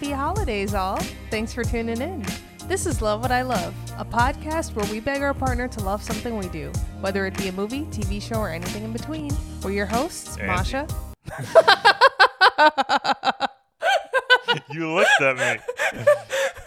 [0.00, 0.98] happy holidays, all.
[1.30, 2.24] Thanks for tuning in.
[2.66, 6.02] This is Love What I Love, a podcast where we beg our partner to love
[6.02, 9.30] something we do, whether it be a movie, TV show, or anything in between.
[9.62, 10.46] We're your hosts, Andy.
[10.46, 10.88] Masha.
[14.72, 16.04] You looked at me.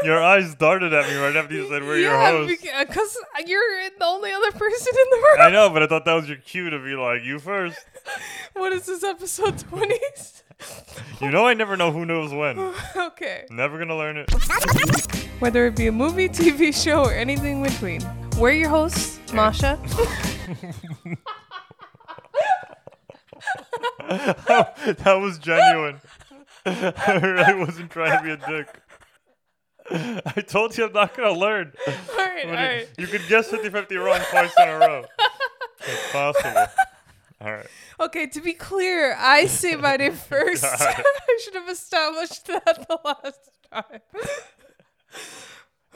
[0.04, 2.61] Your eyes darted at me right after you said we're your host.
[2.61, 5.38] because uh, you're the only other person in the room.
[5.42, 7.79] I know, but I thought that was your cue to be like, you first.
[8.54, 10.00] What is this episode 20?
[11.22, 12.58] You know I never know who knows when.
[12.96, 13.46] okay.
[13.50, 14.32] Never gonna learn it.
[15.39, 18.02] Whether it be a movie, TV show, or anything in between.
[18.38, 19.80] We're your hosts, Masha.
[24.10, 26.00] that was genuine.
[26.66, 28.68] I really wasn't trying to be a dick.
[30.36, 31.74] I told you I'm not gonna learn.
[31.88, 32.88] all right, all you- right.
[32.98, 35.06] You could guess 50 50 wrong twice in a row.
[35.86, 36.66] It's possible.
[37.44, 37.66] All right.
[38.00, 40.64] Okay, to be clear, I say my name first.
[40.70, 44.02] I should have established that the last time.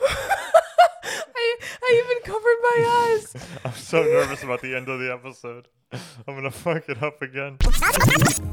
[0.00, 3.34] I, I even covered my eyes.
[3.64, 5.68] I'm so nervous about the end of the episode.
[5.92, 7.56] I'm gonna fuck it up again.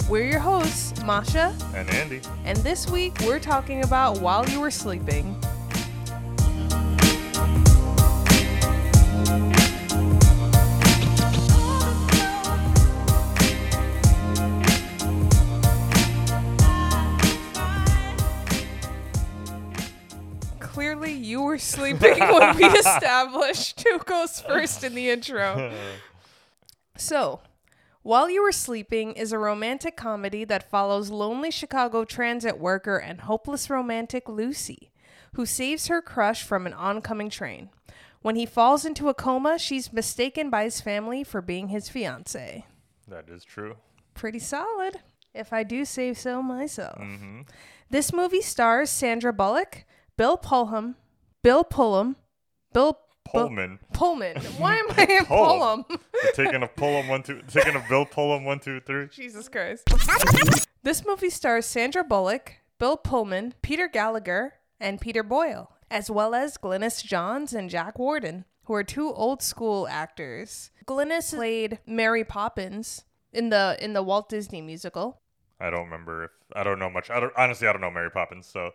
[0.10, 2.22] We're your hosts, Masha, And Andy.
[2.46, 5.36] and this week we're talking about While You Were Sleeping.
[20.96, 25.74] Clearly, you were sleeping when we established who goes first in the intro.
[26.96, 27.42] So,
[28.02, 33.22] While You Were Sleeping is a romantic comedy that follows lonely Chicago transit worker and
[33.22, 34.92] hopeless romantic Lucy,
[35.34, 37.72] who saves her crush from an oncoming train.
[38.22, 42.66] When he falls into a coma, she's mistaken by his family for being his fiance.
[43.10, 43.76] That is true.
[44.14, 45.02] Pretty solid,
[45.34, 47.00] if I do say so myself.
[47.00, 47.42] Mm-hmm.
[47.90, 49.84] This movie stars Sandra Bullock,
[50.18, 50.96] Bill Pullum,
[51.44, 52.16] Bill Pullum,
[52.74, 53.80] Bill Pullman.
[53.94, 54.38] Pullman.
[54.58, 55.86] Why am I in Pullum.
[55.86, 56.00] Pullum?
[56.34, 57.42] Taking a Pullum one two.
[57.48, 59.08] Taking a Bill Pullum one two three.
[59.08, 59.84] Jesus Christ.
[60.84, 66.58] This movie stars Sandra Bullock, Bill Pullman, Peter Gallagher, and Peter Boyle, as well as
[66.58, 70.72] Glynis Johns and Jack Warden, who are two old school actors.
[70.86, 73.04] Glynis played Mary Poppins
[73.34, 75.20] in the in the Walt Disney musical.
[75.60, 77.10] I don't remember if I don't know much.
[77.10, 77.68] I don't honestly.
[77.68, 78.72] I don't know Mary Poppins, so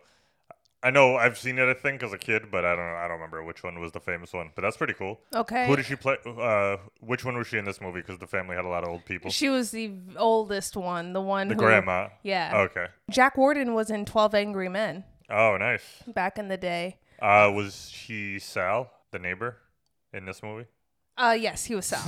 [0.83, 1.69] I know I've seen it.
[1.69, 2.85] I think as a kid, but I don't.
[2.85, 4.51] I don't remember which one was the famous one.
[4.55, 5.21] But that's pretty cool.
[5.35, 5.67] Okay.
[5.67, 6.17] Who did she play?
[6.27, 8.01] Uh, which one was she in this movie?
[8.01, 9.31] Because the family had a lot of old people.
[9.31, 12.09] She was the oldest one, the one the who grandma.
[12.23, 12.57] Yeah.
[12.71, 12.87] Okay.
[13.11, 15.83] Jack Warden was in 12 Angry Men Oh, nice.
[16.07, 16.97] back in the day.
[17.21, 19.59] Uh, was she Sal, the neighbor,
[20.15, 20.67] in this movie?
[21.19, 22.01] Uh yes, he was Sal.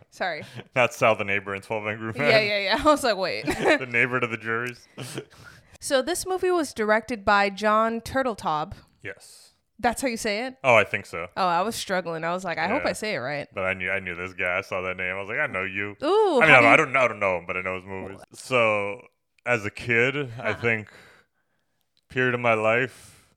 [0.10, 0.44] Sorry.
[0.76, 2.30] Not Sal, the neighbor in Twelve Angry Men.
[2.30, 2.76] Yeah, yeah, yeah.
[2.84, 3.44] I was like, wait.
[3.46, 4.86] the neighbor to the juries.
[5.86, 8.72] So this movie was directed by John Turteltaub.
[9.04, 9.52] yes.
[9.78, 10.56] That's how you say it?
[10.64, 11.28] Oh, I think so.
[11.36, 12.24] Oh, I was struggling.
[12.24, 13.46] I was like, I hope I say it right.
[13.54, 14.56] But I knew I knew this guy.
[14.56, 15.14] I saw that name.
[15.14, 15.94] I was like, I know you.
[16.02, 16.40] Ooh.
[16.40, 17.00] I mean, I, do I you- don't know.
[17.00, 18.18] I don't know him, but I know his movies.
[18.32, 19.02] So,
[19.44, 20.60] as a kid, I uh-huh.
[20.62, 20.88] think
[22.08, 23.28] period of my life,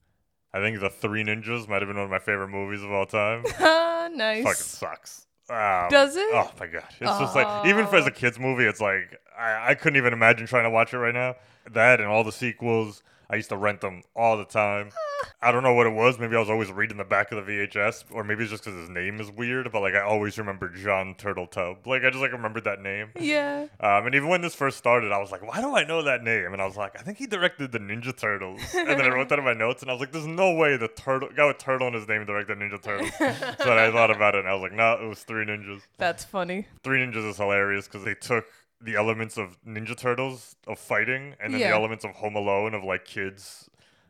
[0.53, 3.05] I think the Three Ninjas might have been one of my favorite movies of all
[3.05, 3.43] time.
[4.15, 4.43] Nice.
[4.43, 5.27] Fucking sucks.
[5.49, 6.27] Um, Does it?
[6.31, 6.83] Oh my god!
[6.89, 10.13] It's just like even for as a kids movie, it's like I, I couldn't even
[10.13, 11.35] imagine trying to watch it right now.
[11.71, 14.91] That and all the sequels, I used to rent them all the time.
[15.41, 16.19] I don't know what it was.
[16.19, 18.79] Maybe I was always reading the back of the VHS, or maybe it's just because
[18.79, 19.71] his name is weird.
[19.71, 21.85] But like I always remember John Turtletub.
[21.87, 23.11] Like I just like remembered that name.
[23.19, 23.67] Yeah.
[23.79, 26.23] Um, and even when this first started, I was like, why do I know that
[26.23, 26.53] name?
[26.53, 28.61] And I was like, I think he directed the Ninja Turtles.
[28.75, 30.77] And then I wrote that in my notes, and I was like, there's no way
[30.77, 33.11] the turtle guy with turtle in his name directed Ninja Turtles.
[33.17, 35.81] so then I thought about it, and I was like, no, it was Three Ninjas.
[35.97, 36.67] That's funny.
[36.83, 38.45] Three Ninjas is hilarious because they took
[38.81, 41.69] the elements of Ninja Turtles of fighting, and then Yeah.
[41.71, 43.69] the elements of Home Alone of like kids,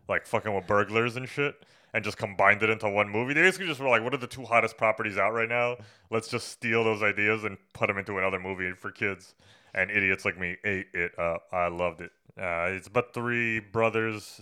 [0.09, 1.55] like fucking with burglars and shit.
[1.91, 3.33] And just combined it into one movie.
[3.33, 5.77] They basically just were like, "What are the two hottest properties out right now?
[6.11, 9.33] Let's just steal those ideas and put them into another movie for kids."
[9.75, 11.43] and idiots like me ate it up.
[11.53, 12.09] I loved it.
[12.35, 14.41] Uh, it's about three brothers,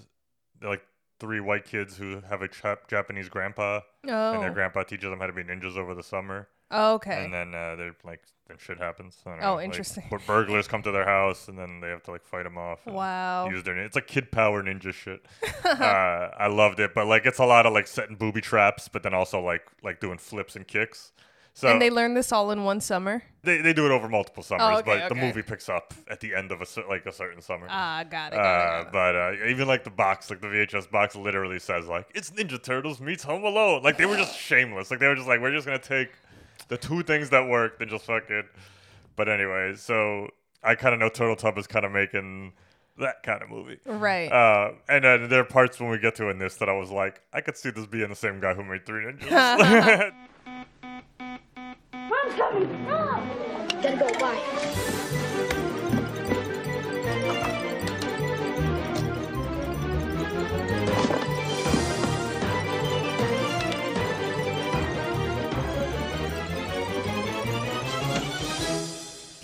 [0.62, 0.82] like
[1.20, 4.54] three white kids who have a Jap- Japanese grandpa, and their Oh.
[4.54, 6.48] grandpa teaches them how to be ninjas over the summer.
[6.72, 7.24] Oh okay.
[7.26, 9.18] And then uh, they're like, then shit happens.
[9.26, 10.04] I don't Oh, know, like, interesting.
[10.10, 12.86] bur- burglars come to their house, and then they have to like fight them off.
[12.86, 13.50] Wow.
[13.50, 13.86] Use their name.
[13.86, 15.26] It's like kid power ninja shit.
[15.66, 19.04] uh, I loved it, but like it's a lot of like setting booby traps, but
[19.04, 21.12] then also like like doing flips and kicks.
[21.54, 23.24] So and they learned this all in one summer.
[23.42, 26.20] they, they do it over multiple summers, Oh, okay, but the movie picks up at
[26.20, 27.66] the end of a like a certain summer.
[27.68, 28.36] Ah, got it.
[28.36, 28.92] Got Uh, it, got it.
[28.92, 32.62] but uh, even like the box, like the VHS box, literally says like it's Ninja
[32.62, 33.82] Turtles meets Home Alone.
[33.82, 34.92] Like they were just shameless.
[34.92, 36.12] Like they were just like we're just gonna take
[36.68, 38.46] the two things that work, then just fuck it.
[39.16, 40.30] But anyway, so
[40.64, 42.54] I kind of know Turtle Tub is kind of making
[43.00, 43.80] that kind of movie.
[43.86, 44.32] Right.
[44.32, 46.92] Uh, and then there are parts when we get to in this that I was
[46.92, 50.14] like, I could see this being the same guy who made Three Ninjas.
[51.94, 52.84] Mom's coming!
[52.86, 53.30] Mom!
[53.82, 55.64] Gotta go, bye.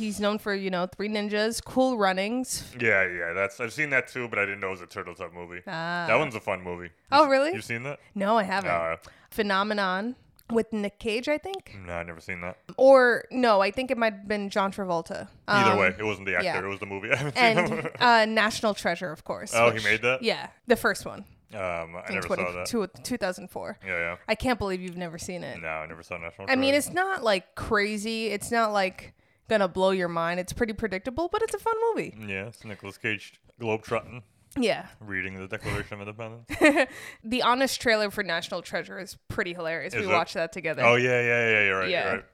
[0.04, 2.72] He's known for, you know, Three Ninjas, Cool Runnings.
[2.80, 5.16] yeah, yeah, that's I've seen that too, but I didn't know it was a Turtle
[5.16, 5.62] Top movie.
[5.68, 6.06] Ah.
[6.08, 6.90] that one's a fun movie.
[7.12, 7.54] Oh, really?
[7.54, 8.00] You've seen that?
[8.16, 8.70] No, I haven't.
[8.72, 8.98] Uh,
[9.32, 10.16] Phenomenon
[10.52, 11.76] with Nick Cage, I think.
[11.88, 12.58] no, I never seen that.
[12.78, 15.28] Or no, I think it might have been John Travolta.
[15.48, 16.60] Either Um, way, it wasn't the actor; yeah.
[16.60, 17.12] it was the movie.
[17.14, 19.54] I haven't seen And uh, National Treasure, of course.
[19.56, 20.22] Oh, he made that?
[20.22, 22.66] Yeah, the first one um, I in never 20, saw that.
[22.68, 23.80] two- 2004.
[23.86, 24.16] Yeah, yeah.
[24.28, 25.62] I can't believe you've never seen it.
[25.62, 26.46] No, I never saw National.
[26.48, 26.52] Treasure.
[26.52, 28.28] I mean, it's not like crazy.
[28.28, 29.14] It's not like
[29.50, 30.40] gonna blow your mind.
[30.40, 32.16] It's pretty predictable, but it's a fun movie.
[32.28, 34.24] yeah, it's Nicolas Cage globetrotting,
[34.58, 34.88] Yeah.
[35.00, 36.90] reading the Declaration of Independence.
[37.24, 39.94] The honest trailer for National Treasure is pretty hilarious.
[39.94, 40.16] Is we it?
[40.16, 40.84] watched that together.
[40.84, 41.64] oh yeah, yeah, yeah.
[41.66, 41.90] You're right.
[41.90, 42.04] Yeah.
[42.06, 42.26] You're right.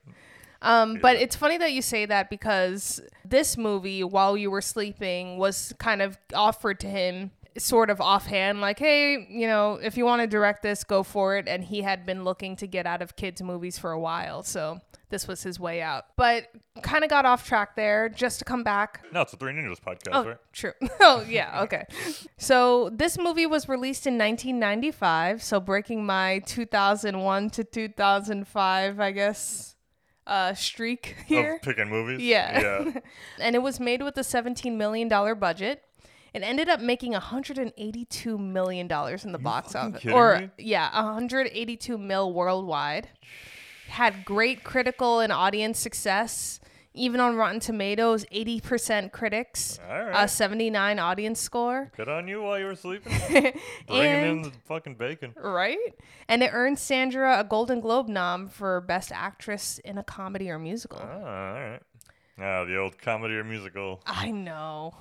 [0.62, 5.38] Um, but it's funny that you say that because this movie, while you were sleeping,
[5.38, 10.04] was kind of offered to him sort of offhand, like, hey, you know, if you
[10.04, 11.48] want to direct this, go for it.
[11.48, 14.44] And he had been looking to get out of kids' movies for a while.
[14.44, 16.06] So this was his way out.
[16.16, 16.48] But
[16.82, 19.04] kind of got off track there just to come back.
[19.12, 20.38] No, it's a Three Ninjas podcast, Oh, right?
[20.54, 20.74] true.
[21.00, 21.62] oh, yeah.
[21.64, 21.86] Okay.
[22.38, 25.42] So this movie was released in 1995.
[25.44, 29.76] So breaking my 2001 to 2005, I guess,
[30.28, 31.56] uh, streak here.
[31.56, 32.22] Of picking movies.
[32.22, 32.62] Yeah.
[32.62, 33.00] Yeah.
[33.40, 35.84] and it was made with a $17 million budget.
[36.32, 38.86] It ended up making $182 million
[39.24, 40.06] in the box office.
[40.06, 40.50] Or, me?
[40.60, 43.10] yeah, 182 mil worldwide.
[43.90, 46.60] Had great critical and audience success.
[46.96, 51.92] Even on Rotten Tomatoes, 80% critics, All a 79 audience score.
[51.96, 53.14] Good on you while you were sleeping.
[53.88, 55.34] Bringing in the fucking bacon.
[55.38, 55.78] right?
[56.28, 60.58] And it earned Sandra a Golden Globe nom for Best Actress in a Comedy or
[60.58, 61.00] Musical.
[61.02, 61.80] Oh, all right.
[62.42, 64.02] Ah, the old comedy or musical.
[64.08, 64.96] I know.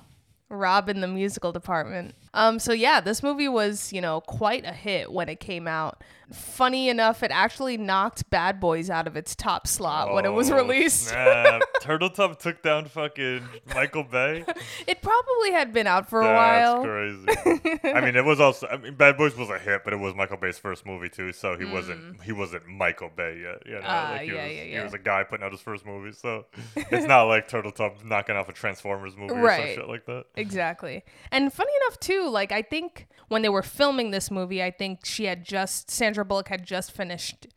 [0.49, 2.15] Rob in the musical department.
[2.33, 6.03] Um, so yeah, this movie was, you know, quite a hit when it came out.
[6.31, 10.51] Funny enough, it actually knocked Bad Boys out of its top slot when it was
[10.51, 11.09] Oh, released.
[11.81, 13.43] Turtle Top took down fucking
[13.73, 14.45] Michael Bay.
[14.85, 16.83] It probably had been out for a while.
[16.83, 17.79] That's crazy.
[17.95, 18.67] I mean, it was also.
[18.67, 21.31] I mean, Bad Boys was a hit, but it was Michael Bay's first movie too,
[21.31, 22.21] so he wasn't.
[22.21, 23.63] He wasn't Michael Bay yet.
[23.65, 23.85] You know, Mm.
[23.87, 24.53] Ah, like he yeah, was.
[24.55, 26.45] yeah, He was a guy putting out his first movie, so
[26.75, 30.25] it's not like Turtle Top knocking off a Transformers movie or some shit like that.
[30.35, 31.03] Exactly.
[31.31, 35.05] And funny enough too, like I think when they were filming this movie, I think
[35.05, 37.47] she had just Sandra Bullock had just finished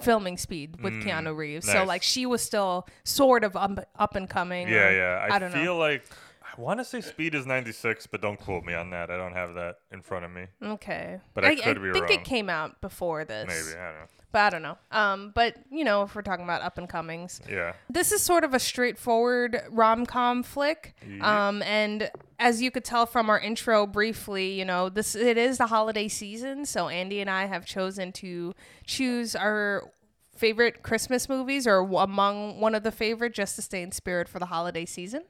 [0.00, 1.70] filming Speed with mm, Keanu Reeves.
[1.70, 4.68] So like she was still sort of up, up and coming.
[4.68, 5.26] Yeah, or- yeah.
[5.30, 5.62] I, I don't know.
[5.62, 6.04] feel like
[6.56, 9.10] I want to say Speed is 96, but don't quote me on that.
[9.10, 10.46] I don't have that in front of me.
[10.62, 11.18] Okay.
[11.34, 12.02] But I could be wrong.
[12.02, 13.46] I think it came out before this.
[13.46, 14.06] Maybe I don't know.
[14.32, 14.78] But I don't know.
[14.90, 17.74] Um, but you know, if we're talking about up and comings, Yeah.
[17.90, 20.94] this is sort of a straightforward rom com flick.
[21.20, 25.58] Um, and as you could tell from our intro briefly, you know, this it is
[25.58, 28.54] the holiday season, so Andy and I have chosen to
[28.86, 29.90] choose our
[30.34, 34.38] favorite Christmas movies or among one of the favorite just to stay in spirit for
[34.38, 35.24] the holiday season.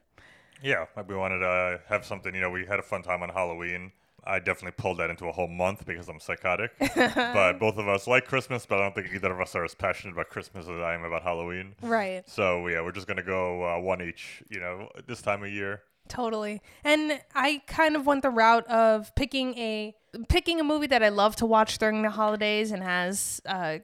[0.62, 2.34] Yeah, we wanted to have something.
[2.34, 3.92] You know, we had a fun time on Halloween.
[4.24, 6.70] I definitely pulled that into a whole month because I'm psychotic.
[6.94, 9.74] but both of us like Christmas, but I don't think either of us are as
[9.74, 11.74] passionate about Christmas as I am about Halloween.
[11.82, 12.22] Right.
[12.28, 14.42] So yeah, we're just gonna go uh, one each.
[14.48, 15.82] You know, this time of year.
[16.08, 16.60] Totally.
[16.84, 19.96] And I kind of went the route of picking a
[20.28, 23.78] picking a movie that I love to watch during the holidays and has uh,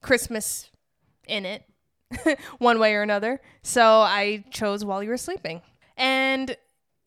[0.00, 0.70] Christmas
[1.26, 1.64] in it,
[2.58, 3.40] one way or another.
[3.62, 5.60] So I chose While You Were Sleeping.
[5.96, 6.56] And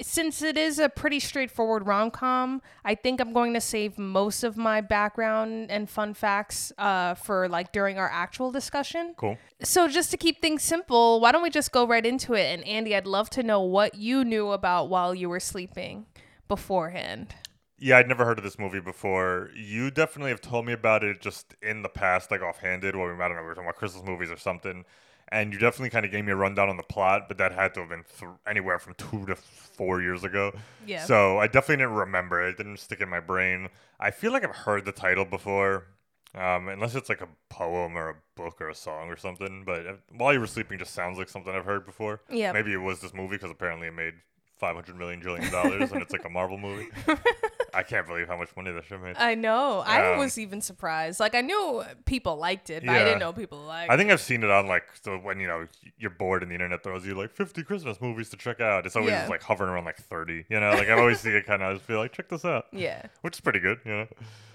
[0.01, 4.43] since it is a pretty straightforward rom com, I think I'm going to save most
[4.43, 9.13] of my background and fun facts uh, for like during our actual discussion.
[9.17, 9.37] Cool.
[9.61, 12.45] So just to keep things simple, why don't we just go right into it?
[12.45, 16.05] And Andy, I'd love to know what you knew about while you were sleeping
[16.47, 17.35] beforehand.
[17.77, 19.49] Yeah, I'd never heard of this movie before.
[19.55, 22.95] You definitely have told me about it just in the past, like offhanded.
[22.95, 24.85] Well, I don't know, we were talking about Christmas movies or something.
[25.31, 27.73] And you definitely kind of gave me a rundown on the plot, but that had
[27.75, 30.51] to have been th- anywhere from two to four years ago.
[30.85, 31.03] Yeah.
[31.05, 32.51] So I definitely didn't remember it.
[32.51, 33.69] It didn't stick in my brain.
[33.99, 35.85] I feel like I've heard the title before,
[36.33, 39.63] um, unless it's like a poem or a book or a song or something.
[39.65, 42.21] But uh, while you were sleeping, just sounds like something I've heard before.
[42.29, 42.51] Yeah.
[42.51, 44.15] Maybe it was this movie because apparently it made
[44.57, 46.89] five hundred million trillion dollars and it's like a Marvel movie.
[47.73, 49.15] I can't believe how much money that shit made.
[49.17, 49.79] I know.
[49.85, 51.19] I Um, was even surprised.
[51.19, 53.03] Like I knew people liked it, but I Yeah.
[53.05, 53.91] didn't know people liked.
[53.91, 56.55] I think I've seen it on like so when you know you're bored and the
[56.55, 58.85] internet throws you like 50 Christmas movies to check out.
[58.85, 59.27] It's always Yeah.
[59.27, 60.45] like hovering around like 30.
[60.49, 61.69] You know, like I always see it kind of.
[61.69, 63.03] I just feel like check this out, Yeah.
[63.21, 63.79] which is pretty good.
[63.85, 64.07] You know,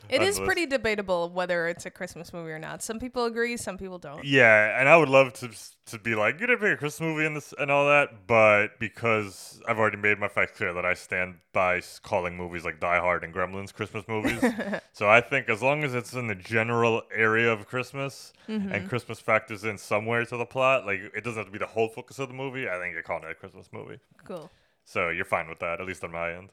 [0.08, 0.46] It is list.
[0.46, 2.82] pretty debatable whether it's a Christmas movie or not.
[2.82, 4.24] Some people agree, some people don't.
[4.24, 5.50] Yeah, and I would love to
[5.86, 8.78] to be like, you didn't pick a Christmas movie and this and all that, but
[8.78, 12.98] because I've already made my facts clear that I stand by calling movies like Die
[12.98, 14.42] Hard and Gremlins Christmas movies.
[14.92, 18.72] so I think as long as it's in the general area of Christmas Mm-hmm.
[18.72, 21.66] and Christmas factors in somewhere to the plot, like it doesn't have to be the
[21.66, 22.68] whole focus of the movie.
[22.68, 23.98] I think you're calling it a Christmas movie.
[24.22, 24.50] Cool.
[24.84, 26.50] So you're fine with that, at least on my end.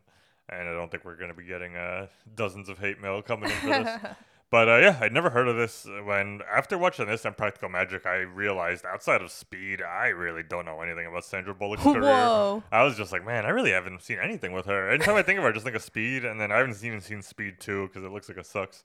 [0.52, 3.50] And I don't think we're going to be getting uh, dozens of hate mail coming
[3.50, 4.00] in for this.
[4.52, 5.88] but uh, yeah, I'd never heard of this.
[6.04, 10.66] When after watching this and Practical Magic, I realized outside of Speed, I really don't
[10.66, 12.02] know anything about Sandra Bullock's career.
[12.02, 12.64] Whoa.
[12.72, 14.90] I was just like, man, I really haven't seen anything with her.
[14.90, 17.00] Anytime I think of her, I just think of Speed, and then I haven't even
[17.00, 18.84] seen Speed 2 because it looks like it sucks.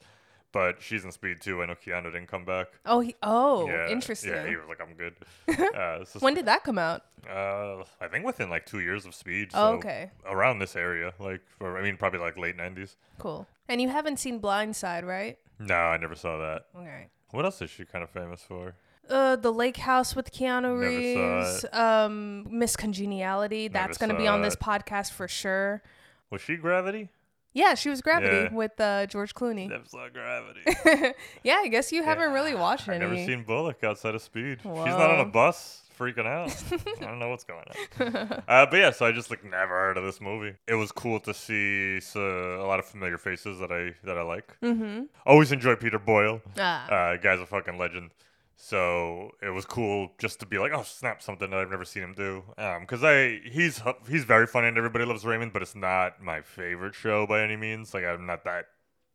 [0.56, 1.62] But she's in Speed 2.
[1.62, 2.68] I know Keanu didn't come back.
[2.86, 4.30] Oh, he, oh, yeah, interesting.
[4.32, 5.14] Yeah, he was like, I'm good.
[5.76, 7.02] uh, just- when did that come out?
[7.30, 9.50] uh, I think within like two years of Speed.
[9.52, 10.10] Oh, so okay.
[10.24, 12.96] Around this area, like, for, I mean, probably like late '90s.
[13.18, 13.46] Cool.
[13.68, 15.38] And you haven't seen Blindside, right?
[15.58, 16.66] No, I never saw that.
[16.74, 17.08] Okay.
[17.32, 18.76] What else is she kind of famous for?
[19.10, 21.66] Uh, the Lake House with Keanu Reeves.
[21.70, 23.68] Um, Miss Congeniality.
[23.68, 25.82] That's gonna be saw on this podcast for sure.
[26.30, 27.10] Was she Gravity?
[27.56, 28.52] Yeah, she was Gravity Yeah.
[28.52, 29.66] with uh, George Clooney.
[29.68, 31.14] Never saw Gravity.
[31.42, 33.04] yeah, I guess you haven't really watched I've any.
[33.04, 34.58] never seen Bullock outside of Speed.
[34.62, 35.30] She's not on a Whoa.
[35.30, 36.54] bus, freaking out.
[37.00, 38.42] I don't know what's going on.
[38.46, 40.54] Uh, but yeah, so I just like never heard of this movie.
[40.68, 44.22] It was cool to see so, a lot of familiar faces that I that I
[44.22, 44.54] like.
[44.62, 45.04] Mm-hmm.
[45.24, 46.42] Always enjoy Peter Boyle.
[46.58, 46.86] Ah.
[46.88, 48.10] Uh, guy's a fucking legend.
[48.58, 52.02] So it was cool just to be like, oh snap, something that I've never seen
[52.02, 52.42] him do.
[52.80, 56.94] Because I he's he's very funny and everybody loves Raymond, but it's not my favorite
[56.94, 57.92] show by any means.
[57.92, 58.66] Like I'm not that.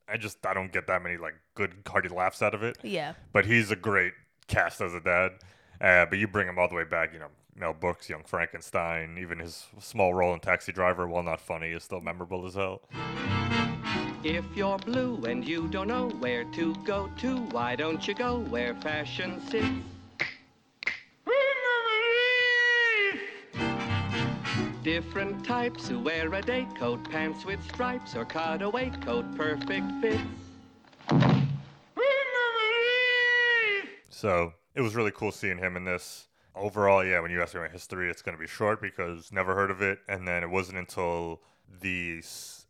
[0.07, 2.77] I just I don't get that many like good hearty laughs out of it.
[2.83, 3.13] yeah.
[3.33, 4.13] But he's a great
[4.47, 5.31] cast as a dad.
[5.79, 9.17] Uh, but you bring him all the way back, you know, Mel Brooks, Young Frankenstein,
[9.19, 12.81] even his small role in Taxi Driver, while not funny, is still memorable as hell.
[14.23, 18.37] If you're blue and you don't know where to go to, why don't you go
[18.37, 19.67] where fashion sits?
[24.83, 30.21] Different types who wear a day coat, pants with stripes, or cutaway coat, perfect fits.
[34.09, 36.27] So it was really cool seeing him in this.
[36.55, 39.55] Overall, yeah, when you ask me my history, it's going to be short because never
[39.55, 39.97] heard of it.
[40.07, 41.41] And then it wasn't until
[41.81, 42.21] the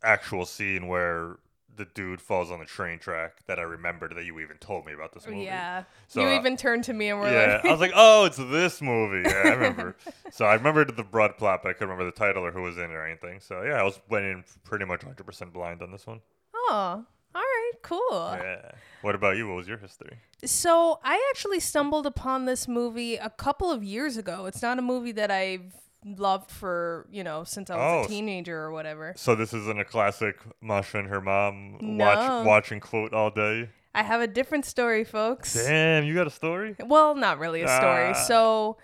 [0.02, 1.38] actual scene where
[1.76, 4.92] the dude falls on the train track that I remembered that you even told me
[4.92, 5.44] about this movie.
[5.44, 5.84] Yeah.
[6.08, 8.24] So, you uh, even turned to me and were yeah, like, I was like, oh,
[8.26, 9.28] it's this movie.
[9.28, 9.96] Yeah, I remember.
[10.30, 12.76] so I remembered the broad plot, but I couldn't remember the title or who was
[12.76, 13.40] in it or anything.
[13.40, 16.20] So yeah, I was went in pretty much 100% blind on this one.
[16.54, 17.04] oh,
[17.34, 18.00] all right, cool.
[18.12, 18.72] Yeah.
[19.00, 19.48] What about you?
[19.48, 20.18] What was your history?
[20.44, 24.44] So I actually stumbled upon this movie a couple of years ago.
[24.46, 25.72] It's not a movie that I've
[26.04, 29.12] loved for, you know, since I was Oh, a teenager or whatever.
[29.16, 32.04] So this isn't a classic Masha and her mom No.
[32.04, 33.68] watch watch and quote all day.
[33.94, 35.54] I have a different story, folks.
[35.54, 36.74] Damn, you got a story?
[36.80, 38.08] Well, not really a story.
[38.08, 38.12] Ah.
[38.14, 38.78] So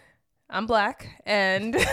[0.51, 1.77] I'm black and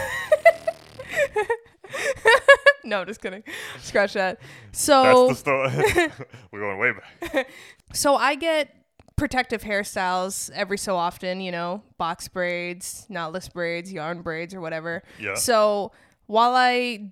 [2.83, 3.43] No, just kidding.
[3.81, 4.39] Scratch that.
[4.71, 6.09] So That's the story.
[6.51, 7.47] We're going way back.
[7.93, 8.75] so I get
[9.15, 15.03] protective hairstyles every so often, you know, box braids, knotless braids, yarn braids or whatever.
[15.19, 15.35] Yeah.
[15.35, 15.91] So
[16.27, 17.11] while I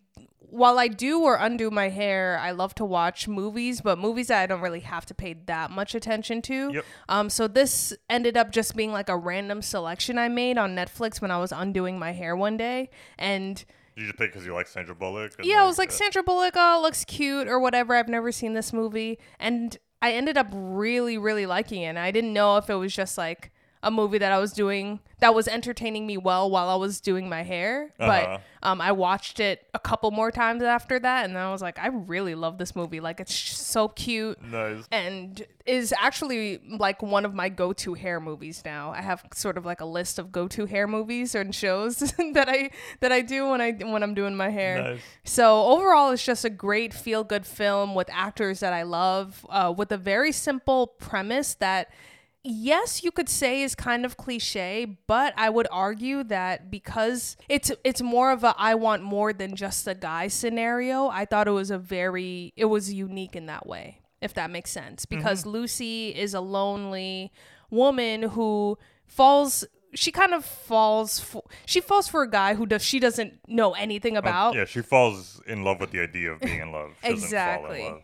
[0.49, 4.39] while I do or undo my hair, I love to watch movies, but movies that
[4.39, 6.71] I don't really have to pay that much attention to.
[6.73, 6.85] Yep.
[7.09, 11.19] Um, so this ended up just being like a random selection I made on Netflix
[11.21, 13.55] when I was undoing my hair one day, and
[13.95, 15.33] Did You just pick because you like Sandra Bullock.
[15.41, 17.95] yeah, I was like uh, Sandra Bullock, oh, looks cute or whatever.
[17.95, 21.87] I've never seen this movie, and I ended up really, really liking it.
[21.87, 23.51] And I didn't know if it was just like
[23.83, 27.29] a movie that I was doing that was entertaining me well while I was doing
[27.29, 27.93] my hair.
[27.99, 28.39] Uh-huh.
[28.61, 31.61] But um, I watched it a couple more times after that, and then I was
[31.61, 32.99] like, I really love this movie.
[32.99, 34.85] Like, it's so cute Nice.
[34.91, 38.91] and is actually like one of my go-to hair movies now.
[38.91, 41.97] I have sort of like a list of go-to hair movies and shows
[42.33, 44.81] that I that I do when I when I'm doing my hair.
[44.81, 45.01] Nice.
[45.23, 49.91] So overall, it's just a great feel-good film with actors that I love, uh, with
[49.91, 51.91] a very simple premise that.
[52.43, 57.71] Yes, you could say is kind of cliche, but I would argue that because it's
[57.85, 61.51] it's more of a I want more than just a guy scenario, I thought it
[61.51, 65.05] was a very it was unique in that way if that makes sense.
[65.05, 67.31] Because Lucy is a lonely
[67.69, 72.83] woman who falls she kind of falls for she falls for a guy who does
[72.83, 74.55] she doesn't know anything about.
[74.55, 76.91] Uh, yeah, she falls in love with the idea of being in love.
[77.03, 77.83] She doesn't fall in Exactly.
[77.83, 78.01] love.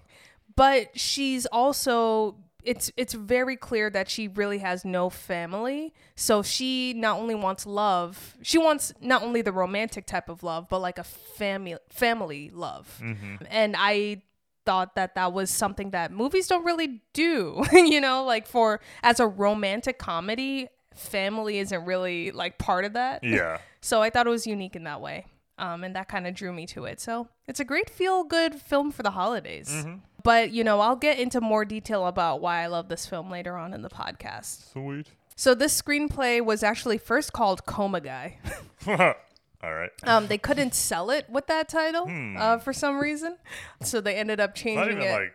[0.56, 2.36] But she's also
[2.70, 5.92] it's it's very clear that she really has no family.
[6.16, 10.70] So she not only wants love, she wants not only the romantic type of love,
[10.70, 13.02] but like a family family love.
[13.50, 14.22] And I
[14.68, 17.64] thought that that was something that movies don't really do.
[17.74, 23.24] you know, like for as a romantic comedy, family isn't really like part of that.
[23.24, 23.58] Yeah.
[23.82, 25.26] So I thought it was unique in that way.
[25.58, 27.00] Um, and that kind of drew me to it.
[27.00, 29.86] So it's a great feel good film for the holidays.
[30.24, 33.56] But, you know, I'll get into more detail about why I love this film later
[33.56, 34.72] on in the podcast.
[34.72, 35.08] Sweet.
[35.36, 38.40] So this screenplay was actually first called Coma Guy.
[38.88, 39.90] All right.
[40.04, 42.06] Um, they couldn't sell it with that title
[42.38, 43.38] uh, for some reason.
[43.82, 45.12] So they ended up Not changing even it.
[45.12, 45.34] like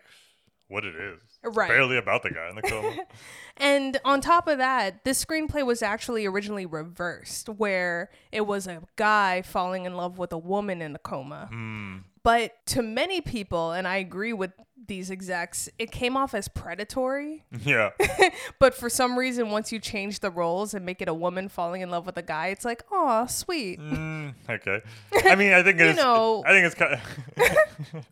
[0.69, 1.21] what it is.
[1.43, 1.69] It's Right.
[1.69, 2.97] Barely about the guy in the coma.
[3.59, 8.83] And on top of that, this screenplay was actually originally reversed, where it was a
[8.97, 11.51] guy falling in love with a woman in a coma.
[12.23, 14.53] But to many people, and I agree with
[14.87, 17.45] these execs, it came off as predatory.
[17.65, 17.91] yeah.
[18.59, 21.83] But for some reason, once you change the roles and make it a woman falling
[21.83, 23.79] in love with a guy, it's like, oh, sweet.
[23.81, 24.81] Mm, okay.
[25.25, 25.99] I mean, I think You it's.
[25.99, 28.07] know- I think it's kind of.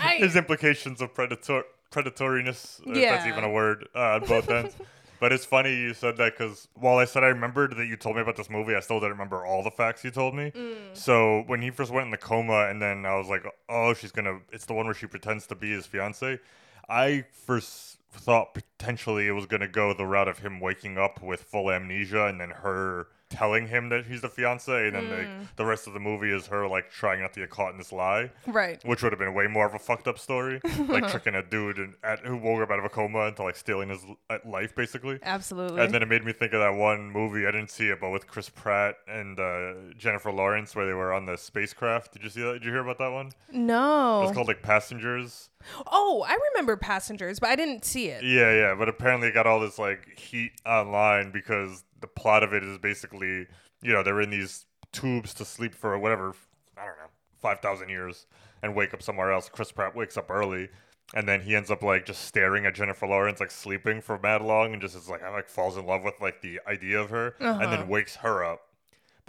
[0.00, 4.74] I, There's implications of predator predatoriness, if that's even a word, uh, on both ends.
[5.20, 8.16] But it's funny you said that because while I said I remembered that you told
[8.16, 10.50] me about this movie, I still didn't remember all the facts you told me.
[10.50, 10.74] Mm.
[10.94, 14.12] So when he first went in the coma, and then I was like, "Oh, she's
[14.12, 16.40] gonna," it's the one where she pretends to be his fiance.
[16.88, 21.42] I first thought potentially it was gonna go the route of him waking up with
[21.42, 25.64] full amnesia, and then her telling him that he's the fiance, and then the, the
[25.64, 28.30] rest of the movie is her like trying not to get caught in this lie
[28.46, 28.82] right.
[28.84, 31.78] which would have been way more of a fucked up story, like tricking a dude
[31.78, 34.74] and, at, who woke up out of a coma into like stealing his uh, life,
[34.74, 35.18] basically.
[35.22, 35.80] Absolutely.
[35.80, 37.46] And then it made me think of that one movie.
[37.46, 41.12] I didn't see it, but with Chris Pratt and uh, Jennifer Lawrence, where they were
[41.12, 42.12] on the spacecraft.
[42.12, 42.54] Did you see that?
[42.54, 43.30] Did you hear about that one?
[43.52, 44.22] No.
[44.22, 45.50] It's called like Passengers.
[45.86, 48.24] oh, I remember Passengers, but I didn't see it.
[48.24, 48.74] Yeah, yeah.
[48.74, 52.78] But apparently, it got all this like heat online because the plot of it is
[52.78, 53.46] basically,
[53.82, 56.34] you know, they're in these tubes to sleep for whatever,
[56.76, 58.26] I don't know, five thousand years,
[58.62, 59.48] and wake up somewhere else.
[59.48, 60.68] Chris Pratt wakes up early,
[61.14, 64.42] and then he ends up like just staring at Jennifer Lawrence, like sleeping for mad
[64.42, 67.34] long, and just is like, like falls in love with like the idea of her,
[67.40, 67.86] and then uh-huh.
[67.86, 68.62] wakes her up.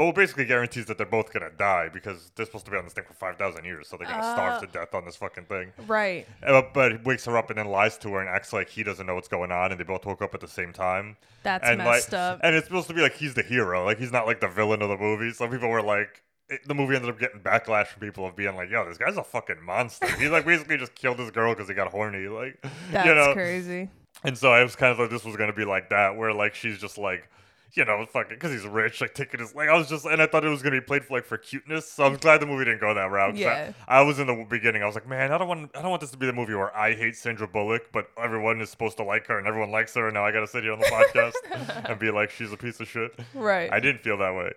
[0.02, 2.94] But basically guarantees that they're both gonna die because they're supposed to be on this
[2.94, 5.74] thing for five thousand years, so they're gonna starve to death on this fucking thing.
[5.86, 6.26] Right.
[6.44, 8.82] Uh, but he wakes her up and then lies to her and acts like he
[8.82, 11.18] doesn't know what's going on, and they both woke up at the same time.
[11.44, 12.40] That's and messed like, up.
[12.44, 14.82] And it's supposed to be like he's the hero, like he's not like the villain
[14.82, 15.32] of the movie.
[15.34, 18.56] Some people were like, it, the movie ended up getting backlash from people of being
[18.56, 21.70] like, "Yo, this guy's a fucking monster." He like basically just killed this girl because
[21.70, 22.60] he got horny, like
[22.92, 23.34] That's you know.
[23.34, 23.90] crazy.
[24.24, 26.56] And so I was kind of like, this was gonna be like that, where like
[26.56, 27.30] she's just like.
[27.74, 29.70] You know, fucking, because he's rich, like taking his like.
[29.70, 31.90] I was just, and I thought it was gonna be played for like for cuteness.
[31.90, 33.38] So I'm glad the movie didn't go that route.
[33.38, 33.72] Yeah.
[33.88, 34.84] I, I was in the beginning.
[34.84, 36.54] I was like, man, I don't want, I don't want this to be the movie
[36.54, 39.94] where I hate Sandra Bullock, but everyone is supposed to like her and everyone likes
[39.96, 42.58] her, and now I gotta sit here on the podcast and be like, she's a
[42.58, 43.18] piece of shit.
[43.34, 43.72] Right.
[43.72, 44.52] I didn't feel that way,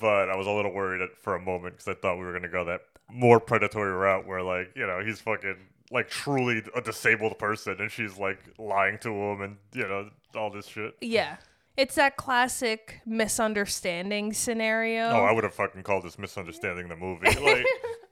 [0.00, 2.48] but I was a little worried for a moment because I thought we were gonna
[2.48, 5.56] go that more predatory route where like, you know, he's fucking
[5.90, 10.50] like truly a disabled person, and she's like lying to him, and you know, all
[10.50, 10.96] this shit.
[11.00, 11.36] Yeah.
[11.76, 15.08] It's that classic misunderstanding scenario.
[15.10, 17.26] Oh, I would have fucking called this misunderstanding the movie.
[17.38, 17.66] Like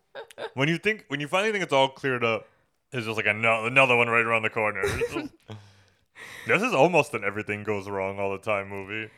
[0.55, 2.47] when you think when you finally think it's all cleared up,
[2.93, 4.83] it's just like another another one right around the corner.
[4.83, 5.33] Just-
[6.47, 9.11] this is almost an everything goes wrong all the time movie,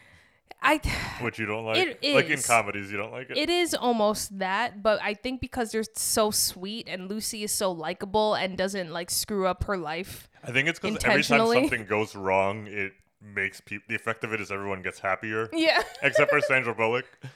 [0.62, 0.78] I
[1.20, 1.98] which you don't like.
[2.02, 3.36] Like in comedies, you don't like it.
[3.36, 7.72] it is almost that, but I think because they're so sweet and Lucy is so
[7.72, 10.28] likable and doesn't like screw up her life.
[10.44, 12.92] I think it's because every time something goes wrong, it
[13.34, 13.84] makes people.
[13.88, 15.82] The effect of it is everyone gets happier, Yeah.
[16.02, 17.06] except for Sandra Bullock.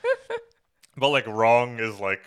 [0.96, 2.20] But like wrong is like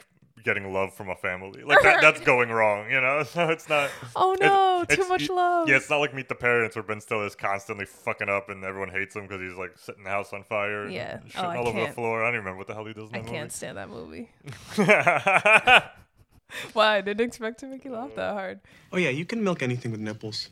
[0.43, 1.63] getting love from a family.
[1.63, 3.23] Like that, that's going wrong, you know.
[3.27, 3.91] So it's not.
[4.15, 5.67] Oh it's- no, too it's- much love.
[5.69, 8.63] Yeah, it's not like Meet the Parents where Ben Stiller is constantly fucking up and
[8.63, 10.83] everyone hates him because he's like setting the house on fire.
[10.85, 11.17] and Yeah.
[11.27, 11.95] shitting Oh, I all over the can't.
[11.95, 12.23] floor.
[12.23, 13.89] I don't even remember what the hell he does in I that can't stand that
[13.89, 14.29] movie.
[14.77, 14.91] movie.
[16.73, 16.97] Why?
[16.97, 18.59] I didn't expect to make you laugh that hard.
[18.91, 20.49] Oh, yeah, you can milk anything with nipples.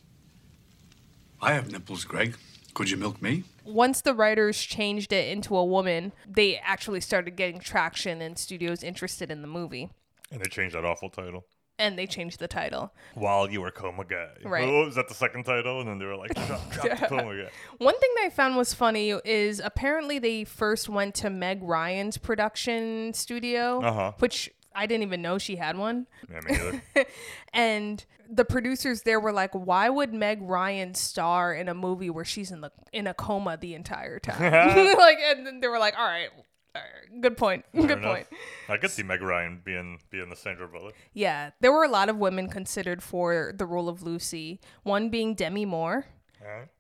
[1.42, 2.36] I have nipples, Greg.
[2.74, 3.44] Could you milk me?
[3.66, 8.82] Once the writers changed it into a woman, they actually started getting traction and studios
[8.84, 9.90] interested in the movie.
[10.32, 11.46] and they changed that awful title.
[11.80, 12.94] And they changed the title.
[13.16, 14.30] While you were coma guy.
[14.44, 14.66] Right.
[14.72, 15.80] What was that the second title?
[15.80, 17.50] And then they were like, drop, drop the coma guy.
[17.80, 22.18] One thing that I found was funny is apparently they first went to Meg Ryan's
[22.18, 24.12] production studio, Uh-huh.
[24.20, 26.08] which I didn't even know she had one.
[26.30, 26.52] Yeah, me
[26.96, 27.06] neither.
[27.54, 32.26] and the producers there were like, "Why would Meg Ryan star in a movie where
[32.26, 34.40] she's in the in a coma the entire time?"
[34.98, 36.30] like, and then they were like, "All right,
[36.74, 38.14] all right good point, Fair good enough.
[38.16, 38.28] point."
[38.70, 40.96] I could see Meg Ryan being being the Sandra Bullock.
[41.14, 44.62] Yeah, there were a lot of women considered for the role of Lucy.
[44.84, 46.06] One being Demi Moore.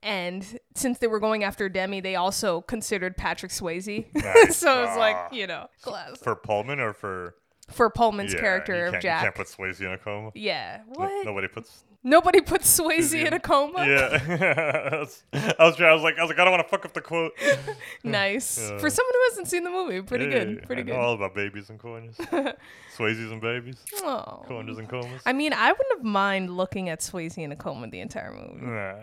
[0.02, 4.08] And since they were going after Demi, they also considered Patrick Swayze.
[4.16, 4.58] Nice.
[4.58, 6.18] so it's like, you know, class.
[6.18, 7.36] For Pullman or for
[7.72, 9.22] For Pullman's yeah, character of Jack.
[9.22, 10.32] You can't put Swayze in a coma.
[10.36, 10.82] yeah.
[10.88, 11.26] No- What?
[11.26, 11.84] Nobody puts.
[12.04, 13.86] Nobody puts Swayze in a coma?
[13.86, 15.24] Yeah, I was.
[15.34, 17.34] I was like, I was like, I don't want to fuck up the quote.
[18.04, 18.58] Nice.
[18.60, 18.80] Yeah.
[18.80, 20.64] For someone who hasn't seen the movie, pretty good.
[20.64, 20.96] Pretty I good.
[20.96, 22.16] all about babies and corners.
[22.98, 24.44] Swayzes and babies, Oh.
[24.48, 25.22] corners and comas.
[25.28, 28.66] I mean, I wouldn't have mind looking at Swayze in a coma the entire movie.
[28.66, 28.94] Nah,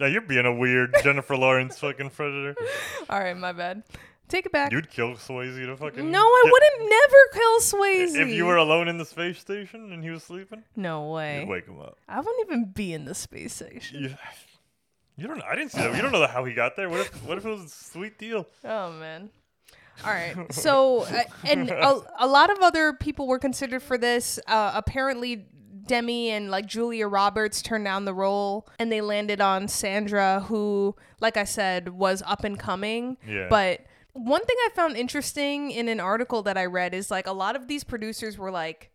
[0.00, 2.54] now you're being a weird Jennifer Lawrence fucking predator.
[3.10, 3.82] All right, my bad.
[4.28, 4.72] Take it back.
[4.72, 6.10] You'd kill Swayze to fucking.
[6.10, 8.20] no, I get- wouldn't never kill Swayze.
[8.22, 11.40] If you were alone in the space station and he was sleeping, No way.
[11.40, 11.96] you'd wake him up.
[12.08, 14.02] I wouldn't even be in the space station.
[14.02, 14.16] Yeah.
[15.18, 15.42] You don't.
[15.44, 15.94] I didn't see that.
[15.96, 16.90] You don't know how he got there.
[16.90, 17.24] What if?
[17.26, 18.46] What if it was a sweet deal?
[18.64, 19.30] Oh man.
[20.04, 20.34] All right.
[20.52, 24.38] So, uh, and a, a lot of other people were considered for this.
[24.46, 25.46] Uh, apparently,
[25.86, 30.94] Demi and like Julia Roberts turned down the role, and they landed on Sandra, who,
[31.20, 33.16] like I said, was up and coming.
[33.26, 33.46] Yeah.
[33.48, 33.86] But
[34.16, 37.56] one thing I found interesting in an article that I read is like a lot
[37.56, 38.90] of these producers were like.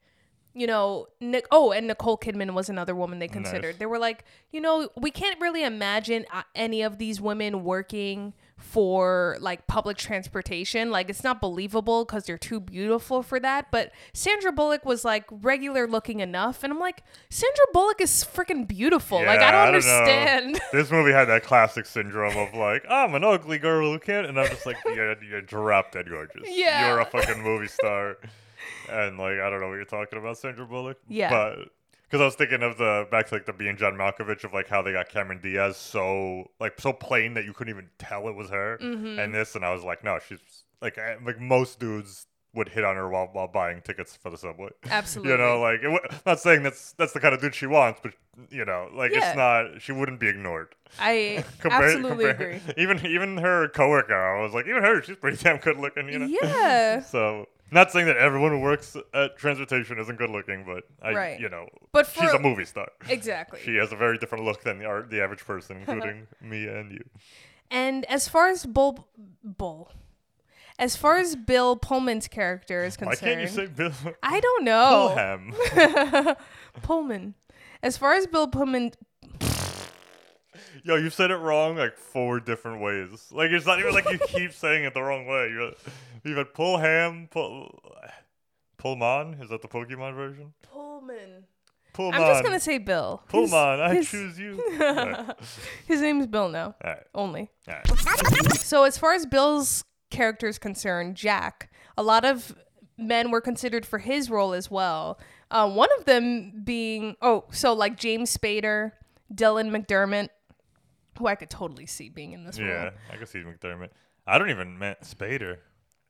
[0.54, 1.46] You know, Nick.
[1.50, 3.76] Oh, and Nicole Kidman was another woman they considered.
[3.76, 3.78] Nice.
[3.78, 8.34] They were like, you know, we can't really imagine uh, any of these women working
[8.62, 10.92] for like public transportation.
[10.92, 13.72] Like it's not believable because they're too beautiful for that.
[13.72, 18.68] But Sandra Bullock was like regular looking enough, and I'm like, Sandra Bullock is freaking
[18.68, 19.18] beautiful.
[19.18, 19.68] like I Yeah, don't know.
[19.68, 20.62] understand.
[20.72, 24.40] this movie had that classic syndrome of like, I'm an ugly girl who can't, and
[24.40, 26.44] I'm just like, you're, you're drop dead gorgeous.
[26.48, 26.88] Yeah.
[26.88, 28.18] You're a fucking movie star,
[28.90, 30.98] and like, I don't know what you're talking about, Sandra Bullock.
[31.08, 31.30] Yeah.
[31.30, 31.70] But
[32.12, 34.68] because I was thinking of the back to like the being John Malkovich of like
[34.68, 38.36] how they got Cameron Diaz so like so plain that you couldn't even tell it
[38.36, 39.18] was her, Mm-hmm.
[39.20, 40.40] and this, and I was like, no, she's
[40.82, 44.38] like I- like most dudes would hit on her while while buying tickets for the
[44.38, 44.68] subway.
[44.90, 45.32] Absolutely.
[45.32, 48.02] You know, like it, w- not saying that's that's the kind of dude she wants,
[48.04, 48.14] but
[48.50, 49.30] you know, like Yeah.
[49.30, 49.82] it's not.
[49.82, 50.76] She wouldn't be ignored.
[51.00, 52.74] I Compare- absolutely compare- agree.
[52.84, 56.10] Even even her coworker, I was like, even her, she's pretty damn good looking.
[56.10, 56.26] You know.
[56.42, 57.02] Yeah.
[57.02, 61.40] So not saying that everyone who works at transportation isn't good looking, but I, Right.
[61.40, 62.90] you know, But she's a movie star.
[63.10, 63.60] Exactly.
[63.64, 67.04] She has a very different look than the the average person, including me and you.
[67.70, 69.08] And as far as Bull,
[69.44, 69.92] Bull,
[70.78, 74.64] as far as Bill Pullman's character is concerned, Why can't you say Bill I don't
[74.66, 75.14] know.
[75.16, 76.38] Pullham?
[76.82, 77.36] Pullman.
[77.84, 78.92] As far as Bill Pullman,
[80.84, 83.30] Yo, you said it wrong like four different ways.
[83.32, 85.50] Like it's not even like you keep saying it the wrong way.
[85.50, 85.72] You're,
[86.24, 87.80] you've had pull ham, pull,
[88.82, 89.38] Pullman.
[89.42, 90.54] Is that the Pokemon version?
[90.64, 91.46] Pullman.
[91.94, 92.22] Pullman.
[92.22, 93.22] I'm just gonna say Bill.
[93.26, 93.80] His- Pullman.
[93.80, 94.64] I his, choose you.
[94.82, 95.38] Alright.
[95.88, 96.76] His name's Bill now.
[96.84, 97.04] Alright.
[97.14, 97.52] Only.
[97.68, 97.88] Alright.
[98.58, 102.56] So as far as Bill's character is concerned, Jack, a lot of
[102.98, 105.20] men were considered for his role as well.
[105.52, 108.94] Uh, one of them being oh, so like James Spader,
[109.34, 110.30] Dylan McDermott,
[111.18, 112.70] who I could totally see being in this role.
[112.70, 113.90] Yeah, I could see McDermott.
[114.26, 115.58] I don't even met Spader.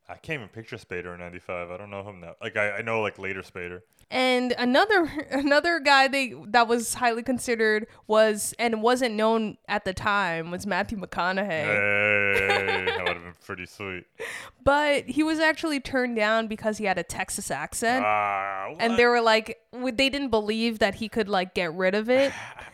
[0.09, 1.71] I can't even picture Spader in '95.
[1.71, 2.35] I don't know him now.
[2.41, 3.81] Like I, I know like later Spader.
[4.09, 9.93] And another another guy they that was highly considered was and wasn't known at the
[9.93, 11.47] time was Matthew McConaughey.
[11.47, 14.05] Hey, that would have been pretty sweet.
[14.63, 18.05] But he was actually turned down because he had a Texas accent.
[18.05, 22.11] Ah, and they were like they didn't believe that he could like get rid of
[22.11, 22.31] it.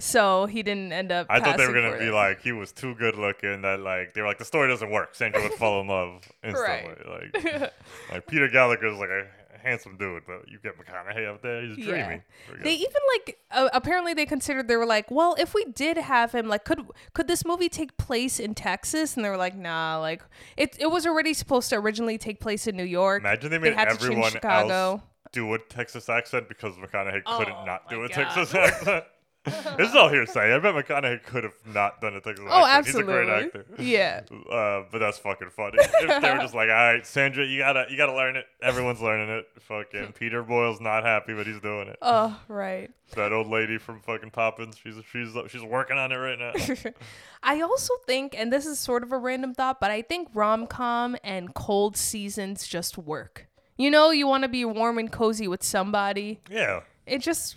[0.00, 2.94] so he didn't end up I thought they were gonna be like he was too
[2.94, 5.14] good looking that like they were like the story doesn't work.
[5.14, 6.94] Sandra would fall in love instantly.
[7.06, 7.72] Like
[8.12, 9.26] like Peter Gallagher's like a
[9.60, 11.84] handsome dude, but you get McConaughey up there, he's Yeah.
[12.06, 12.22] dreamy.
[12.46, 15.96] Pretty They even like uh, apparently they considered they were like, well, if we did
[15.96, 16.80] have him, like, could
[17.12, 19.16] could this movie take place in Texas?
[19.16, 20.22] And they were like, nah, like
[20.56, 23.20] it it was already supposed to originally take place in New York.
[23.22, 24.68] Imagine they made had to everyone Chicago.
[24.92, 28.14] else do a Texas accent because McConaughey couldn't Oh not do a God.
[28.14, 29.04] Texas accent.
[29.76, 30.54] this is all hearsay.
[30.54, 33.12] I bet McConaughey could have not done a Texas Oh, absolutely.
[33.14, 33.66] He's a great actor.
[33.78, 34.20] Yeah.
[34.48, 35.76] Uh, but that's fucking funny.
[35.78, 38.46] if they were just like, all right, Sandra, you gotta you gotta learn it.
[38.62, 39.46] Everyone's learning it.
[39.60, 41.98] Fucking Peter Boyle's not happy, but he's doing it.
[42.00, 42.90] Oh, right.
[43.14, 46.92] that old lady from fucking Poppins, she's she's she's working on it right now.
[47.42, 50.66] I also think, and this is sort of a random thought, but I think rom
[50.66, 53.46] com and cold seasons just work.
[53.76, 56.40] You know, you want to be warm and cozy with somebody.
[56.50, 57.56] yeah, It just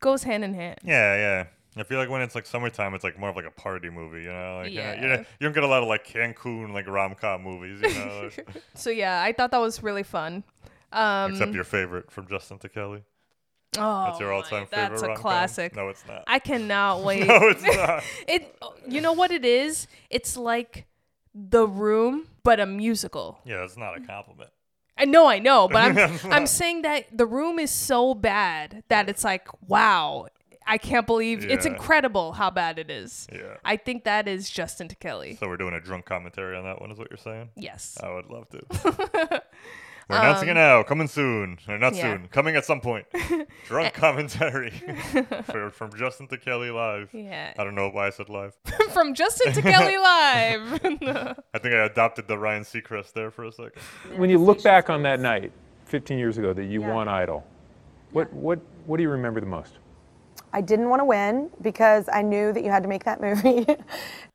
[0.00, 0.78] goes hand in hand.
[0.84, 1.44] yeah, yeah.
[1.78, 4.22] I feel like when it's like summertime, it's like more of like a party movie,
[4.22, 4.60] you know?
[4.62, 4.94] Like, yeah.
[4.94, 5.16] You, know, you, Yeah.
[5.16, 8.30] know, you don't get a lot of like Cancun like rom com movies, you know?
[8.74, 10.42] So yeah, I thought that was really fun.
[10.92, 13.02] Um, Except your favorite from Justin to Kelly.
[13.76, 15.20] oh, That's your all-time my- favorite That's a rom-com?
[15.22, 15.76] classic.
[15.76, 16.24] No, it's not.
[16.26, 17.26] I cannot wait.
[17.26, 18.02] no, it's not.
[18.28, 18.56] it.
[18.88, 19.86] You know what it is?
[20.08, 20.86] It's like
[21.34, 23.38] The Room, but a musical.
[23.44, 24.48] Yeah, that's not a compliment.
[24.98, 29.08] I know, I know, but I'm I'm saying that The Room is so bad that
[29.08, 30.28] it's like, wow,
[30.66, 33.28] I can't believe it's incredible how bad it is.
[33.32, 33.56] Yeah.
[33.64, 35.36] I think that is Justin to Kelly.
[35.38, 37.50] So we're doing a drunk commentary on that one, is what you're saying?
[37.56, 37.98] Yes.
[38.02, 39.42] I would love to.
[40.08, 40.84] We're announcing it now.
[40.84, 41.58] Coming soon.
[41.68, 42.02] Or not Um, yeah.
[42.02, 42.28] soon.
[42.28, 43.06] Coming at some point.
[43.66, 44.70] Drunk commentary
[45.46, 47.10] for, from Justin to Kelly live.
[47.12, 47.52] Yeah.
[47.58, 48.56] I don't know why I said live.
[48.92, 50.72] From Justin to Kelly live.
[51.52, 53.82] I think I adopted the Ryan Seacrest there for a second.
[54.16, 55.50] When you look back on that night,
[55.86, 57.44] 15 years ago, that you won Idol,
[58.12, 59.74] what, what, what do you remember the most?
[60.52, 63.66] I didn't want to win because I knew that you had to make that movie.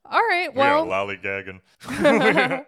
[0.06, 0.54] All right.
[0.54, 2.66] We are Well, lollygagging.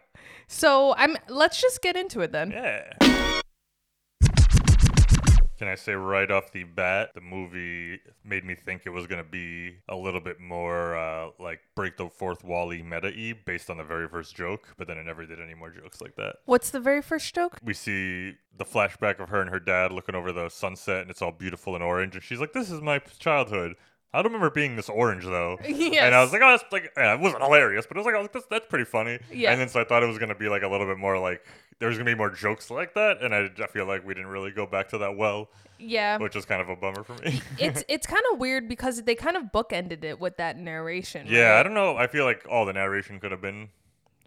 [0.47, 1.17] So I'm.
[1.27, 2.51] Let's just get into it then.
[2.51, 2.93] Yeah.
[5.63, 9.23] Can I say right off the bat, the movie made me think it was going
[9.23, 13.69] to be a little bit more uh, like break the fourth wally meta y based
[13.69, 16.35] on the very first joke, but then it never did any more jokes like that.
[16.43, 17.59] What's the very first joke?
[17.63, 21.21] We see the flashback of her and her dad looking over the sunset and it's
[21.21, 23.75] all beautiful and orange, and she's like, This is my childhood.
[24.13, 25.57] I don't remember being this orange though.
[25.63, 28.15] And I was like, oh, that's like, yeah, it wasn't hilarious, but it was like,
[28.15, 29.19] oh, that's, that's pretty funny.
[29.31, 29.51] Yeah.
[29.51, 31.43] And then so I thought it was gonna be like a little bit more like
[31.79, 34.29] there was gonna be more jokes like that, and I, I feel like we didn't
[34.29, 35.49] really go back to that well,
[35.79, 36.17] Yeah.
[36.17, 37.41] which is kind of a bummer for me.
[37.59, 41.27] it's it's kind of weird because they kind of bookended it with that narration.
[41.27, 41.59] yeah, right?
[41.59, 41.97] I don't know.
[41.97, 43.69] I feel like all the narration could have been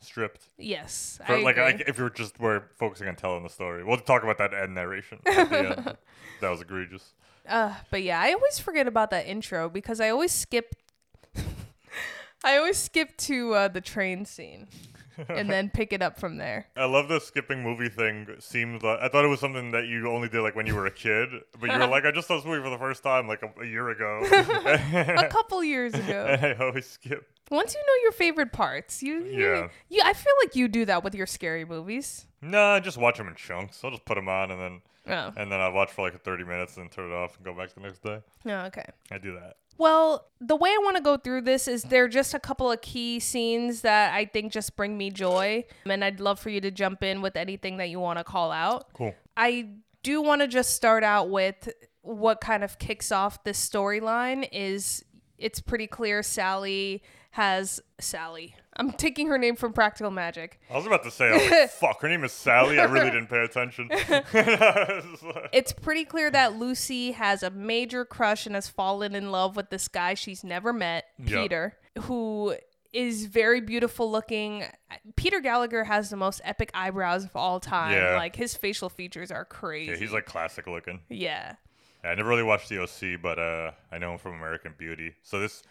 [0.00, 0.48] stripped.
[0.58, 1.18] Yes.
[1.26, 4.38] For, I like, if are just were focusing on telling the story, we'll talk about
[4.38, 5.20] that end narration.
[5.26, 5.96] At the end.
[6.42, 7.14] That was egregious.
[7.48, 10.74] Uh, but yeah, I always forget about that intro because I always skip.
[12.44, 14.68] I always skip to uh, the train scene,
[15.28, 16.66] and then pick it up from there.
[16.76, 18.28] I love the skipping movie thing.
[18.38, 20.86] Seemed like I thought it was something that you only did like when you were
[20.86, 21.28] a kid,
[21.58, 23.62] but you were like, I just saw this movie for the first time like a,
[23.62, 24.20] a year ago.
[24.32, 26.26] A couple years ago.
[26.28, 27.26] and I always skip.
[27.50, 29.68] Once you know your favorite parts, you, you Yeah.
[29.88, 32.26] you I feel like you do that with your scary movies.
[32.42, 33.82] No, I just watch them in chunks.
[33.82, 35.32] I'll just put them on and then Oh.
[35.36, 37.72] and then I watch for like 30 minutes and turn it off and go back
[37.74, 38.20] the next day.
[38.46, 38.84] Oh, okay.
[39.10, 39.56] I do that.
[39.78, 42.72] Well, the way I want to go through this is there are just a couple
[42.72, 46.60] of key scenes that I think just bring me joy, and I'd love for you
[46.62, 48.92] to jump in with anything that you want to call out.
[48.94, 49.14] Cool.
[49.36, 49.68] I
[50.02, 51.68] do want to just start out with
[52.00, 55.04] what kind of kicks off this storyline is
[55.38, 57.02] it's pretty clear Sally
[57.36, 58.54] has Sally.
[58.78, 60.58] I'm taking her name from Practical Magic.
[60.70, 62.78] I was about to say, was like, fuck, her name is Sally.
[62.80, 63.90] I really didn't pay attention.
[65.52, 69.70] It's pretty clear that Lucy has a major crush and has fallen in love with
[69.70, 71.42] this guy she's never met, Yeah.
[71.42, 72.56] Peter, who
[72.92, 74.64] is very beautiful looking.
[75.16, 77.92] Peter Gallagher has the most epic eyebrows of all time.
[77.92, 78.16] Yeah.
[78.16, 79.92] Like his facial features are crazy.
[79.92, 81.00] yeah, he's like classic looking.
[81.10, 81.56] Yeah.
[82.04, 85.14] I never really watched the OC, but uh, I know him from American Beauty.
[85.22, 85.62] So this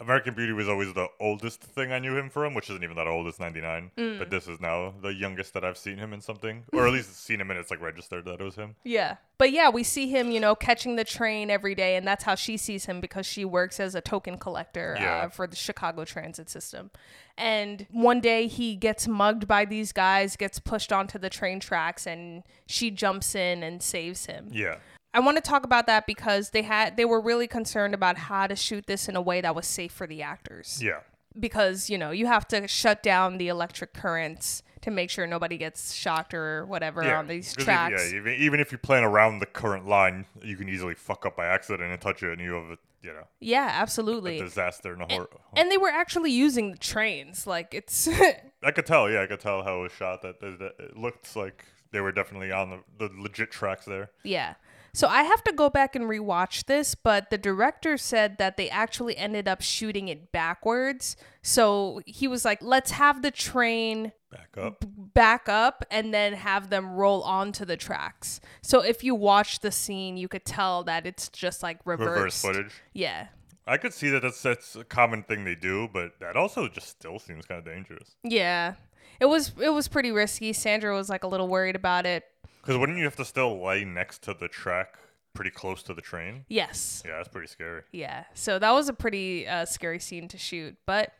[0.00, 3.06] American Beauty was always the oldest thing I knew him from, which isn't even that
[3.06, 3.28] old.
[3.28, 3.92] It's 99.
[3.96, 4.18] Mm.
[4.18, 7.24] But this is now the youngest that I've seen him in something, or at least
[7.24, 8.74] seen him in it's like registered that it was him.
[8.82, 9.16] Yeah.
[9.38, 12.34] But yeah, we see him, you know, catching the train every day, and that's how
[12.34, 15.16] she sees him because she works as a token collector Yeah.
[15.16, 16.90] uh, for the Chicago transit system.
[17.38, 22.06] And one day he gets mugged by these guys, gets pushed onto the train tracks,
[22.06, 24.48] and she jumps in and saves him.
[24.52, 24.76] Yeah.
[25.14, 28.46] I want to talk about that because they had they were really concerned about how
[28.46, 30.80] to shoot this in a way that was safe for the actors.
[30.82, 31.00] Yeah.
[31.38, 35.56] Because, you know, you have to shut down the electric currents to make sure nobody
[35.56, 37.18] gets shocked or whatever Yeah.
[37.18, 38.12] on these tracks.
[38.12, 41.36] yeah, even, even if you plan around the current line, you can easily fuck up
[41.36, 44.38] by accident and touch it, and you have a you know Yeah, a absolutely.
[44.38, 45.28] disaster and a horror.
[45.56, 47.46] And they were actually using the trains.
[47.46, 48.08] Like it's
[48.62, 50.22] I could tell, yeah, I could tell how it was shot.
[50.22, 54.10] That, that, that it looked like they were definitely on the, the legit tracks there.
[54.22, 54.54] yeah.
[54.94, 58.70] So I have to go back and rewatch this, but the director said that they
[58.70, 61.16] actually ended up shooting it backwards.
[61.42, 64.84] So he was like, "Let's have the train Back up.
[64.86, 69.72] back up and then have them roll onto the tracks." So if you watch the
[69.72, 72.16] scene, you could tell that it's just like reversed.
[72.16, 72.74] Reverse footage.
[72.92, 73.26] Yeah.
[73.66, 76.86] I could see that that's that's a common thing they do, but that also just
[76.88, 78.14] still seems kind of dangerous.
[78.22, 78.74] Yeah.
[79.18, 80.52] It was it was pretty risky.
[80.52, 82.24] Sandra was like a little worried about it.
[82.64, 84.94] Because wouldn't you have to still lay next to the track,
[85.34, 86.44] pretty close to the train?
[86.48, 87.02] Yes.
[87.04, 87.82] Yeah, that's pretty scary.
[87.92, 88.24] Yeah.
[88.34, 91.12] So that was a pretty uh, scary scene to shoot, but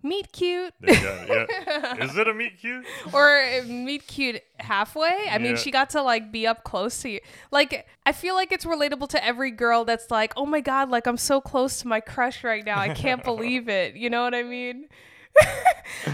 [0.00, 2.04] meet cute Yeah, yeah.
[2.04, 2.86] Is it a meet cute?
[3.12, 5.26] or uh, meet cute halfway.
[5.28, 7.20] I mean, she got to like be up close to you.
[7.50, 11.06] Like, I feel like it's relatable to every girl that's like, oh my God, like
[11.06, 12.78] I'm so close to my crush right now.
[12.78, 13.96] I can't believe it.
[13.96, 14.86] You know what I mean?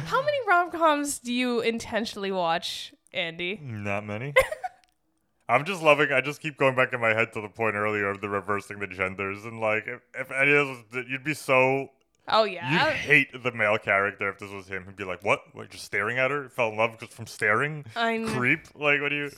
[0.06, 3.58] How many rom coms do you intentionally watch, Andy?
[3.62, 4.34] Not many.
[5.48, 6.10] I'm just loving.
[6.10, 8.78] I just keep going back in my head to the point earlier of the reversing
[8.78, 11.88] the genders and like if, if any of this, you'd be so
[12.28, 12.72] Oh yeah.
[12.88, 14.84] you'd hate the male character if this was him.
[14.86, 15.40] He'd be like, "What?
[15.52, 15.70] What?
[15.70, 16.48] Just staring at her?
[16.48, 17.84] Fell in love just from staring?
[17.94, 18.68] I Creep?
[18.74, 19.30] Like what do you?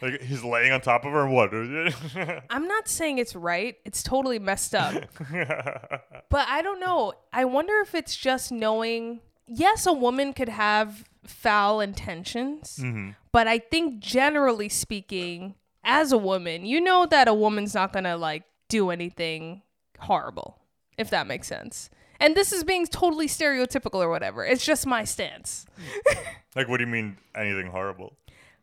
[0.00, 1.24] Like he's laying on top of her?
[1.24, 1.54] and What?
[2.50, 3.76] I'm not saying it's right.
[3.84, 4.94] It's totally messed up.
[5.30, 7.12] but I don't know.
[7.32, 9.20] I wonder if it's just knowing.
[9.46, 13.10] Yes, a woman could have foul intentions, Mm-hmm.
[13.32, 15.54] but I think generally speaking,
[15.84, 19.62] as a woman, you know that a woman's not gonna like do anything
[20.00, 20.58] horrible,
[20.98, 21.90] if that makes sense.
[22.20, 24.44] And this is being totally stereotypical or whatever.
[24.44, 25.66] It's just my stance.
[26.56, 27.18] like what do you mean?
[27.34, 28.16] Anything horrible?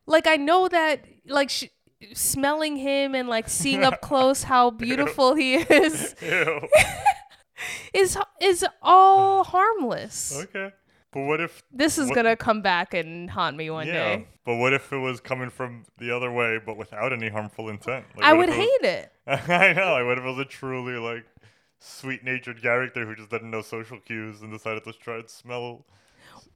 [0.06, 1.65] like I know that like sh-
[2.13, 6.15] smelling him and like seeing up close how beautiful he is
[7.93, 10.34] is is all harmless.
[10.36, 10.72] okay.
[11.12, 11.63] But what if?
[11.72, 13.93] This is what- gonna come back and haunt me one Yeah.
[13.93, 14.28] day.
[14.45, 18.06] But what if it was coming from the other way, but without any harmful intent?
[18.15, 19.12] Like, I would it was- hate it.
[19.28, 19.93] I know.
[19.93, 21.26] Like, what if it was a truly like
[21.80, 25.86] sweet-natured character who just didn't know social cues and decided to try and smell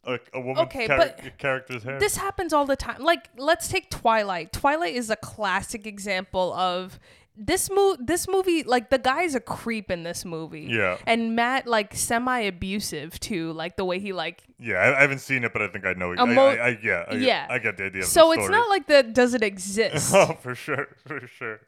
[0.04, 1.98] a, a woman's Okay, char- but character's hair?
[2.00, 3.02] This happens all the time.
[3.02, 4.52] Like let's take Twilight.
[4.54, 7.00] Twilight is a classic example of
[7.36, 10.68] this mo- this movie like the guy's a creep in this movie.
[10.70, 10.98] Yeah.
[11.06, 15.20] And Matt like semi abusive too, like the way he like yeah, I, I haven't
[15.20, 16.14] seen it, but I think I know.
[16.14, 17.48] I, Emo- I, I, yeah, I, yeah.
[17.50, 18.02] I get the idea.
[18.02, 20.14] Of So the it's not like that doesn't exist.
[20.24, 21.60] Oh, for sure, for sure.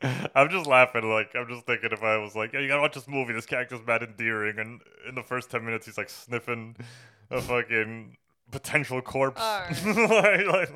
[0.34, 1.08] I'm just laughing.
[1.08, 3.32] Like I'm just thinking, if I was like, "Yeah, you gotta watch this movie.
[3.32, 6.76] This character's mad endearing," and in the first ten minutes, he's like sniffing
[7.30, 8.16] a fucking
[8.50, 9.40] potential corpse.
[9.84, 10.70] like, like,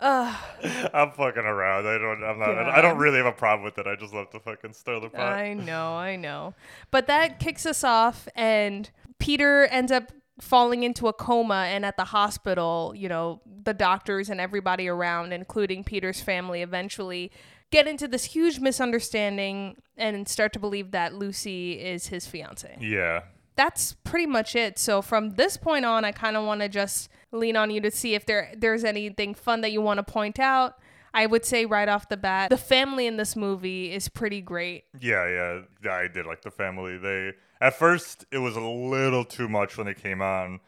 [0.00, 1.86] I'm fucking around.
[1.86, 2.22] I don't.
[2.22, 2.50] I'm not.
[2.68, 3.86] I don't really have a problem with it.
[3.86, 5.32] I just love to fucking stir the pot.
[5.32, 6.54] I know, I know.
[6.90, 11.66] But that kicks us off, and Peter ends up falling into a coma.
[11.68, 17.32] And at the hospital, you know, the doctors and everybody around, including Peter's family, eventually
[17.70, 22.76] get into this huge misunderstanding and start to believe that Lucy is his fiance.
[22.80, 23.22] yeah.
[23.56, 24.78] That's pretty much it.
[24.78, 27.90] So from this point on, I kind of want to just lean on you to
[27.90, 30.74] see if there there's anything fun that you want to point out.
[31.14, 34.84] I would say right off the bat, the family in this movie is pretty great.
[35.00, 36.98] Yeah, yeah, I did like the family.
[36.98, 40.60] They at first it was a little too much when they came on.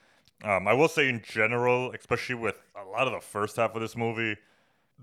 [0.45, 3.81] Um, I will say in general, especially with a lot of the first half of
[3.81, 4.37] this movie,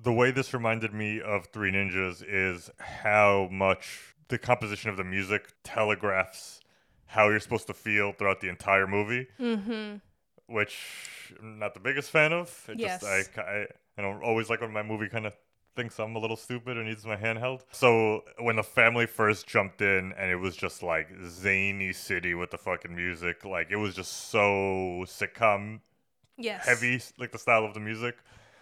[0.01, 5.03] the way this reminded me of Three Ninjas is how much the composition of the
[5.03, 6.61] music telegraphs
[7.07, 9.27] how you're supposed to feel throughout the entire movie.
[9.39, 9.97] Mm-hmm.
[10.47, 12.65] Which I'm not the biggest fan of.
[12.69, 13.01] It Yes.
[13.01, 13.65] just I, I
[13.97, 15.33] I don't always like when my movie kind of
[15.75, 17.63] thinks I'm a little stupid and needs my handheld.
[17.71, 22.51] So when the family first jumped in and it was just like zany city with
[22.51, 25.81] the fucking music, like it was just so sitcom
[26.37, 26.65] Yes.
[26.65, 28.15] heavy, like the style of the music.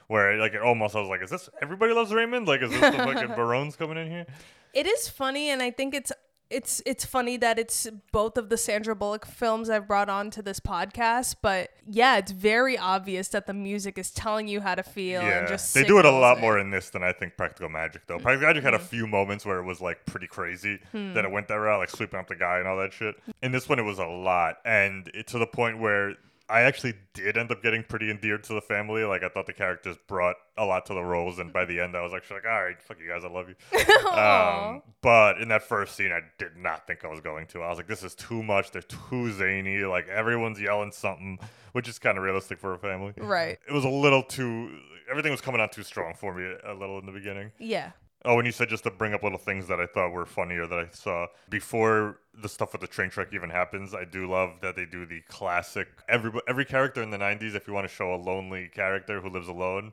[0.07, 2.47] Where like it almost I was like, is this everybody loves Raymond?
[2.47, 4.25] Like is this the fucking Barones coming in here?
[4.73, 6.11] It is funny, and I think it's
[6.49, 10.41] it's it's funny that it's both of the Sandra Bullock films I've brought on to
[10.41, 11.37] this podcast.
[11.41, 15.47] But yeah, it's very obvious that the music is telling you how to feel and
[15.47, 16.41] just they do it a lot it.
[16.41, 18.19] more in this than I think Practical Magic though.
[18.19, 18.73] Practical Magic Mm-hmm.
[18.73, 20.79] had a few moments where it was like pretty crazy.
[20.91, 21.13] Hmm.
[21.13, 23.15] Then it went that route, like sweeping up the guy and all that shit.
[23.41, 26.13] In this one, it was a lot, and it, to the point where
[26.49, 29.03] I actually did end up getting pretty endeared to the family.
[29.03, 31.95] Like I thought the characters brought a lot to the roles, and by the end,
[31.95, 33.55] I was actually like, all right, fuck you guys, I love you.
[34.09, 37.61] um, but in that first scene, I did not think I was going to.
[37.61, 38.71] I was like, this is too much.
[38.71, 39.79] They're too zany.
[39.85, 41.39] Like everyone's yelling something,
[41.71, 43.57] which is kind of realistic for a family Right.
[43.67, 44.77] it was a little too
[45.09, 47.91] everything was coming on too strong for me a little in the beginning Yeah.
[48.25, 50.65] Oh and you said just to bring up little things that i thought were funnier
[50.67, 54.51] that i saw before the stuff with the train trek even happens i do love
[54.61, 57.93] that they do the classic every every character in the 90s if you want to
[57.93, 59.91] show a lonely character who lives alone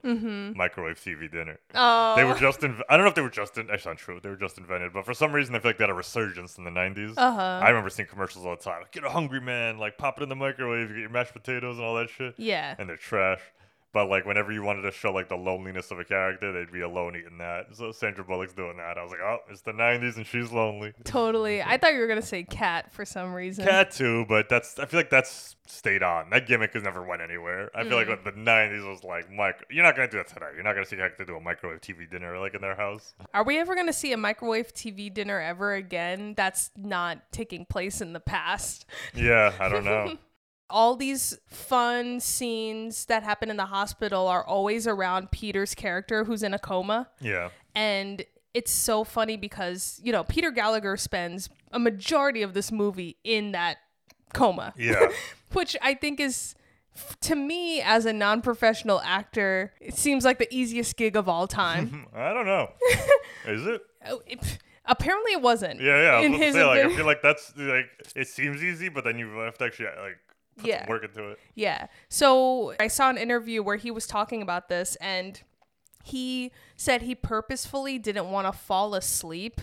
[0.56, 2.14] microwave tv dinner Oh.
[2.16, 4.20] they were just in i don't know if they were just in that's not true
[4.22, 6.56] they were just invented but for some reason i feel like they had a resurgence
[6.58, 7.60] in the 90s Uh-huh.
[7.62, 10.22] i remember seeing commercials all the time like, get a hungry man like pop it
[10.22, 12.74] in the microwave you get your mashed potatoes and all that shit Yeah.
[12.78, 13.40] and they're trash.
[13.92, 16.83] But like whenever you wanted to show like the loneliness of a character, they'd be
[16.83, 17.66] alone eating that.
[17.74, 18.96] So Sandra Bullock's doing that.
[18.96, 20.92] I was like, oh, it's the '90s and she's lonely.
[21.05, 21.61] Totally.
[21.61, 23.64] I thought you were gonna say cat for some reason.
[23.66, 26.31] Cat too, but that's I feel like that's stayed on.
[26.31, 27.70] That gimmick has never went anywhere.
[27.74, 28.24] I feel like Mm.
[28.24, 30.46] the '90s was like, Mike, you're not gonna do that today.
[30.55, 33.14] You're not gonna see a character do a microwave TV dinner like in their house.
[33.35, 36.35] Are we ever gonna see a microwave TV dinner ever again?
[36.37, 38.87] That's not taking place in the past.
[39.14, 40.16] Yeah, I don't know.
[40.70, 46.42] all these fun scenes that happen in the hospital are always around Peter's character who's
[46.42, 47.08] in a coma.
[47.21, 52.73] yeah, And it's so funny because, you know, Peter Gallagher spends a majority of this
[52.73, 53.79] movie in that
[54.33, 55.08] coma, yeah,
[55.52, 56.54] which I think is
[57.21, 61.46] to me, as a non professional actor, it seems like the easiest gig of all
[61.46, 62.06] time.
[62.14, 62.73] I don't know.
[63.46, 63.81] Is it?
[64.06, 65.81] Oh, it- apparently, it wasn't.
[65.81, 66.08] Yeah, yeah.
[66.10, 69.04] I was In his say, like, I feel like that's like it seems easy, but
[69.04, 70.18] then you have to actually like
[70.57, 70.88] put Yeah.
[70.88, 71.38] work into it.
[71.55, 71.87] Yeah.
[72.09, 75.40] So I saw an interview where he was talking about this, and
[76.05, 79.61] he said he purposefully didn't want to fall asleep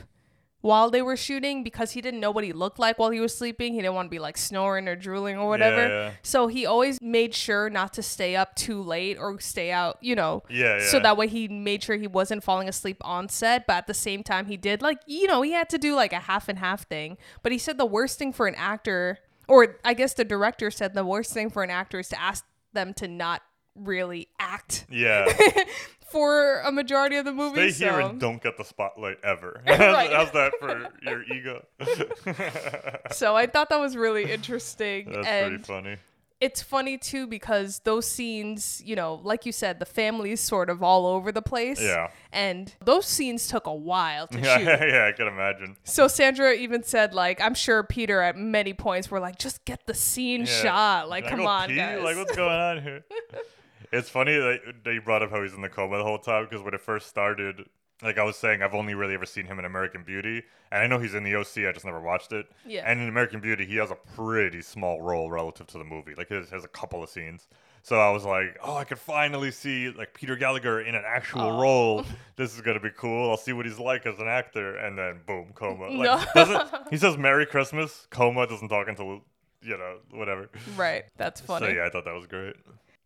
[0.62, 3.36] while they were shooting because he didn't know what he looked like while he was
[3.36, 3.74] sleeping.
[3.74, 5.88] He didn't want to be like snoring or drooling or whatever.
[5.88, 6.12] yeah.
[6.24, 10.16] So he always made sure not to stay up too late or stay out, you
[10.16, 10.44] know.
[10.50, 13.88] Yeah, So that way he made sure he wasn't falling asleep on set, but at
[13.88, 16.50] the same time he did like, you know, he had to do like a half
[16.50, 17.18] and half thing.
[17.44, 20.94] But he said the worst thing for an actor or I guess the director said
[20.94, 23.42] the worst thing for an actor is to ask them to not
[23.76, 25.26] really act Yeah.
[26.12, 27.70] for a majority of the movie.
[27.72, 29.62] Stay here and don't get the spotlight ever.
[29.68, 30.12] Right.
[30.12, 31.66] how's, how's that for your ego?
[33.12, 35.12] so I thought that was really interesting.
[35.12, 35.98] That's and pretty funny.
[36.40, 40.84] It's funny too because those scenes, you know, like you said, the family's sort of
[40.84, 41.82] all over the place.
[41.82, 42.10] Yeah.
[42.32, 44.66] And those scenes took a while to Yeah, shoot.
[44.66, 45.78] yeah, I can imagine.
[45.84, 49.88] So Sandra even said, like, I'm sure Peter at many points were like, just get
[49.88, 50.46] the scene Yeah.
[50.46, 51.10] shot.
[51.10, 51.76] Like, come oh, on, pee?
[51.76, 52.04] guys.
[52.04, 53.04] Like, what's going on here?
[53.92, 56.46] it's funny that, that you brought up how he's in the coma the whole time
[56.48, 57.68] because when it first started,
[58.02, 60.88] like I was saying, I've only really ever seen him in American Beauty, and I
[60.88, 61.68] know he's in the OC.
[61.68, 62.48] I just never watched it.
[62.66, 62.84] Yeah.
[62.86, 66.14] And in American Beauty, he has a pretty small role relative to the movie.
[66.16, 67.48] Like, he has, has a couple of scenes.
[67.84, 71.58] So I was like, oh, I could finally see like Peter Gallagher in an actual
[71.58, 72.04] role.
[72.36, 73.30] This is gonna be cool.
[73.32, 74.76] I'll see what he's like as an actor.
[74.76, 75.88] And then boom, coma.
[75.88, 76.82] Like, No.
[76.92, 78.06] he says Merry Christmas?
[78.10, 79.22] Coma doesn't talk until
[79.62, 80.50] you know whatever.
[80.76, 81.06] right.
[81.16, 81.68] That's funny.
[81.68, 82.58] So yeah, I thought that was great.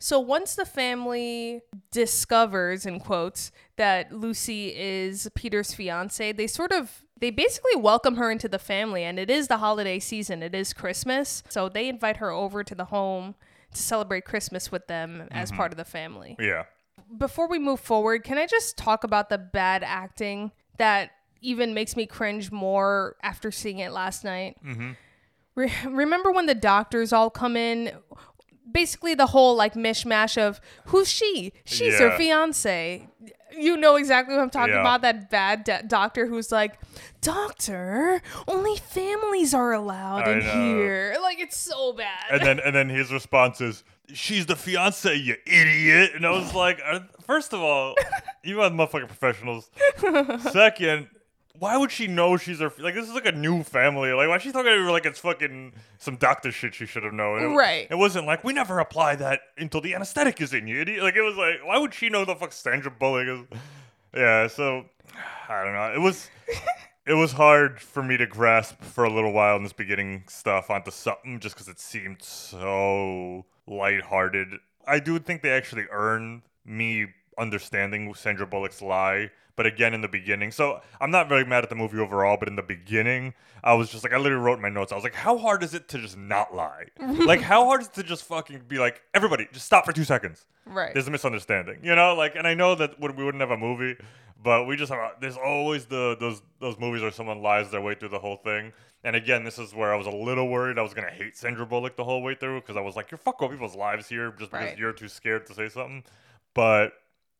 [0.02, 7.06] So once the family discovers, in quotes, that Lucy is Peter's fiance, they sort of
[7.20, 10.42] they basically welcome her into the family, and it is the holiday season.
[10.42, 13.36] It is Christmas, so they invite her over to the home
[13.76, 15.58] to celebrate Christmas with them as mm-hmm.
[15.58, 16.36] part of the family.
[16.40, 16.64] Yeah.
[17.16, 21.96] Before we move forward, can I just talk about the bad acting that even makes
[21.96, 24.58] me cringe more after seeing it last night?
[24.66, 24.92] Mm-hmm.
[25.54, 27.92] Re- remember when the doctors all come in?
[28.70, 31.54] Basically, the whole like mishmash of who's she?
[31.66, 33.08] She's her fiance.
[33.58, 34.80] You know exactly what I'm talking Yeah.
[34.82, 35.02] about.
[35.02, 36.80] That bad do- doctor who's like,
[37.22, 40.54] Doctor, only families are allowed I in know.
[40.76, 41.18] here.
[41.22, 42.24] Like, it's so bad.
[42.32, 43.84] And then and then his response is,
[44.14, 47.96] "She's the fiance, you idiot." And I was like, are, first of all,
[48.44, 49.70] you guys motherfucking professionals.
[50.52, 51.08] Second.
[51.60, 52.96] Why would she know she's her like?
[52.96, 54.12] This is like a new family.
[54.14, 57.04] Like, why is she talking to her like it's fucking some doctor shit she should
[57.04, 57.44] have known?
[57.44, 57.88] It- Right.
[57.90, 61.04] It wasn't like we never apply that until the anesthetic is in, you idiot.
[61.04, 63.60] Like, it was like, why would she know the fuck Sandra Bullock is?
[64.16, 64.48] Yeah.
[64.48, 64.86] So,
[65.50, 65.94] I don't know.
[65.94, 66.30] It was.
[67.06, 70.70] it was hard for me to grasp for a little while in this beginning stuff
[70.70, 74.56] onto something just because it seemed so lighthearted.
[74.88, 79.32] I do think they actually earned me understanding Sandra Bullock's lie.
[79.62, 82.36] But again, in the beginning, so I'm not very mad at the movie overall.
[82.36, 84.92] But in the beginning, I was just like, I literally wrote in my notes.
[84.92, 86.86] I was like, how hard is it to just not lie?
[87.00, 90.04] like, how hard is it to just fucking be like, everybody, just stop for two
[90.04, 90.48] seconds.
[90.66, 90.96] right.
[90.96, 92.16] There's a misunderstanding, you know.
[92.16, 93.98] Like, and I know that we wouldn't have a movie,
[94.42, 95.12] but we just have.
[95.22, 98.74] There's always the those those movies where someone lies their way through the whole thing.
[99.04, 101.68] And again, this is where I was a little worried I was gonna hate Sandra
[101.68, 104.32] Bullock the whole way through because I was like, you're fucking with people's lives here
[104.40, 104.78] just because Right.
[104.80, 106.04] you're too scared to say something.
[106.56, 106.94] But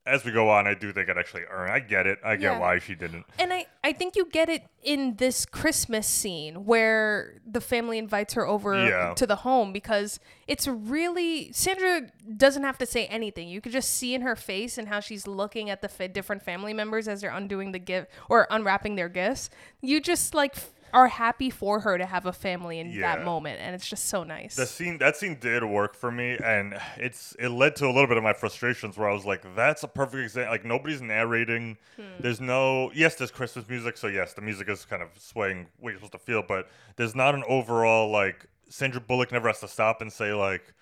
[0.06, 1.72] as we go on, I do think it actually earned.
[1.72, 2.18] I get it.
[2.24, 2.60] I get Yeah.
[2.60, 3.26] why she didn't.
[3.38, 8.34] And I, I think you get it in this Christmas scene where the family invites
[8.34, 9.14] her over Yeah.
[9.16, 13.48] to the home because it's really Sandra doesn't have to say anything.
[13.48, 16.74] You could just see in her face and how she's looking at the different family
[16.74, 19.52] members as they're undoing the gift or unwrapping their gifts.
[19.82, 20.56] You just like
[20.94, 24.24] are happy for her to have a family in that moment, and it's just so
[24.24, 24.56] nice.
[24.56, 28.08] The scene that scene did work for me, and it's it led to a little
[28.08, 30.52] bit of my frustrations where I was like, "That's a perfect example.
[30.52, 31.78] Like nobody's narrating.
[31.96, 32.04] Hmm.
[32.20, 35.92] There's no yes, there's Christmas music, so yes, the music is kind of swaying what
[35.92, 39.68] you're supposed to feel, but there's not an overall like Sandra Bullock never has to
[39.68, 40.74] stop and say like."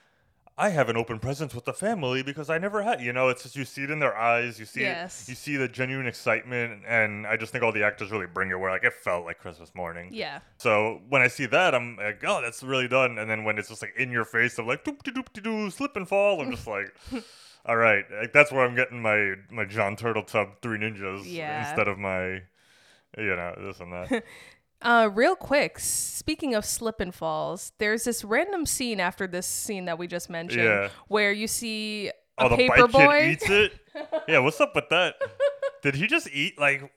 [0.59, 3.43] I have an open presence with the family because I never had, you know, it's
[3.43, 5.23] just you see it in their eyes, you see Yes.
[5.23, 8.49] it, you see the genuine excitement, and I just think all the actors really bring
[8.51, 8.59] it.
[8.59, 10.39] Where like it felt like Christmas morning, yeah.
[10.57, 13.17] so when I see that, I'm like, oh, that's really done.
[13.17, 15.39] And then when it's just like in your face of like doop de doop de
[15.39, 16.93] doo, slip and fall, I'm just like,
[17.65, 21.59] all right, like, that's where I'm getting my my John Turtle Tub Three Ninjas Yeah.
[21.59, 22.41] instead of my,
[23.17, 24.23] you know, this and that.
[24.81, 29.85] Uh, real quick, speaking of slip and falls, there's this random scene after this scene
[29.85, 30.89] that we just mentioned Yeah.
[31.07, 32.13] where you see a
[32.45, 33.19] oh, the paper bike boy.
[33.19, 33.73] kid eats it.
[34.29, 35.15] Yeah, what's up with that?
[35.81, 36.89] Did he just eat like?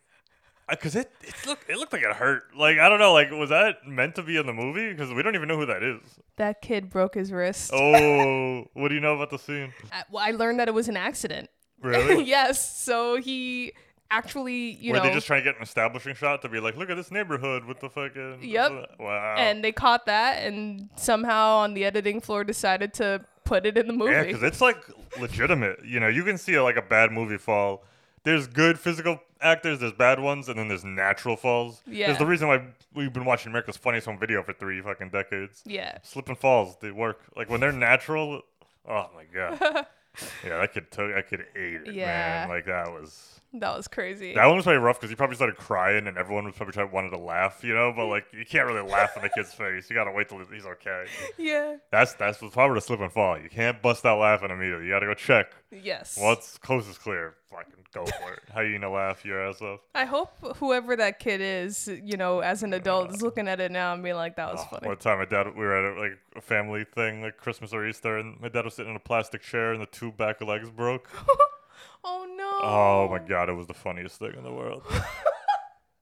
[0.71, 2.45] because it it looked it looked like it hurt.
[2.57, 3.13] Like I don't know.
[3.13, 4.91] Like was that meant to be in the movie?
[4.91, 6.01] Because we don't even know who that is.
[6.37, 7.73] That kid broke his wrist.
[7.75, 9.73] Oh, what do you know about the scene?
[9.93, 11.51] I, well, I learned that it was an accident.
[11.81, 12.25] Really?
[12.29, 12.79] yes.
[12.81, 13.73] So he
[14.13, 16.77] actually, you Were know, they just trying to get an establishing shot to be like,
[16.77, 18.39] look at this neighborhood with the fucking.
[18.43, 18.97] Yep.
[19.01, 19.35] Wow.
[19.39, 23.87] and they caught that, and somehow on the editing floor decided to put it in
[23.89, 24.13] the movie.
[24.13, 24.77] Yeah, because it's like
[25.19, 25.85] legitimate.
[25.85, 27.83] You know, you can see like a bad movie fall.
[28.25, 31.83] There's good physical actors, there's bad ones, and then there's natural falls.
[31.87, 32.07] Yeah.
[32.07, 32.63] There's the reason why
[32.95, 35.63] we've been watching America's Funniest Home Video for three fucking decades.
[35.67, 35.99] yeah.
[36.03, 37.21] Slip and falls, they work.
[37.37, 38.43] Like when they're natural,
[38.89, 39.59] oh my god.
[40.47, 42.07] yeah, I could took, could eat it, Yeah.
[42.47, 42.49] man.
[42.49, 43.41] Like that was.
[43.55, 44.35] That was crazy.
[44.35, 46.91] That one was probably rough because he probably started crying and everyone was probably trying
[46.91, 47.93] wanted to laugh, you know.
[47.95, 49.91] But like, you can't really laugh in the kid's face.
[49.91, 51.05] You gotta wait till he's okay.
[51.39, 51.77] yeah.
[51.91, 53.39] That's that's what's probably the slip and fall.
[53.39, 54.87] You can't bust out laughing immediately.
[54.87, 55.53] You gotta go check.
[55.71, 56.19] Yes.
[56.21, 58.41] Once close is clear, fucking go for it.
[58.55, 59.81] How you gonna laugh your ass off?
[59.95, 63.71] I hope whoever that kid is, you know, as an adult, is looking at it
[63.71, 66.01] now and being like, "That was funny." One time, my dad, we were at a,
[66.01, 69.01] like a family thing, like Christmas or Easter, and my dad was sitting in a
[69.01, 71.11] plastic chair, and the two back legs broke.
[72.05, 72.61] Oh no.
[72.63, 74.83] Oh my god, it was the funniest thing in the world.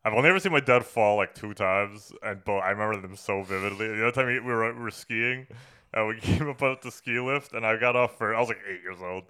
[0.05, 3.17] I've only ever seen my dad fall like two times, and but I remember them
[3.17, 3.89] so vividly.
[3.89, 5.47] The other time we we were, we were skiing,
[5.93, 8.37] and we came up on the ski lift, and I got off first.
[8.37, 9.25] I was like eight years old.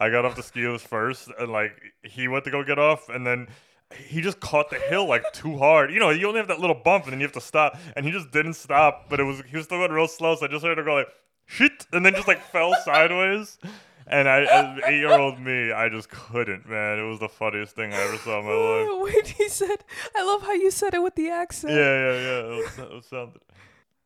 [0.00, 1.72] I got off the ski lift first, and like
[2.04, 3.48] he went to go get off, and then
[3.96, 5.92] he just caught the hill like too hard.
[5.92, 8.06] You know, you only have that little bump, and then you have to stop, and
[8.06, 9.06] he just didn't stop.
[9.08, 10.94] But it was he was still going real slow, so I just heard him go
[10.94, 11.08] like
[11.46, 13.58] shit, and then just like fell sideways.
[14.06, 16.98] And I, as eight year old me, I just couldn't, man.
[16.98, 19.14] It was the funniest thing I ever saw in my life.
[19.14, 19.84] Wait, he said.
[20.16, 21.72] I love how you said it with the accent.
[21.72, 22.38] Yeah, yeah, yeah.
[22.38, 23.40] It, was, it sounded.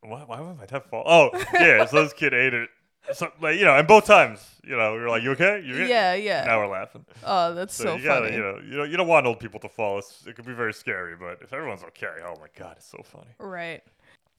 [0.03, 1.05] Why, why would my dad fall?
[1.07, 1.87] Oh, yeah.
[1.87, 2.69] So this kid ate it.
[3.13, 5.63] So, like, you know, and both times, you know, we were like, "You okay?
[5.65, 6.45] You okay?" Yeah, yeah.
[6.45, 7.05] Now we're laughing.
[7.25, 8.37] Oh, that's So, so, you gotta, funny.
[8.37, 9.99] you know, you know, you don't want old people to fall.
[9.99, 12.99] It's, it could be very scary, but if everyone's okay, oh my god, it's so
[13.05, 13.31] funny.
[13.39, 13.83] Right.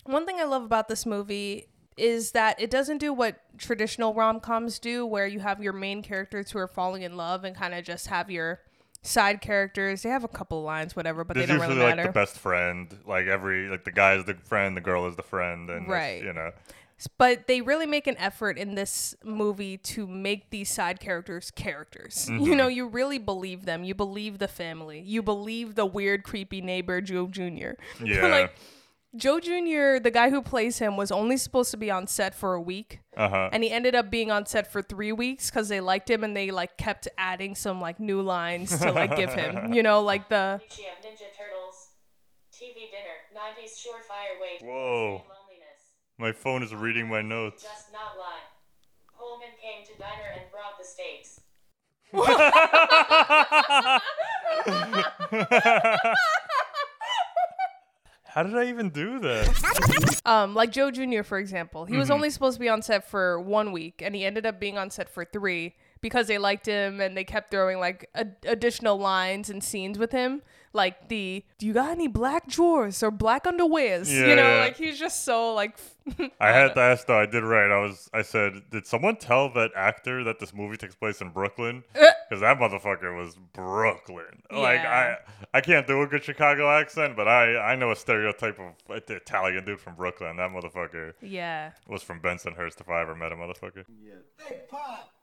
[0.03, 1.67] One thing I love about this movie
[1.97, 6.01] is that it doesn't do what traditional rom coms do, where you have your main
[6.01, 8.59] characters who are falling in love and kind of just have your
[9.01, 10.03] side characters.
[10.03, 12.09] They have a couple lines, whatever, but There's they don't usually really like matter.
[12.09, 12.95] the best friend.
[13.05, 16.23] Like every, like the guy is the friend, the girl is the friend, and Right.
[16.23, 16.51] you know,
[17.17, 22.27] but they really make an effort in this movie to make these side characters characters.
[22.37, 22.57] You mm-hmm.
[22.57, 23.83] know, you really believe them.
[23.83, 25.01] You believe the family.
[25.01, 27.71] You believe the weird, creepy neighbor Joe Jr.
[28.03, 28.27] Yeah.
[28.27, 28.55] like
[29.17, 32.53] Joe Jr., the guy who plays him, was only supposed to be on set for
[32.53, 32.99] a week.
[33.17, 33.49] uh huh.
[33.51, 36.37] and he ended up being on set for three weeks because they liked him and
[36.37, 40.29] they like kept adding some like new lines to like give him you know like
[40.29, 41.89] the GM Ninja Turtles.
[42.53, 43.17] TV dinner.
[43.35, 44.57] 90s surefire way.
[44.59, 45.09] to Whoa.
[45.09, 45.81] Loneliness.
[46.17, 47.61] My phone is reading my notes.
[47.63, 48.45] Just not lie.
[49.17, 51.41] Pullman came to diner and brought the steaks.
[58.29, 59.47] How did I even do this?
[60.25, 61.99] um like joe jr for example he Mm-hmm.
[61.99, 64.77] was only supposed to be on set for one week and he ended up being
[64.77, 68.97] on set for three because they liked him and they kept throwing like ad- additional
[68.97, 70.41] lines and scenes with him
[70.73, 74.59] like the do you got any black drawers or black underwears Yeah, you know yeah.
[74.59, 75.77] like he's just so like
[76.39, 77.17] I had to ask though.
[77.19, 77.69] I did right.
[77.69, 78.09] I was.
[78.13, 81.83] I said, did someone tell that actor that this movie takes place in Brooklyn?
[82.27, 84.43] Because that motherfucker was Brooklyn.
[84.51, 85.17] Like I,
[85.53, 89.15] I can't do a good Chicago accent, but I, I know a stereotype of the
[89.15, 90.35] Italian dude from Brooklyn.
[90.37, 92.81] That motherfucker yeah was from Bensonhurst.
[92.81, 93.85] If I ever met a motherfucker.
[94.03, 94.15] Yeah.
[94.45, 95.13] Hey, Pop.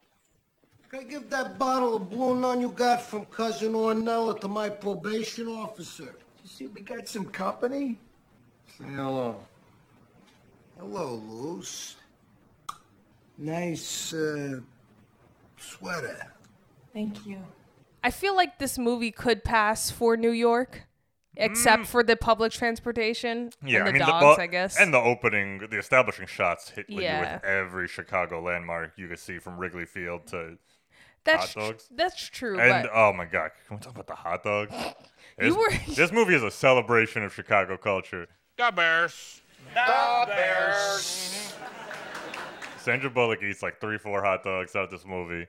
[0.89, 4.69] Can I give that bottle of Blue Nun you got from Cousin Ornella to my
[4.69, 6.15] probation officer?
[6.43, 7.97] You see, we got some company.
[8.77, 9.37] Say hello.
[10.77, 11.95] Hello, Luce.
[13.37, 14.59] Nice, uh,
[15.57, 16.34] sweater.
[16.95, 17.37] Thank you.
[18.03, 20.87] I feel like this movie could pass for New York,
[21.35, 23.69] except for the public transportation Mm.
[23.69, 24.79] Yeah, and the I mean, dogs, the, well, I guess.
[24.79, 27.33] and the opening, the establishing shots hit you Yeah.
[27.35, 30.57] with every Chicago landmark you could see from Wrigley Field to
[31.25, 31.87] that's hot dogs.
[31.87, 32.59] tr- that's true.
[32.59, 34.71] And but oh my god, can we talk about the hot dog?
[35.37, 38.27] You This, were- this movie is a celebration of Chicago culture.
[38.57, 39.41] The Bears.
[39.73, 41.53] The Bears.
[42.77, 45.47] Sandra Bullock eats like three, four hot dogs out of this movie.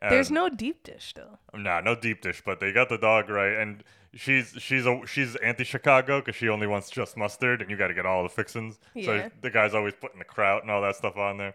[0.00, 1.38] There's no deep dish though.
[1.54, 3.84] Nah, no deep dish, but they got the dog right, and
[4.14, 7.94] she's she's a she's anti-Chicago because she only wants just mustard, and you got to
[7.94, 8.78] get all the fixins.
[8.94, 9.04] Yeah.
[9.06, 11.54] So the guy's always putting the kraut and all that stuff on there.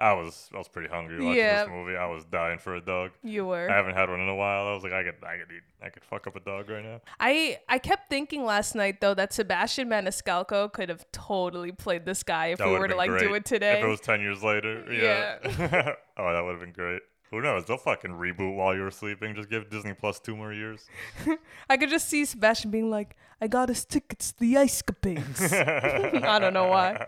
[0.00, 1.64] I was I was pretty hungry watching Yeah.
[1.64, 1.96] this movie.
[1.96, 3.10] I was dying for a dog.
[3.24, 3.68] You were.
[3.68, 4.68] I haven't had one in a while.
[4.68, 6.84] I was like, I could I could eat I could fuck up a dog right
[6.84, 7.00] now.
[7.18, 12.22] I I kept thinking last night though that Sebastian Maniscalco could have totally played this
[12.22, 13.22] guy if That we were to like great.
[13.26, 13.78] do it today.
[13.80, 15.38] If it was ten years later, yeah.
[16.16, 17.02] oh, that would have been great.
[17.30, 17.66] Who knows?
[17.66, 19.34] They'll fucking reboot while you're sleeping.
[19.34, 20.86] Just give Disney Plus two more years.
[21.68, 25.52] I could just see Sebastian being like, I got us tickets to the Ice Capades.
[26.24, 27.06] I don't know why.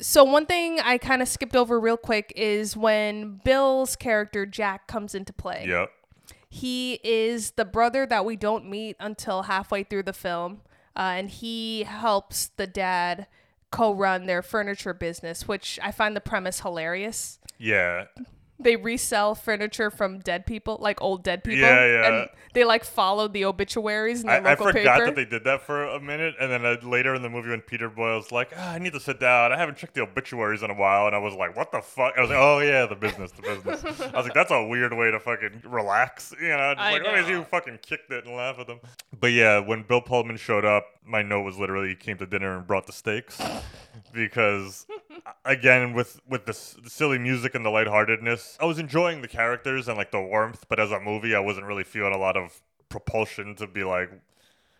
[0.00, 4.86] So, one thing I kind of skipped over real quick is when Bill's character, Jack,
[4.86, 5.66] comes into play.
[5.68, 5.90] Yep.
[6.48, 10.62] He is the brother that we don't meet until halfway through the film.
[10.96, 13.28] Uh, and he helps the dad
[13.70, 17.38] co run their furniture business, which I find the premise hilarious.
[17.58, 18.06] Yeah.
[18.60, 21.60] They resell furniture from dead people, like old dead people.
[21.60, 22.08] Yeah, yeah.
[22.08, 25.06] And they like followed the obituaries in their I, I forgot paper.
[25.06, 27.60] that they did that for a minute, and then uh, later in the movie, when
[27.60, 29.52] Peter Boyle's like, ah, "I need to sit down.
[29.52, 32.14] I haven't checked the obituaries in a while," and I was like, "What the fuck?"
[32.16, 34.92] I was like, "Oh yeah, the business, the business." I was like, "That's a weird
[34.92, 36.74] way to fucking relax," you know?
[36.74, 37.28] Just I like, "Oh, know.
[37.28, 38.80] you fucking kicked it and laugh at them."
[39.18, 42.56] But yeah, when Bill Pullman showed up, my note was literally he came to dinner
[42.56, 43.40] and brought the steaks,
[44.12, 44.86] because
[45.44, 49.28] again with with the, s- the silly music and the lightheartedness, I was enjoying the
[49.28, 52.36] characters and like the warmth, but as a movie, I wasn't really feeling a lot
[52.36, 54.10] of propulsion to be like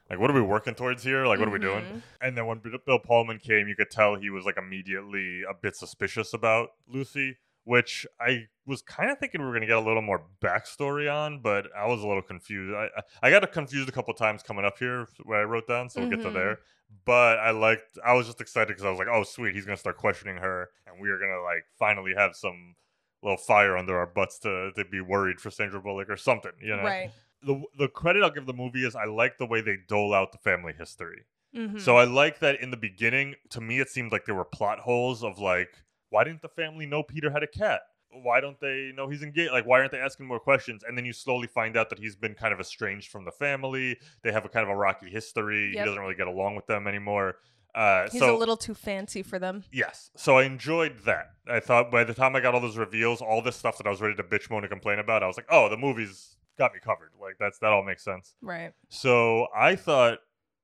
[0.09, 1.27] like what are we working towards here?
[1.27, 2.03] Like what are we doing?
[2.21, 5.55] And then when Bill Bill pullman came you could tell he was like immediately a
[5.55, 9.77] bit suspicious about lucy which i was kind of thinking we were going to get
[9.77, 12.75] a little more backstory on but i was a little confused.
[12.75, 12.89] I
[13.23, 16.01] i I got confused a couple times coming up here where i wrote down so
[16.01, 16.33] we'll get to Mhm.
[16.33, 16.59] there
[17.05, 19.77] but i liked i was just excited because i was like oh sweet he's going
[19.77, 22.75] to start questioning her and we are going to like finally have some
[23.23, 26.75] little fire under our butts to, to be worried for sandra bullock or something you
[26.77, 27.11] know Right.
[27.43, 30.33] the the credit I'll give the movie is I like the way they dole out
[30.33, 31.25] the family history.
[31.57, 31.81] Mhm.
[31.81, 34.79] So I like that in the beginning, to me, it seemed like there were plot
[34.81, 35.71] holes of like,
[36.11, 37.81] why didn't the family know Peter had a cat?
[38.11, 39.53] Why don't they know he's engaged?
[39.53, 40.83] Like, why aren't they asking more questions?
[40.87, 43.99] And then you slowly find out that he's been kind of estranged from the family.
[44.23, 45.67] They have a kind of a rocky history.
[45.67, 45.79] Yep.
[45.79, 47.37] He doesn't really get along with them anymore.
[47.75, 49.65] Uh, He's so a little too fancy for them.
[49.73, 50.11] Yes.
[50.17, 51.31] So I enjoyed that.
[51.49, 53.91] I thought by the time I got all those reveals, all this stuff that I
[53.91, 56.73] was ready to bitch moan and complain about, I was like, oh, the movie's got
[56.75, 57.11] me covered.
[57.21, 58.35] Like that's that all makes sense.
[58.43, 58.73] Right.
[58.89, 60.19] So I thought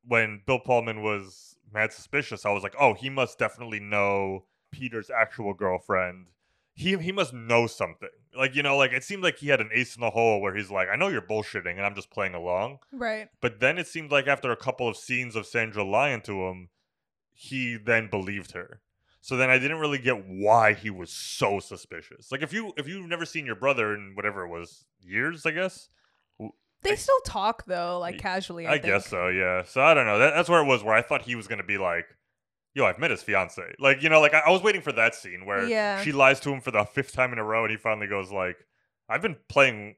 [0.04, 5.10] when Bill Pullman was mad suspicious, I was like, oh, he must definitely know Peter's
[5.10, 6.26] actual girlfriend.
[6.76, 8.10] He he must know something.
[8.36, 10.54] Like, you know, like it seemed like he had an ace in the hole where
[10.54, 12.78] he's like, I know you're bullshitting and I'm just playing along.
[12.92, 13.28] Right.
[13.40, 16.68] But then it seemed like after a couple of scenes of Sandra lying to him,
[17.32, 18.82] he then believed her.
[19.22, 22.30] So then I didn't really get why he was so suspicious.
[22.30, 25.52] Like if you if you've never seen your brother in whatever it was years, I
[25.52, 25.88] guess.
[26.82, 28.66] They still talk though, like casually.
[28.66, 29.64] I, I, guess so, yeah.
[29.64, 30.18] So I don't know.
[30.18, 32.04] That, that's where it was where I thought he was gonna be like,
[32.76, 35.14] "Yo, I've met his fiance." Like you know, like I, I was waiting for that
[35.14, 36.02] scene where Yeah.
[36.02, 38.30] she lies to him for the fifth time in a row, and he finally goes
[38.30, 38.56] like,
[39.08, 39.96] "I've been playing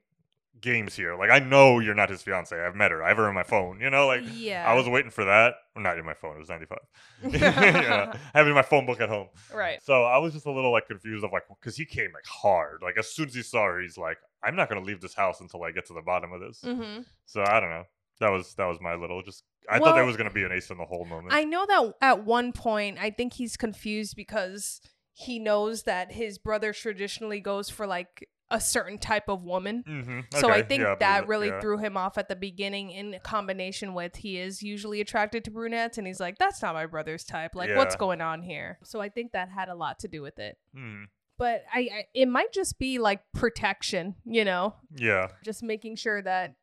[0.60, 1.14] games here.
[1.16, 2.58] Like I know you're not his fiance.
[2.58, 3.02] I've met her.
[3.04, 3.80] I have her on my phone.
[3.80, 4.64] You know, like Yeah.
[4.68, 5.54] I was waiting for that.
[5.74, 6.34] Well, not in my phone.
[6.34, 6.78] It was 95.
[7.40, 9.28] yeah, I have it in my phone book at home.
[9.54, 9.80] Right.
[9.82, 12.80] So I was just a little like confused of like because he came like hard.
[12.82, 15.40] Like as soon as he saw her, he's like, "I'm not gonna leave this house
[15.40, 17.04] until I get to the bottom of this." Mhm.
[17.26, 17.84] So I don't know.
[18.20, 19.44] That was that was my little just.
[19.70, 21.32] I thought there was gonna be an ace in the hole moment.
[21.34, 24.80] I know that at one point, I think he's confused because
[25.12, 29.84] he knows that his brother traditionally goes for like a certain type of woman.
[29.86, 31.60] Mhm, So I think yeah, that really yeah.
[31.60, 35.98] threw him off at the beginning in combination with he is usually attracted to brunettes
[35.98, 37.54] and he's like, that's not my brother's type.
[37.54, 38.78] Like, what's going on here?
[38.84, 40.56] So I think that had a lot to do with it.
[40.74, 41.08] Mhm.
[41.36, 45.28] But I, I it might just be like protection, you know, Yeah.
[45.44, 46.54] just making sure that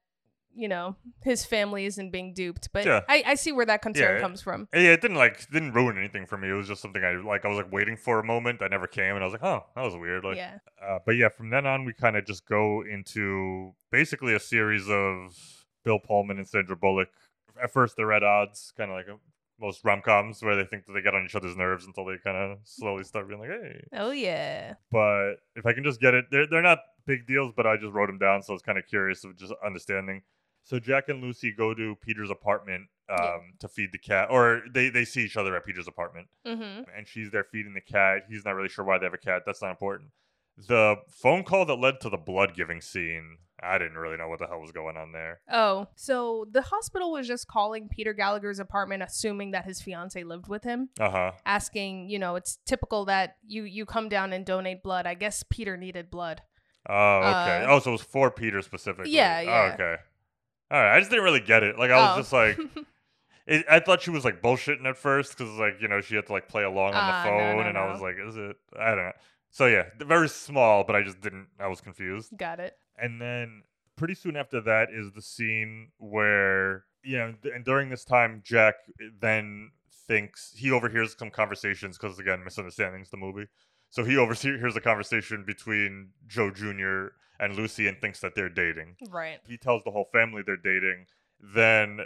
[0.55, 2.69] you know his family isn't being duped.
[2.71, 3.01] But Yeah.
[3.07, 4.67] I, I see where that concern yeah, comes from.
[4.73, 6.49] Yeah, it didn't like didn't ruin anything for me.
[6.49, 7.45] It was just something I like.
[7.45, 9.65] I was like waiting for a moment that never came, and I was like, oh,
[9.75, 10.23] that was weird.
[10.23, 10.59] Like, Yeah.
[10.81, 14.89] Uh, but yeah, from then on, we kind of just go into basically a series
[14.89, 15.37] of
[15.83, 17.09] Bill Pullman and Sandra Bullock.
[17.61, 19.17] At first, they're at odds, kind of like a,
[19.59, 22.17] most rom coms where they think that they get on each other's nerves until they
[22.23, 23.87] kind of slowly start being like, hey.
[23.93, 24.73] Oh yeah.
[24.91, 27.93] But if I can just get it, they're, they're not big deals, but I just
[27.93, 30.23] wrote them down, so I was kind of curious of just understanding.
[30.65, 33.37] So Jack and Lucy go to Peter's apartment um, Yeah.
[33.59, 36.83] to feed the cat, or they, they see each other at Peter's apartment Mm-hmm.
[36.97, 38.23] and she's there feeding the cat.
[38.29, 39.43] He's not really sure why they have a cat.
[39.45, 40.09] That's not important.
[40.57, 44.39] The phone call that led to the blood giving scene, I didn't really know what
[44.39, 45.41] the hell was going on there.
[45.51, 50.47] Oh, so the hospital was just calling Peter Gallagher's apartment, assuming that his fiance lived
[50.47, 51.31] with him, Uh huh.
[51.45, 55.05] asking, you know, it's typical that you you come down and donate blood.
[55.05, 56.41] I guess Peter needed blood.
[56.89, 57.65] Oh, okay.
[57.65, 59.11] Uh, oh, so it was for Peter specifically.
[59.11, 59.71] Yeah, Oh, yeah.
[59.73, 59.95] okay.
[60.71, 60.95] All right.
[60.95, 61.77] I just didn't really get it.
[61.77, 62.19] Like, I was Oh.
[62.21, 62.59] just like,
[63.47, 66.25] it, I thought she was like bullshitting at first because, like, you know, she had
[66.27, 68.57] to like play along on Ah, the phone, no, and I was like, is it?
[68.79, 69.11] I don't know.
[69.51, 71.47] So yeah, very small, but I just didn't.
[71.59, 72.35] I was confused.
[72.35, 72.77] Got it.
[72.97, 73.63] And then
[73.95, 78.75] pretty soon after that is the scene where, you know, and during this time, Jack
[79.21, 79.71] then
[80.07, 83.47] thinks he overhears some conversations because, again, misunderstandings the movie.
[83.91, 87.07] So he overhears a conversation between Joe Jr.
[87.39, 88.95] and Lucy and thinks that they're dating.
[89.09, 89.39] Right.
[89.47, 91.07] He tells the whole family they're dating.
[91.39, 92.01] Then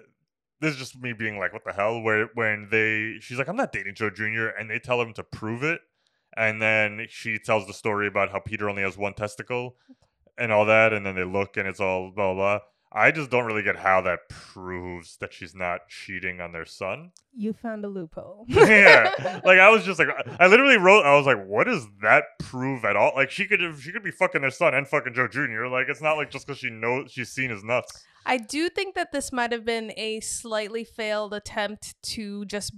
[0.62, 2.02] this is just me being like, what the hell?
[2.02, 4.48] Where when they she's like, I'm not dating Joe Jr.
[4.48, 5.82] and they tell him to prove it.
[6.38, 9.76] And then she tells the story about how Peter only has one testicle
[10.38, 12.58] and all that, and then they look and it's all blah blah.
[12.58, 12.60] blah.
[12.92, 17.12] I just don't really get how that proves that she's not cheating on their son.
[17.36, 18.46] You found a loophole.
[18.50, 19.14] yeah,
[19.46, 20.08] like I was just like,
[20.40, 23.12] I literally wrote, I was like, what does that prove at all?
[23.16, 25.68] Like she could, she could be fucking their son and fucking Joe Jr.
[25.68, 28.04] Like it's not like just because she knows she's seen his nuts.
[28.26, 32.74] I do think that this might have been a slightly failed attempt to just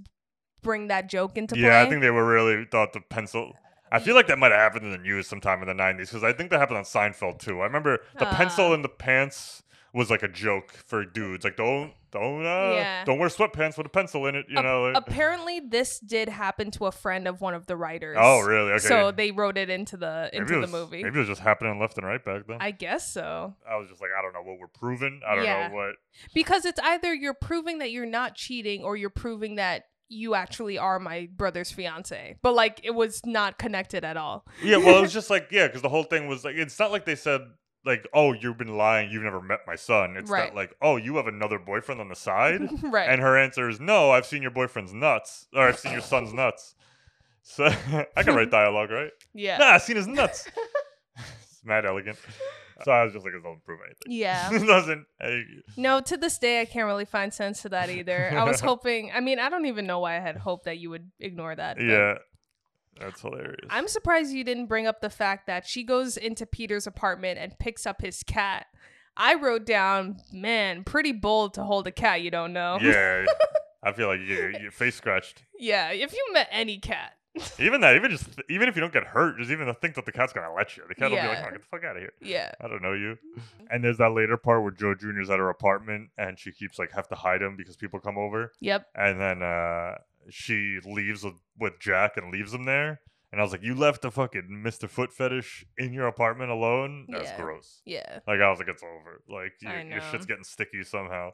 [0.61, 1.63] bring that joke into play.
[1.63, 3.53] Yeah, I think they were really thought the pencil.
[3.93, 6.23] I feel like that might have happened in the news sometime in the '90s because
[6.23, 7.61] I think that happened on Seinfeld too.
[7.61, 8.73] I remember the pencil Ah.
[8.73, 11.43] in the pants was like a joke for dudes.
[11.43, 13.03] Like don't don't uh, Yeah.
[13.05, 14.45] don't wear sweatpants with a pencil in it.
[14.49, 14.83] You Ap- know.
[14.83, 18.17] like- apparently this did happen to a friend of one of the writers.
[18.19, 18.71] Oh, really?
[18.73, 18.79] Okay.
[18.87, 21.03] So they wrote it into the into the movie.
[21.03, 22.57] Maybe it was just happening left and right back then.
[22.59, 23.55] I guess so.
[23.69, 25.21] I was just like, I don't know what we're proving.
[25.27, 25.67] I don't Yeah.
[25.67, 25.95] know what.
[26.33, 30.77] Because it's either you're proving that you're not cheating or you're proving that you actually
[30.77, 32.35] are my brother's fiance.
[32.41, 34.45] But like it was not connected at all.
[34.61, 36.91] Yeah, well, it was just like yeah, because the whole thing was like it's not
[36.91, 37.39] like they said
[37.85, 40.15] like oh you've been lying, you've never met my son.
[40.17, 40.49] It's Right.
[40.49, 43.09] that like oh you have another boyfriend on the side, Right.
[43.09, 46.33] And her answer is no, I've seen your boyfriend's nuts or I've seen your son's
[46.33, 46.75] nuts.
[47.43, 47.65] So
[48.15, 49.11] I can write dialogue, right?
[49.33, 49.57] Yeah.
[49.57, 50.47] Nah, I've seen his nuts.
[51.17, 52.17] it's mad elegant.
[52.83, 54.11] So I was just like, it doesn't prove anything.
[54.11, 54.51] Yeah.
[54.51, 55.05] it doesn't.
[55.21, 55.43] I-
[55.77, 58.31] No, to this day I can't really find sense to that either.
[58.35, 60.89] I was hoping I mean, I don't even know why I had hoped that you
[60.89, 61.79] would ignore that.
[61.81, 62.15] yeah,
[62.99, 63.67] that's hilarious.
[63.69, 67.57] I'm surprised you didn't bring up the fact that she goes into Peter's apartment and
[67.59, 68.67] picks up his cat.
[69.17, 72.77] I wrote down, man, pretty bold to hold a cat you don't know.
[72.81, 73.25] yeah,
[73.83, 75.43] I feel like you your face scratched.
[75.59, 77.13] yeah, if you met any cat.
[77.59, 80.05] Even that, even just even if you don't get hurt, just even to think that
[80.05, 81.95] the cat's gonna let you, the cat will be like, "Oh, get the fuck out
[81.95, 82.51] of here." Yeah.
[82.59, 83.17] I don't know you.
[83.69, 86.91] And there's that later part where Joe Jr.'s at her apartment and she keeps like
[86.91, 88.51] have to hide him because people come over.
[88.59, 88.85] Yep.
[88.95, 89.95] And then uh
[90.29, 92.99] she leaves with, with Jack and leaves him there.
[93.31, 94.89] And I was like, You left the fucking Mr.
[94.89, 97.05] Foot fetish in your apartment alone?
[97.09, 97.37] That's Yeah.
[97.37, 97.81] gross.
[97.85, 98.19] Yeah.
[98.27, 99.21] Like I was like, it's over.
[99.29, 101.31] Like your shit's getting sticky somehow.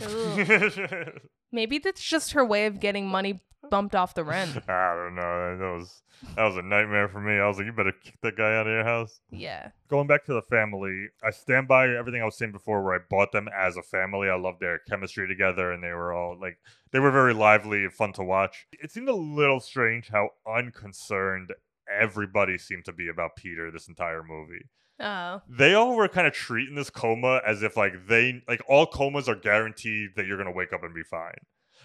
[0.00, 1.20] Ugh.
[1.52, 4.56] Maybe that's just her way of getting money bumped off the rent.
[4.68, 5.56] I don't know.
[5.58, 6.02] That was
[6.36, 7.34] that was a nightmare for me.
[7.34, 9.20] I was like, you better kick that guy out of your house.
[9.30, 9.70] Yeah.
[9.88, 12.98] Going back to the family, I stand by everything I was saying before where I
[13.08, 14.28] bought them as a family.
[14.28, 16.58] I loved their chemistry together and they were all like
[16.92, 18.66] they were very lively and fun to watch.
[18.72, 21.52] It seemed a little strange how unconcerned
[21.88, 24.66] everybody seemed to be about Peter this entire movie.
[25.00, 25.42] Oh.
[25.48, 29.28] They all were kind of treating this coma as if like they like all comas
[29.28, 31.38] are guaranteed that you're gonna wake up and be fine.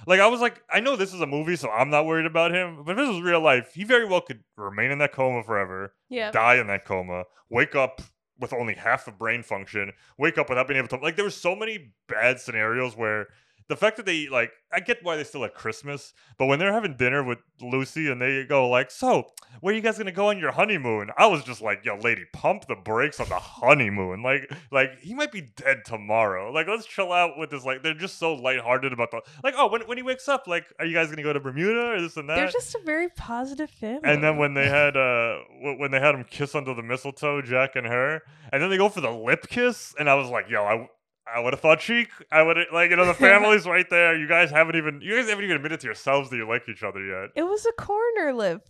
[0.07, 2.53] Like I was like, I know this is a movie, so I'm not worried about
[2.53, 2.83] him.
[2.85, 5.93] But if this was real life, he very well could remain in that coma forever,
[6.07, 8.01] yeah, die in that coma, wake up
[8.39, 11.31] with only half of brain function, wake up without being able to like there were
[11.31, 13.27] so many bad scenarios where
[13.69, 16.73] the fact that they like I get why they still at Christmas, but when they're
[16.73, 19.27] having dinner with Lucy and they go like, "So,
[19.61, 22.25] where are you guys gonna go on your honeymoon?" I was just like, "Yo, lady,
[22.33, 24.21] pump the brakes on the honeymoon.
[24.21, 26.51] Like, like he might be dead tomorrow.
[26.51, 27.63] Like, let's chill out with this.
[27.63, 29.53] Like, they're just so lighthearted about the like.
[29.57, 32.01] Oh, when when he wakes up, like, are you guys gonna go to Bermuda or
[32.01, 32.35] this and that?
[32.35, 34.01] They're just a very positive family.
[34.03, 35.37] And then when they had uh
[35.77, 38.89] when they had him kiss under the mistletoe, Jack and her, and then they go
[38.89, 40.89] for the lip kiss, and I was like, yo, I.
[41.35, 42.09] I would have thought cheek.
[42.31, 44.17] I would like you know the family's right there.
[44.17, 46.83] You guys haven't even you guys haven't even admitted to yourselves that you like each
[46.83, 47.29] other yet.
[47.35, 48.67] it was a corner lip.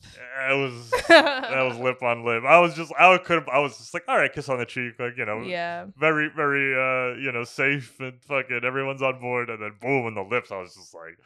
[0.49, 2.43] It was that was lip on lip.
[2.45, 4.93] I was just I could I was just like all right, kiss on the cheek,
[4.99, 5.85] like you know, Yeah.
[5.97, 10.15] very very uh you know safe and fucking everyone's on board, and then boom in
[10.15, 10.51] the lips.
[10.51, 11.17] I was just like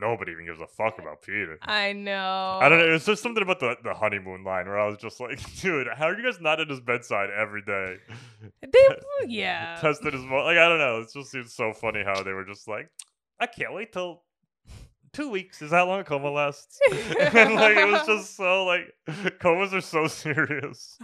[0.00, 1.58] nobody even gives a fuck about Peter.
[1.62, 2.58] I know.
[2.60, 2.94] I don't know.
[2.94, 6.06] It's just something about the, the honeymoon line where I was just like, dude, how
[6.06, 7.96] are you guys not at his bedside every day?
[8.62, 8.88] They,
[9.26, 9.78] yeah.
[9.80, 11.00] Tested his mo- like I don't know.
[11.00, 12.90] It just seems so funny how they were just like,
[13.40, 14.22] I can't wait till
[15.12, 16.78] two weeks is how long a coma lasts.
[16.90, 18.94] and like it was just so like
[19.40, 20.98] comas are so serious.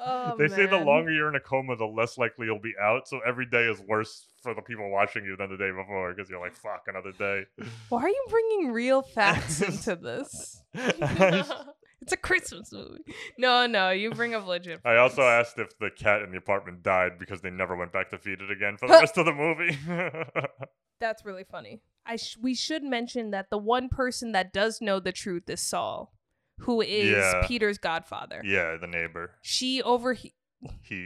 [0.00, 3.08] Oh, they say the longer you're in a coma, the less likely you'll be out.
[3.08, 6.30] So every day is worse for the people watching you than the day before because
[6.30, 7.44] you're like, fuck, another day.
[7.88, 10.62] Why are you bringing real facts into this?
[10.74, 13.02] it's a Christmas movie.
[13.38, 14.80] No, no, you bring up legit.
[14.84, 18.10] I also asked if the cat in the apartment died because they never went back
[18.10, 19.76] to feed it again for the rest of the movie.
[21.00, 21.80] That's really funny.
[22.06, 25.60] I sh- we should mention that the one person that does know the truth is
[25.60, 26.12] Saul,
[26.60, 27.46] who is Yeah.
[27.46, 28.40] Peter's godfather.
[28.44, 29.32] yeah, the neighbor.
[29.42, 30.32] She over He.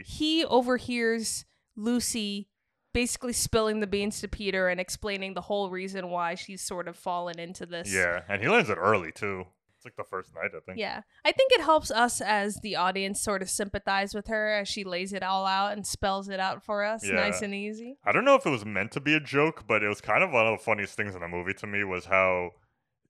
[0.05, 1.45] he overhears
[1.75, 2.49] Lucy
[2.93, 6.95] basically spilling the beans to Peter and explaining the whole reason why she's sort of
[6.95, 7.91] fallen into this.
[7.93, 9.45] Yeah, and he learns it early too.
[9.75, 10.77] It's like the first night, I think.
[10.79, 11.01] Yeah.
[11.25, 14.83] I think it helps us as the audience sort of sympathize with her as she
[14.83, 17.97] lays it all out and spells it out for us nice and easy.
[18.05, 20.23] I don't know if it was meant to be a joke, but it was kind
[20.23, 22.51] of one of the funniest things in the movie to me was how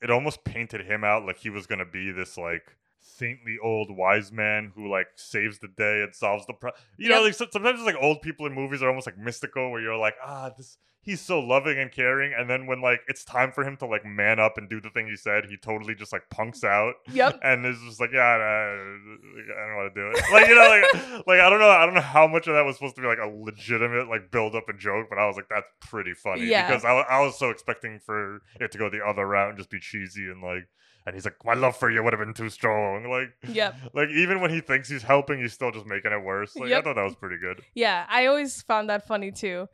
[0.03, 4.31] it almost painted him out like he was gonna be this like saintly old wise
[4.31, 6.81] man who like saves the day and solves the problem.
[6.97, 9.81] You know, like sometimes it's like old people in movies are almost like mystical, where
[9.81, 13.51] you're like, ah, this he's so loving and caring, and then when like it's time
[13.51, 16.11] for him to like man up and do the thing he said, he totally just
[16.11, 16.93] like punks out.
[17.11, 17.39] Yep.
[17.43, 20.23] And is just like, yeah, I, don't want to do it.
[20.33, 22.65] Like you know, like like I don't know, I don't know how much of that
[22.65, 25.35] was supposed to be like a legitimate like build up and joke, but I was
[25.35, 26.67] like, that's pretty funny Yeah.
[26.67, 29.69] because I, I was so expecting for it to go the other route and just
[29.69, 30.67] be cheesy and like.
[31.05, 33.09] And he's like, my love for you would have been too strong.
[33.09, 33.75] Like, Yep.
[33.93, 36.55] like even when he thinks he's helping, he's still just making it worse.
[36.55, 37.61] Like, I thought that was pretty good.
[37.75, 39.67] Yeah, I always found that funny too.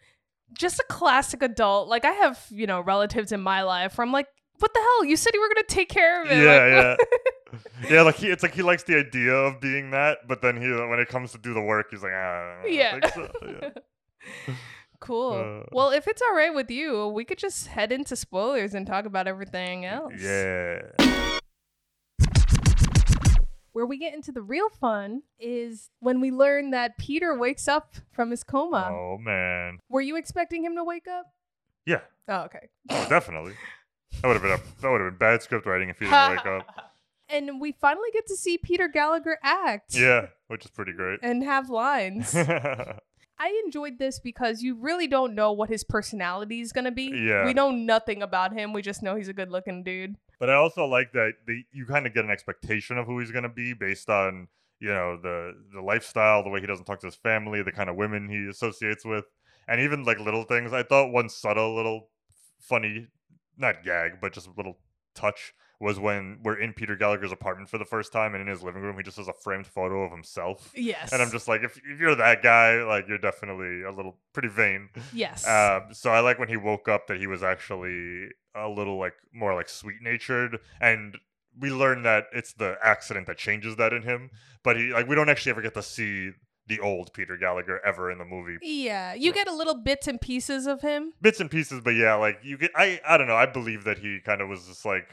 [0.54, 1.88] Just a classic adult.
[1.88, 4.28] Like I have, you know, relatives in my life where I'm like,
[4.58, 5.06] what the hell?
[5.06, 6.44] You said you were gonna take care of it.
[6.44, 7.00] Yeah, Like,
[7.84, 8.02] yeah, yeah.
[8.02, 11.00] Like he, it's like he likes the idea of being that, but then he, when
[11.00, 13.70] it comes to do the work, he's like, ah, I don't Yeah.
[15.02, 15.40] think so." yeah.
[15.44, 15.62] cool.
[15.62, 15.66] Uh.
[15.72, 19.06] well, if it's all right with you, we could just head into spoilers and talk
[19.06, 20.14] about everything else.
[20.20, 20.82] Yeah.
[23.72, 27.94] Where we get into the real fun is when we learn that Peter wakes up
[28.12, 28.90] from his coma.
[28.92, 29.80] Oh man.
[29.90, 31.28] Were you expecting him to wake up?
[31.86, 32.68] Yeah, Oh, okay.
[33.08, 33.54] definitely.
[34.22, 36.30] That would have been a, that would have been bad script writing if he didn't
[36.32, 36.66] wake up.
[37.32, 39.94] And we finally get to see Peter Gallagher act.
[39.96, 41.20] Yeah, which is pretty great.
[41.22, 42.36] And have lines.
[43.40, 47.06] I enjoyed this because you really don't know what his personality is gonna be.
[47.06, 47.46] Yeah.
[47.46, 48.74] We know nothing about him.
[48.74, 50.16] We just know he's a good looking dude.
[50.40, 53.32] But I also like that the, you kind of get an expectation of who he's
[53.32, 54.48] going to be based on
[54.80, 57.90] you know the the lifestyle, the way he doesn't talk to his family, the kind
[57.90, 59.26] of women he associates with,
[59.68, 60.72] and even like little things.
[60.72, 62.08] I thought one subtle little
[62.60, 63.08] funny,
[63.58, 64.78] not gag, but just a little
[65.14, 68.62] touch was when we're in Peter Gallagher's apartment for the first time, and in his
[68.62, 70.72] living room he just has a framed photo of himself.
[70.76, 71.14] Yes.
[71.14, 74.50] And I'm just like, if, if you're that guy, like you're definitely a little pretty
[74.50, 74.90] vain.
[75.14, 75.48] Yes.
[75.48, 79.14] Um, so I like when he woke up that he was actually a little like
[79.34, 81.18] more like sweet natured, and
[81.58, 84.32] we learn that it's the accident that changes that in him.
[84.64, 86.32] But he like we don't actually ever get to see
[86.68, 88.58] the old Peter Gallagher ever in the movie.
[88.62, 89.14] yeah.
[89.14, 91.14] You get a little bits and pieces of him.
[91.22, 93.36] Bits and pieces, but yeah, like you get I I don't know.
[93.36, 95.10] I believe that he kind of was just like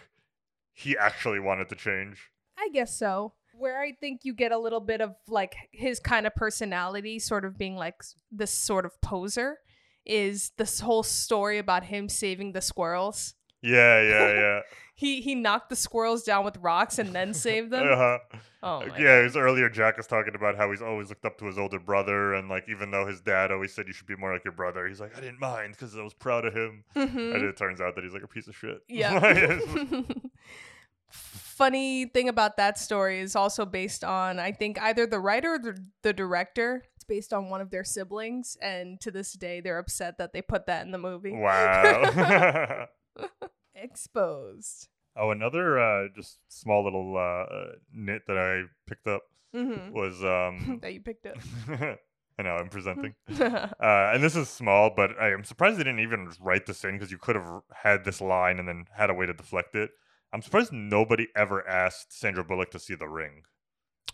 [0.77, 2.31] he actually wanted to change.
[2.59, 3.33] I guess so.
[3.55, 7.47] Where I think you get a little bit of like his kind of personality, sort
[7.47, 7.95] of being like
[8.31, 9.59] this sort of poser,
[10.05, 13.35] is this whole story about him saving the squirrels.
[13.63, 14.61] Yeah, yeah, yeah.
[14.95, 17.87] He he knocked the squirrels down with rocks and then saved them.
[17.87, 18.19] Uh-huh.
[18.63, 19.69] Oh yeah, it was earlier.
[19.71, 22.69] Jack was talking about how he's always looked up to his older brother, and like
[22.69, 25.17] even though his dad always said you should be more like your brother, he's like
[25.17, 26.85] I didn't mind because I was proud of him.
[26.95, 27.35] Mhm.
[27.35, 28.83] And it turns out that he's like a piece of shit.
[28.89, 29.19] Yeah.
[31.57, 35.59] Funny thing about that story is also based on, I think, either the writer or
[35.59, 36.85] the, the director.
[36.97, 40.43] It's based on one of their siblings, and to this day, they're upset that they
[40.43, 41.33] put that in the movie.
[41.33, 42.87] wow.
[43.75, 44.89] Exposed.
[45.17, 47.21] oh, another uh, just small little uh,
[47.55, 49.23] uh, nit that I picked up
[49.55, 49.93] Mhm.
[49.93, 50.79] was um.
[50.83, 51.37] that you picked up.
[52.39, 56.01] I know I'm presenting, uh, and this is small, but I am surprised they didn't
[56.01, 59.15] even write this in because you could have had this line and then had a
[59.15, 59.89] way to deflect it.
[60.37, 63.45] I'm surprised nobody ever asked Sandra Bullock to see the ring.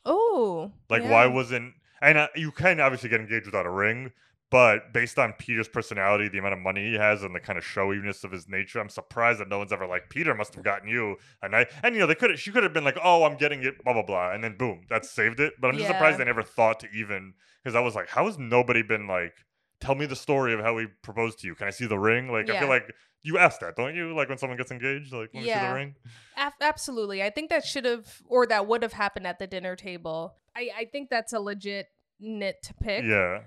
[0.05, 0.71] oh.
[0.89, 1.75] Like, why wasn't?
[2.01, 4.13] And uh, you can obviously get engaged without a ring,
[4.49, 7.65] but based on Peter's personality, the amount of money he has, and the kind of
[7.65, 10.89] showiness of his nature, I'm surprised that no one's ever like Peter must have gotten
[10.89, 11.67] you a night.
[11.83, 13.83] And you know, they could have she could have been like, oh, I'm getting it,
[13.83, 15.55] blah blah blah, and then boom, that saved it.
[15.61, 15.97] But I'm just Yeah.
[15.97, 19.35] surprised they never thought to even because I was like, how has nobody been like,
[19.81, 21.57] tell me the story of how he proposed to you?
[21.57, 22.31] Can I see the ring?
[22.31, 22.93] Like, I feel like
[23.23, 24.15] you ask that, don't you?
[24.15, 25.69] Like when someone gets engaged, like, see Yeah.
[25.69, 25.95] the ring?
[26.37, 27.23] Af- absolutely.
[27.23, 30.35] I think that should have, or that would have happened at the dinner table.
[30.57, 31.87] I, I think that's a legit
[32.21, 33.05] nit to pick.
[33.05, 33.41] Yeah.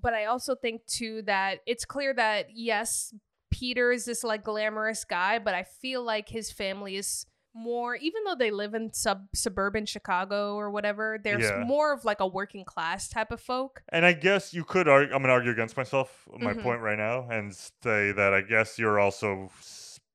[0.00, 3.12] but I also think too that it's clear that yes,
[3.50, 7.26] Peter is this like glamorous guy, but I feel like his family is
[7.58, 11.64] more even though they live in sub suburban Chicago or whatever, there's Yeah.
[11.66, 13.82] more of like a working class type of folk.
[13.90, 16.62] And I guess you could argue, I'm to argue against myself, my Mhm.
[16.62, 19.50] point right now, and say that I guess you're also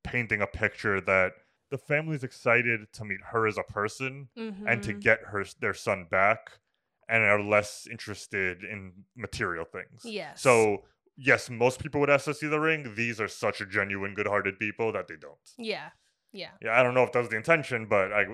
[0.02, 1.32] painting a picture that
[1.70, 5.00] the family's excited to meet her as a person and to Mhm.
[5.00, 6.58] get her their son back
[7.08, 10.04] and are less interested in material things.
[10.04, 10.40] Yes.
[10.40, 10.84] So,
[11.16, 12.94] yes, most people would ask to see the ring.
[12.94, 15.38] These are such a genuine, good hearted people that they don't.
[15.58, 15.90] Yeah.
[16.34, 16.50] Yeah.
[16.60, 18.26] Yeah, I don't know if that was the intention, but I,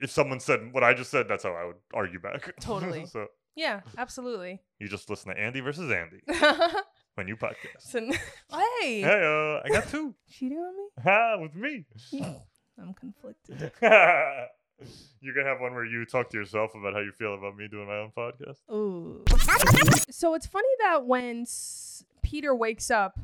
[0.00, 2.54] if someone said what I just said, that's how I would argue back.
[2.60, 3.06] Totally.
[3.06, 4.60] so, Yeah, absolutely.
[4.80, 6.20] you just listen to Andy versus Andy
[7.14, 7.80] when you podcast.
[7.80, 8.00] So,
[8.80, 9.00] hey.
[9.02, 10.14] Hey, I got two.
[10.30, 11.02] Cheating on me?
[11.04, 11.84] Ha, with me.
[12.80, 13.70] I'm conflicted.
[15.20, 17.68] You can have one where you talk to yourself about how you feel about me
[17.68, 18.56] doing my own podcast.
[18.72, 19.22] Ooh.
[20.10, 23.18] So it's funny that when S- Peter wakes up,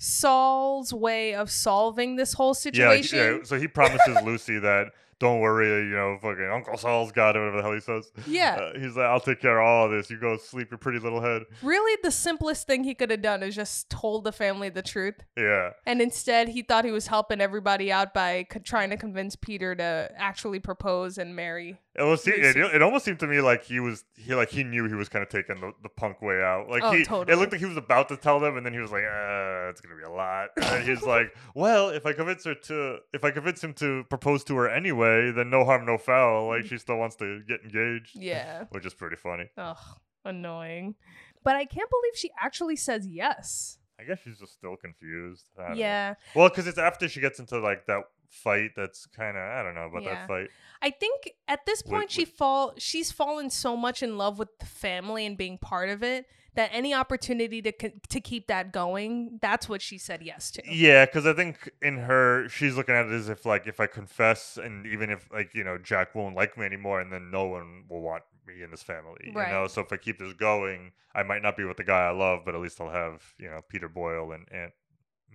[0.00, 3.18] Saul's way of solving this whole Yeah, like, situation.
[3.18, 3.44] yeah.
[3.44, 4.88] So he promises Lucy that
[5.18, 8.10] don't worry, you know, fucking Uncle Saul's got it, whatever the hell he says.
[8.26, 8.54] Yeah.
[8.54, 10.08] Uh, he's like, I'll take care of all of this.
[10.08, 11.42] You go sleep your pretty little head.
[11.62, 15.16] Really, the simplest thing he could have done is just told the family the truth.
[15.36, 15.72] Yeah.
[15.84, 19.74] And instead, he thought he was helping everybody out by co- trying to convince Peter
[19.74, 21.78] to actually propose and marry.
[21.96, 22.26] It was.
[22.26, 24.04] It, it almost seemed to me like he was.
[24.16, 26.68] He like he knew he was kind of taking the, the punk way out.
[26.70, 27.00] Like Oh, he.
[27.02, 29.68] It looked like he was about to tell them, and then he was like, "Uh,
[29.70, 33.24] it's gonna be a lot." And he's like, "Well, if I convince her to, if
[33.24, 36.46] I convince him to propose to her anyway, then no harm, no foul.
[36.46, 38.64] Like she still wants to get engaged." Yeah.
[38.70, 39.50] Which is pretty funny.
[39.58, 39.76] Ugh,
[40.24, 40.94] annoying.
[41.42, 43.78] But I can't believe she actually says yes.
[43.98, 45.46] I guess she's just still confused.
[45.56, 45.74] Don't know.
[45.74, 46.14] Yeah.
[46.34, 48.70] Well, because it's after she gets into like that fight.
[48.76, 50.14] That's kind of I don't know about Yeah.
[50.14, 50.48] that fight.
[50.80, 54.58] I think at this With- point she fall she's fallen so much in love with
[54.58, 57.72] the family and being part of it that any opportunity to
[58.08, 60.62] to keep that going, that's what she said yes to.
[60.66, 63.86] Yeah, because I think in her, she's looking at it as if like if I
[63.86, 67.44] confess, and even if like you know Jack won't like me anymore, and then no
[67.46, 69.68] one will want me in this family, you know.
[69.68, 72.40] So if I keep this going, I might not be with the guy I love,
[72.44, 74.72] but at least I'll have you know Peter Boyle and Aunt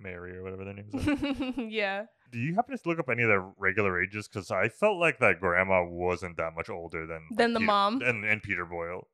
[0.01, 1.61] Mary or whatever their names are.
[1.61, 2.05] yeah.
[2.31, 4.27] Do you happen to look up any of their regular ages?
[4.27, 7.67] Because I felt like that grandma wasn't that much older than like, Than the Peter-
[7.67, 8.01] mom?
[8.01, 9.07] and and Peter Boyle.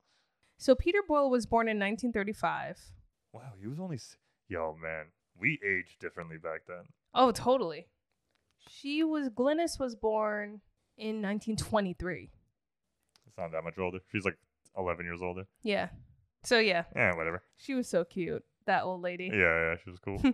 [0.58, 2.80] So Peter Boyle was born in 1935.
[3.34, 4.18] Wow, he was only s-
[4.48, 5.06] yo man.
[5.40, 6.84] We aged differently back then.
[7.14, 7.88] Oh, totally.
[8.70, 10.62] She was Glynis was born
[10.98, 12.30] in 1923.
[13.28, 14.00] It's not that much older.
[14.12, 14.38] She's like
[14.78, 15.48] eleven years older.
[15.64, 15.90] Yeah.
[16.44, 17.44] So yeah, Yeah, whatever.
[17.58, 19.30] she was so cute, that old lady.
[19.32, 19.38] Yeah,
[19.72, 20.20] yeah, she was cool.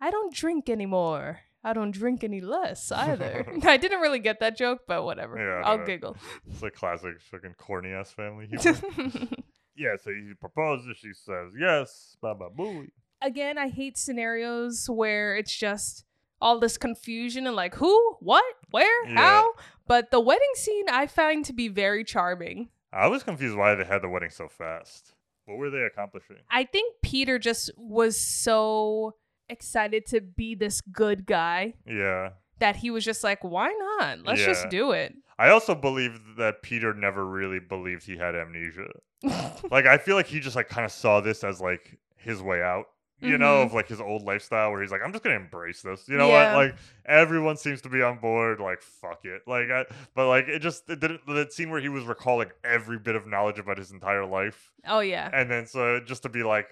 [0.00, 1.40] I don't drink anymore.
[1.62, 3.46] I don't drink any less either.
[3.64, 5.38] I didn't really get that joke, but whatever.
[5.38, 5.86] Yeah, I'll know.
[5.86, 6.16] giggle.
[6.50, 9.28] It's like classic fucking corny ass family humor.
[9.76, 12.86] yeah, so he proposes, she says yes, blah blah boo.
[13.22, 16.04] Again, I hate scenarios where it's just
[16.40, 19.16] all this confusion and like who, what, where, Yeah.
[19.16, 19.52] how.
[19.86, 22.68] But the wedding scene I find to be very charming.
[22.92, 25.14] I was confused why they had the wedding so fast.
[25.46, 26.36] What were they accomplishing?
[26.50, 29.14] I think Peter just was so
[29.48, 32.30] excited to be this good guy Yeah.
[32.58, 33.68] that he was just like, why
[33.98, 34.20] not?
[34.24, 34.46] Let's Yeah.
[34.46, 35.14] just do it.
[35.38, 38.88] I also believe that Peter never really believed he had amnesia.
[39.70, 42.62] like I feel like he just like kind of saw this as like his way
[42.62, 42.86] out.
[43.20, 43.66] You know, Mhm.
[43.66, 46.06] of like his old lifestyle where he's like, I'm just gonna embrace this.
[46.08, 46.54] You know Yeah.
[46.54, 46.66] what?
[46.66, 46.74] Like
[47.06, 48.60] everyone seems to be on board.
[48.60, 49.42] Like fuck it.
[49.46, 52.98] Like, I, but like it just it didn't that scene where he was recalling every
[52.98, 55.30] bit of knowledge about his entire life, Oh yeah.
[55.32, 56.66] and then so just to be like,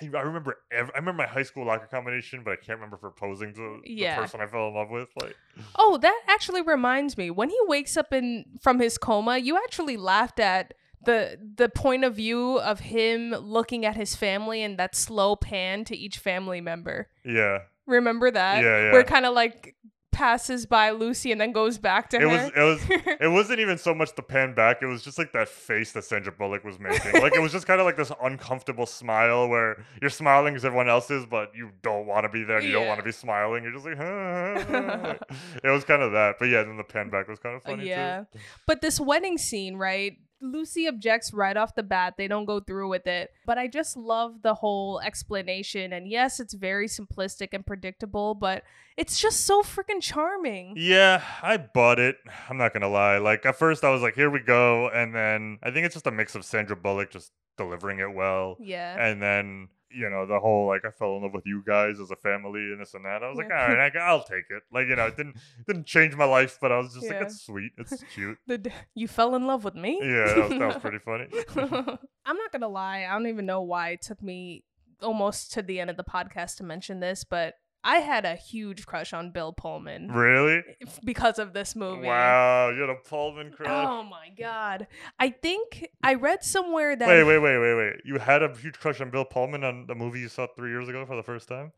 [0.00, 2.96] I, I remember ev- I remember my high school locker combination, but I can't remember
[2.96, 4.16] proposing to Yeah.
[4.16, 5.08] the person I fell in love with.
[5.20, 5.36] Like,
[5.76, 7.30] Oh, that actually reminds me.
[7.30, 10.74] When he wakes up in from his coma, you actually laughed at
[11.04, 15.84] the the point of view of him looking at his family and that slow pan
[15.84, 17.08] to each family member.
[17.24, 17.58] yeah.
[17.86, 18.62] Remember that?
[18.62, 18.92] Yeah, yeah.
[18.92, 19.74] Where it kind of like
[20.12, 22.28] passes by Lucy and then goes back to It her.
[22.28, 24.78] was it was it wasn't even so much the pan back.
[24.82, 27.20] It was just like that face that Sandra Bullock was making.
[27.20, 30.88] Like it was just kind of like this uncomfortable smile where you're smiling as everyone
[30.88, 32.60] else is, but you don't want to be there.
[32.60, 33.62] You don't want to be smiling.
[33.62, 33.98] You're just like,
[35.64, 36.36] it was kind of that.
[36.38, 38.24] But yeah, then the pan back was kind of uh, funny yeah.
[38.32, 38.38] too.
[38.66, 40.16] But this wedding scene, right?
[40.40, 42.14] Lucy objects right off the bat.
[42.16, 43.32] They don't go through with it.
[43.46, 45.92] But I just love the whole explanation.
[45.92, 48.62] And yes, it's very simplistic and predictable, but
[48.96, 50.74] it's just so freaking charming.
[50.76, 52.16] Yeah, I bought it.
[52.48, 53.18] I'm not gonna lie.
[53.18, 56.06] Like at first, I was like, "Here we go," and then I think it's just
[56.06, 58.96] a mix of Sandra Bullock just delivering it well, Yeah.
[59.04, 62.10] and then you know the whole like I fell in love with you guys as
[62.10, 63.22] a family and this and that.
[63.22, 64.62] I was like, all right, I, I'll take it.
[64.72, 65.36] Like you know, it didn't
[65.66, 67.14] didn't change my life, but I was just Yeah.
[67.18, 68.38] like, it's sweet, it's cute.
[68.46, 69.98] The you fell in love with me?
[70.02, 71.26] Yeah, that was, that was pretty funny.
[72.26, 74.64] I'm not gonna lie, I don't even know why it took me
[75.02, 77.54] almost to the end of the podcast to mention this, but
[77.84, 80.62] I had a huge crush on Bill Pullman really?
[81.04, 82.06] because of this movie.
[82.06, 83.70] Wow, you had a Pullman crush.
[83.70, 84.86] Oh my god.
[85.18, 87.94] I think I read somewhere that Wait, wait, wait, wait, wait.
[88.04, 90.88] You had a huge crush on Bill Pullman on the movie you saw three years
[90.88, 91.72] ago for the first time?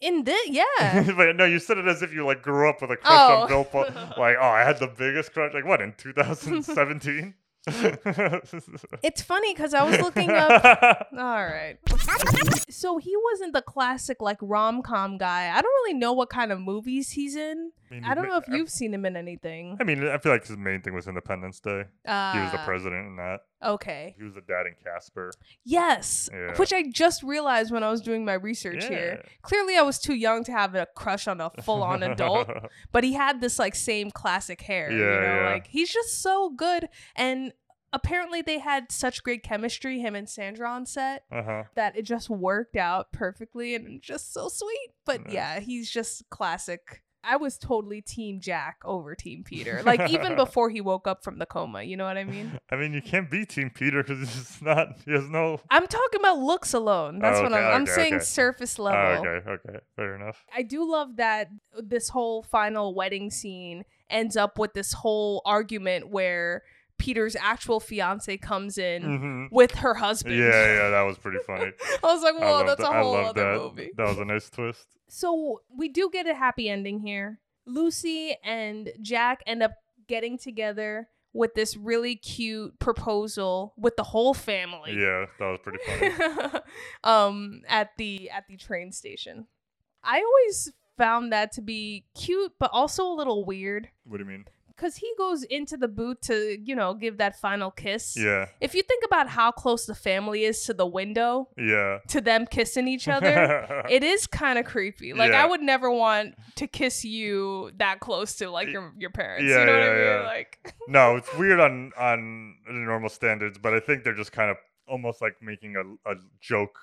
[0.00, 1.12] in this yeah.
[1.16, 3.42] but no, you said it as if you like grew up with a crush Oh.
[3.42, 3.94] on Bill Pullman.
[4.16, 5.52] Like, oh, I had the biggest crush.
[5.54, 7.34] Like, what in 2017?
[9.02, 11.76] it's funny because I was looking up All right.
[12.70, 15.50] So he wasn't the classic like rom com guy.
[15.54, 17.72] I don't really know what kind of movies he's in.
[17.90, 19.76] Mean, I don't know if I- you've seen him in anything.
[19.80, 21.84] I mean, I feel like his main thing was Independence Day.
[22.04, 22.10] he
[22.40, 23.40] was the Uh, president in that.
[23.62, 24.14] Okay.
[24.16, 25.32] He was the dad in Casper.
[25.64, 26.56] Yes, Yeah.
[26.56, 29.22] which I just realized when I was doing my research here.
[29.42, 32.48] Clearly, I was too young to have a crush on a full-on adult,
[32.92, 34.90] but he had this like same classic hair.
[34.90, 35.50] you Yeah, know, yeah.
[35.52, 36.88] like he's just so good.
[37.16, 37.52] And
[37.92, 41.64] apparently, they had such great chemistry, him and Sandra on set, Uh huh.
[41.74, 44.90] that it just worked out perfectly and just so sweet.
[45.04, 45.32] But Nice.
[45.34, 47.02] yeah, he's just classic.
[47.22, 49.82] I was totally Team Jack over Team Peter.
[49.84, 52.58] Like even before he woke up from the coma, you know what I mean?
[52.70, 54.98] I mean, you can't be Team Peter because just not.
[55.04, 55.60] He has no.
[55.70, 57.18] I'm talking about looks alone.
[57.18, 57.64] That's Oh, what I'm.
[57.74, 58.24] I'm okay, saying okay.
[58.24, 59.26] surface Oh, level.
[59.26, 59.50] okay.
[59.50, 59.78] Okay.
[59.96, 60.44] Fair enough.
[60.54, 61.48] I do love that
[61.78, 66.62] this whole final wedding scene ends up with this whole argument where
[67.00, 69.48] Peter's actual fiance comes in Mhm.
[69.50, 70.36] with her husband.
[70.36, 70.44] Yeah,
[70.74, 71.72] yeah, that was pretty funny.
[72.04, 73.58] I was like, whoa, that's that- a whole other that.
[73.58, 73.90] movie.
[73.96, 74.86] That was a nice twist.
[75.08, 77.40] So we do get a happy ending here.
[77.66, 79.72] Lucy and Jack end up
[80.06, 84.92] getting together with this really cute proposal with the whole family.
[84.92, 86.60] Yeah, that was pretty funny.
[87.04, 89.46] um at the at the train station.
[90.02, 94.28] I always found that to be cute but also a little weird what do you
[94.30, 94.44] mean?
[94.80, 98.16] Cuz he goes into the booth to, you know, give that final kiss.
[98.16, 101.98] Yeah, If you think about how close the family is to the window, yeah.
[102.08, 105.12] to them kissing each other, it is kind of creepy.
[105.12, 105.42] Like Yeah.
[105.42, 109.44] I would never want to kiss you that close to like your your parents.
[109.50, 110.04] Yeah, you know what yeah, I mean?
[110.04, 110.26] yeah.
[110.36, 114.50] Like no, it's weird on on the normal standards, but I think they're just kind
[114.50, 114.56] of
[114.88, 116.76] almost like making a, a joke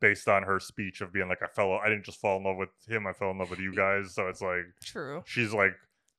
[0.00, 2.56] based on her speech of being like, I fell, I didn't just fall in love
[2.56, 4.12] with him, I fell in love with you guys.
[4.14, 5.22] So it's like true.
[5.24, 5.74] she's like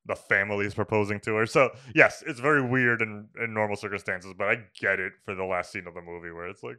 [0.05, 1.45] the family's proposing to her.
[1.45, 5.45] So yes, it's very weird in, in normal circumstances, but I get it for the
[5.45, 6.77] last scene of the movie where it's like,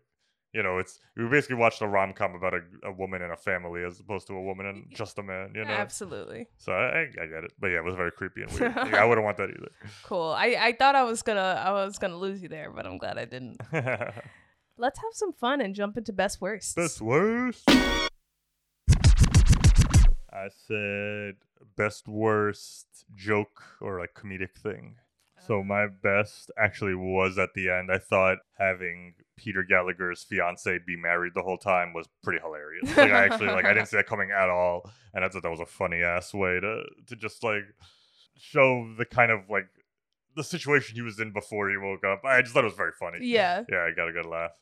[0.52, 3.36] you know, it's we basically watched a rom com about a, a woman and a
[3.36, 5.50] family as opposed to a woman and just a man.
[5.54, 6.46] You know, Absolutely.
[6.58, 8.72] so I, I get it, but yeah, it was very creepy and weird.
[8.76, 9.72] yeah, I wouldn't want that either.
[10.04, 10.30] Cool.
[10.30, 12.98] I I thought I was to I was going to lose you there, but I'm
[12.98, 13.60] glad I didn't.
[14.76, 16.76] Let's have some fun and jump into best worst.
[16.76, 17.68] Best worst.
[20.32, 21.34] I said
[21.76, 24.96] best worst joke or like comedic thing.
[25.46, 25.90] So my oh.
[26.02, 27.90] best actually was at the end.
[27.92, 32.96] I thought having Peter Gallagher's fiance be married the whole time was pretty hilarious.
[32.96, 35.50] Like I actually like I didn't see that coming at all, and I thought that
[35.50, 37.64] was a funny ass way to to just like
[38.36, 39.66] show the kind of like
[40.36, 42.22] the situation he was in before he woke up.
[42.24, 43.18] I just thought it was very funny.
[43.20, 43.62] Yeah.
[43.70, 44.52] Yeah, I got a good laugh.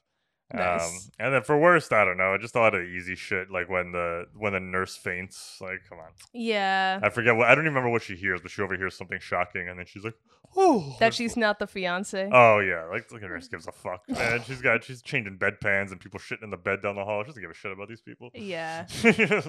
[0.52, 0.82] Nice.
[1.06, 2.36] Um, and then for worst, I don't know.
[2.38, 5.58] Just a lot of easy shit, like when the when the nurse faints.
[5.60, 7.00] Like, come on, Yeah.
[7.02, 9.68] I forget what I don't even remember what she hears, but she overhears something shocking,
[9.68, 10.14] and then she's like,
[10.56, 12.28] "Oh, That she's not the fiance.
[12.32, 14.42] oh yeah." Like, the nurse gives a fuck, man.
[14.44, 17.22] She's got she's changing bedpans and people shitting in the bed down the hall.
[17.22, 18.30] She doesn't give a shit about these people.
[18.34, 18.86] Yeah.
[19.02, 19.42] yeah,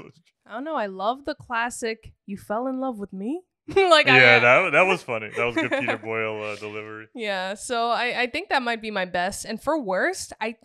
[0.46, 0.76] I don't know.
[0.76, 5.02] I love the classic "You fell in love with me." like I, that that was
[5.02, 5.30] funny.
[5.38, 7.08] That was good Peter Boyle uh, delivery.
[7.16, 9.46] Yeah, so I, I think that might be my best.
[9.46, 10.58] And for worst, I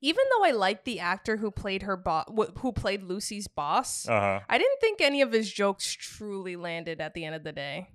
[0.00, 2.26] even though I liked the actor who played her boss,
[2.58, 4.40] who played Lucy's boss, Uh huh.
[4.48, 7.88] I didn't think any of his jokes truly landed at the end of the day.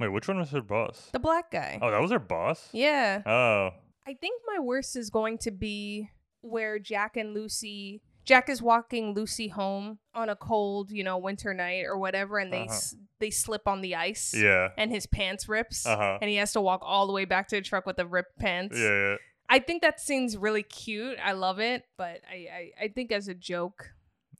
[0.00, 1.08] Wait, which one was her boss?
[1.12, 1.78] The black guy.
[1.82, 2.68] Oh, that was her boss.
[2.72, 3.22] Yeah.
[3.26, 3.70] Oh,
[4.06, 6.08] I think my worst is going to be
[6.40, 11.54] where Jack and Lucy Jack is walking Lucy home on a cold, you know, winter
[11.54, 12.74] night or whatever and they Uh-huh.
[12.74, 14.34] s- they slip on the ice.
[14.36, 16.18] yeah, And his pants rips, Uh-huh.
[16.20, 18.38] and he has to walk all the way back to the truck with the ripped
[18.38, 18.78] pants.
[18.78, 19.16] yeah, yeah.
[19.48, 21.18] I think that scene's really cute.
[21.22, 23.92] I love it, but I, I, I think as a joke,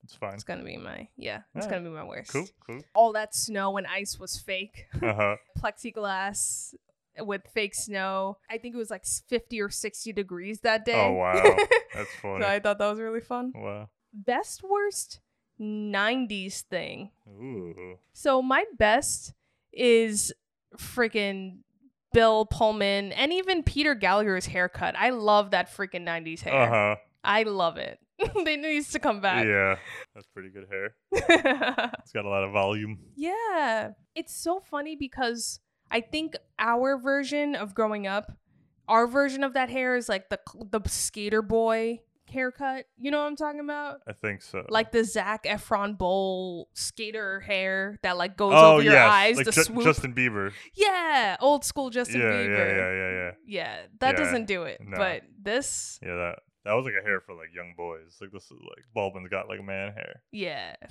[0.03, 0.33] It's fine.
[0.33, 1.71] it's gonna be my yeah, it's Yeah.
[1.71, 2.31] gonna be my worst.
[2.31, 2.81] Cool, cool.
[2.93, 4.85] All that snow and ice was fake.
[5.01, 5.35] Uh huh.
[5.59, 6.73] Plexiglass
[7.19, 8.37] with fake snow.
[8.49, 10.93] I think it was like 50 or 60 degrees that day.
[10.95, 11.33] Oh wow,
[11.93, 12.43] that's funny.
[12.43, 13.51] so I thought that was really fun.
[13.55, 13.89] Wow.
[14.13, 15.19] Best worst
[15.59, 17.11] 90s thing.
[17.27, 17.97] Ooh.
[18.13, 19.33] So my best
[19.73, 20.33] is
[20.77, 21.57] freaking
[22.13, 24.95] Bill Pullman and even Peter Gallagher's haircut.
[24.97, 26.53] I love that freaking 90s hair.
[26.53, 26.95] Uh huh.
[27.23, 27.99] I love it.
[28.45, 29.45] they needs to come back.
[29.45, 29.75] Yeah,
[30.13, 30.95] that's pretty good hair.
[32.01, 32.97] It's got a lot of volume.
[33.15, 33.91] yeah.
[34.15, 35.59] It's so funny because
[35.91, 38.31] I think our version of growing up,
[38.87, 40.39] our version of that hair is like the
[40.71, 41.99] the skater boy
[42.29, 42.85] haircut.
[42.97, 43.97] You know what I'm talking about?
[44.07, 44.65] I think so.
[44.69, 49.37] Like the Zac Efron bowl skater hair that like goes oh over your yes, eyes,
[49.37, 49.83] like the Ju- swoop.
[49.83, 50.51] Justin Bieber.
[50.75, 52.57] yeah, old school Justin yeah, Bieber.
[52.57, 53.31] yeah, yeah, yeah, yeah.
[53.45, 54.79] Yeah, that Yeah, doesn't do it.
[54.83, 54.97] no.
[54.97, 58.17] But this, Yeah, that that was like a hair for like young boys.
[58.21, 60.21] Like this is like Baldwin's got like man hair.
[60.31, 60.75] yeah.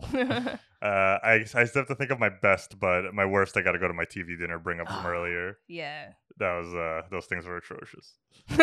[0.02, 3.72] uh, I I still have to think of my best, but my worst I got
[3.72, 4.58] to go to my TV dinner.
[4.58, 5.58] Bring up from earlier.
[5.68, 6.12] yeah.
[6.38, 8.16] That was uh those things were atrocious.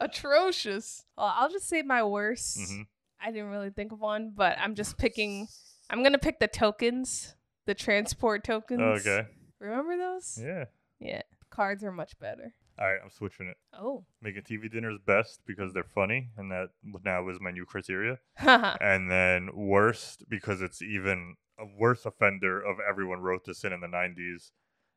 [0.00, 1.04] Atrocious.
[1.16, 2.58] Well, I'll just say my worst.
[2.58, 2.86] Mhm.
[3.20, 5.48] I didn't really think of one, but I'm just picking.
[5.90, 7.34] I'm gonna pick the tokens,
[7.66, 8.80] the transport tokens.
[9.06, 9.28] Okay.
[9.58, 10.38] Remember those?
[10.42, 10.64] Yeah.
[10.98, 11.22] Yeah.
[11.50, 12.54] Cards are much better.
[12.76, 13.56] All right, I'm switching it.
[13.72, 14.04] Oh.
[14.20, 16.70] Making TV dinners best because they're funny, and that
[17.04, 18.18] now is my new criteria.
[18.80, 23.80] And then worst because it's even a worse offender of everyone wrote this in in
[23.80, 24.50] the 90s.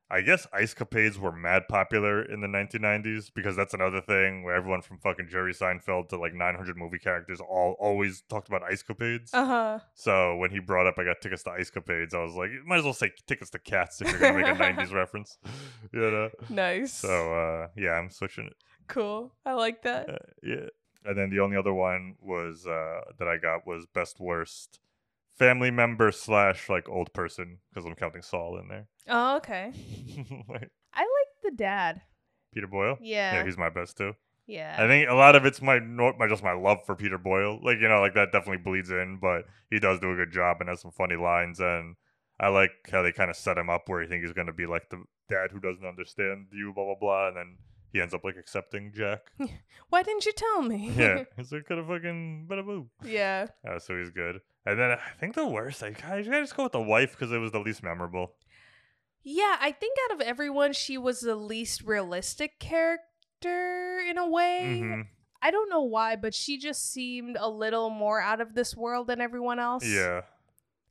[0.09, 4.55] I guess Ice Capades were mad popular in the 1990s because that's another thing where
[4.55, 8.81] everyone from fucking Jerry Seinfeld to like 900 movie characters all always talked about Ice
[8.83, 9.29] Capades.
[9.33, 9.79] Uh huh.
[9.95, 12.63] So when he brought up I got tickets to Ice Capades, I was like, you
[12.65, 15.37] might as well say tickets to cats if you're gonna make a 90s reference.
[15.93, 16.29] You know?
[16.49, 16.93] Nice.
[16.93, 18.55] So uh, yeah, I'm switching it.
[18.87, 19.33] Cool.
[19.45, 20.09] I like that.
[20.09, 20.67] Uh, yeah.
[21.05, 24.79] And then the only other one was uh, that I got was best worst
[25.37, 28.87] family member slash like old person because I'm counting Saul in there.
[29.07, 29.71] Oh, okay.
[30.49, 32.01] Like, I like the dad.
[32.53, 32.97] Peter Boyle.
[33.01, 33.35] Yeah.
[33.35, 34.13] Yeah, he's my best too.
[34.47, 34.75] Yeah.
[34.79, 37.59] I think a lot of it's my my just my love for Peter Boyle.
[37.61, 40.57] Like you know, like that definitely bleeds in, but he does do a good job
[40.59, 41.59] and has some funny lines.
[41.59, 41.95] And
[42.39, 44.53] I like how they kind of set him up where you think he's going to
[44.53, 47.57] be like the dad who doesn't understand you, blah blah blah, and then
[47.91, 49.19] he ends up like accepting Jack.
[49.89, 50.91] Why didn't you tell me?
[50.95, 52.87] yeah, it's like kind of fucking bada boo.
[53.03, 53.47] yeah.
[53.69, 54.39] Uh, so he's good.
[54.67, 57.31] And then I think the worst, I gotta I just go with the wife because
[57.31, 58.33] it was the least memorable.
[59.23, 64.79] Yeah, I think out of everyone, she was the least realistic character in a way.
[64.79, 65.01] hmm
[65.41, 69.07] I don't know why, but she just seemed a little more out of this world
[69.07, 69.85] than everyone else.
[69.85, 70.21] Yeah.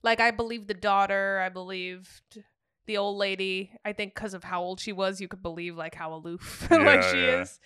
[0.02, 2.38] Like, I believed the daughter, I believed
[2.86, 3.72] the old lady.
[3.84, 7.02] I think because of how old she was, you could believe, like, how aloof like
[7.02, 7.42] she yeah.
[7.42, 7.58] is.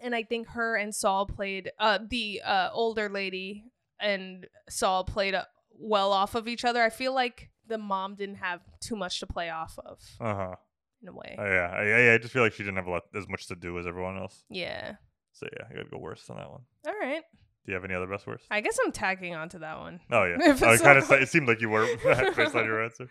[0.00, 3.71] And I think her and Saul played, uh, the uh, older lady
[4.02, 5.44] and Saul played uh,
[5.78, 6.82] well off of each other.
[6.82, 10.54] I feel like the mom didn't have too much to play off of Uh huh.
[11.02, 11.36] in a way.
[11.38, 11.70] Uh, yeah.
[11.74, 13.78] I, I, I just feel like she didn't have a lot, as much to do
[13.78, 14.44] as everyone else.
[14.50, 14.96] yeah.
[15.34, 16.60] So yeah, I gotta go worse than that one.
[16.86, 17.22] All right.
[17.64, 18.44] Do you have any other best worst?
[18.50, 20.00] I guess I'm tagging onto that one.
[20.10, 20.36] Oh yeah.
[20.62, 21.86] Oh, it kind of it seemed like you were
[22.36, 23.08] based on your answer.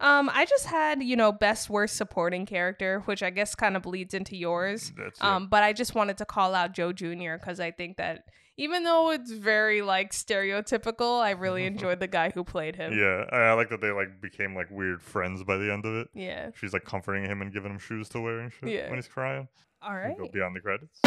[0.00, 3.82] Um, I just had, you know, best worst supporting character, which I guess kind of
[3.82, 4.92] bleeds into yours.
[4.96, 5.24] That's it.
[5.24, 7.34] Um, but I just wanted to call out Joe Jr.
[7.38, 8.24] because I think that
[8.56, 12.92] even though it's very like stereotypical, I really enjoyed the guy who played him.
[12.98, 15.94] Yeah, I, I like that they like became like weird friends by the end of
[15.94, 16.08] it.
[16.14, 16.50] Yeah.
[16.54, 18.88] She's like comforting him and giving him shoes to wear and shit Yeah.
[18.88, 19.48] when he's crying.
[19.82, 20.32] All right, We right.
[20.32, 21.00] Go beyond the credits.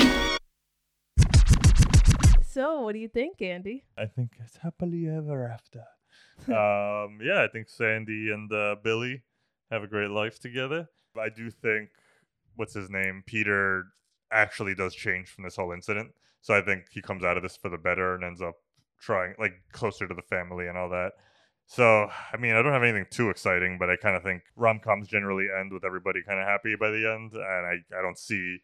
[2.45, 3.85] So, what do you think, Andy?
[3.97, 5.79] I think it's happily ever after.
[6.47, 9.21] um, yeah, I think Sandy and uh, Billy
[9.71, 10.89] have a great life together.
[11.19, 11.89] I do think
[12.55, 13.85] what's his name, Peter,
[14.31, 16.11] actually does change from this whole incident.
[16.41, 18.55] So I think he comes out of this for the better and ends up
[18.99, 21.11] trying like closer to the family and all that.
[21.65, 24.79] So I mean, I don't have anything too exciting, but I kind of think rom
[24.79, 28.17] coms generally end with everybody kind of happy by the end, and I I don't
[28.17, 28.59] see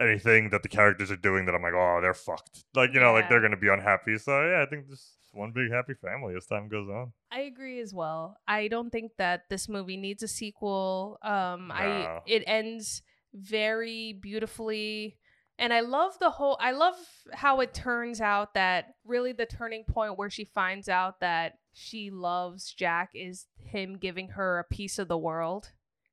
[0.00, 2.64] anything that the characters are doing that I'm like, oh, they're fucked.
[2.74, 4.18] Like you know, like they're gonna be unhappy.
[4.18, 7.12] So yeah, I think just one big happy family as time goes on.
[7.32, 8.36] I agree as well.
[8.46, 11.18] I don't think that this movie needs a sequel.
[11.22, 13.02] Um I it ends
[13.34, 15.18] very beautifully
[15.58, 16.94] and I love the whole I love
[17.32, 22.10] how it turns out that really the turning point where she finds out that she
[22.10, 25.72] loves Jack is him giving her a piece of the world.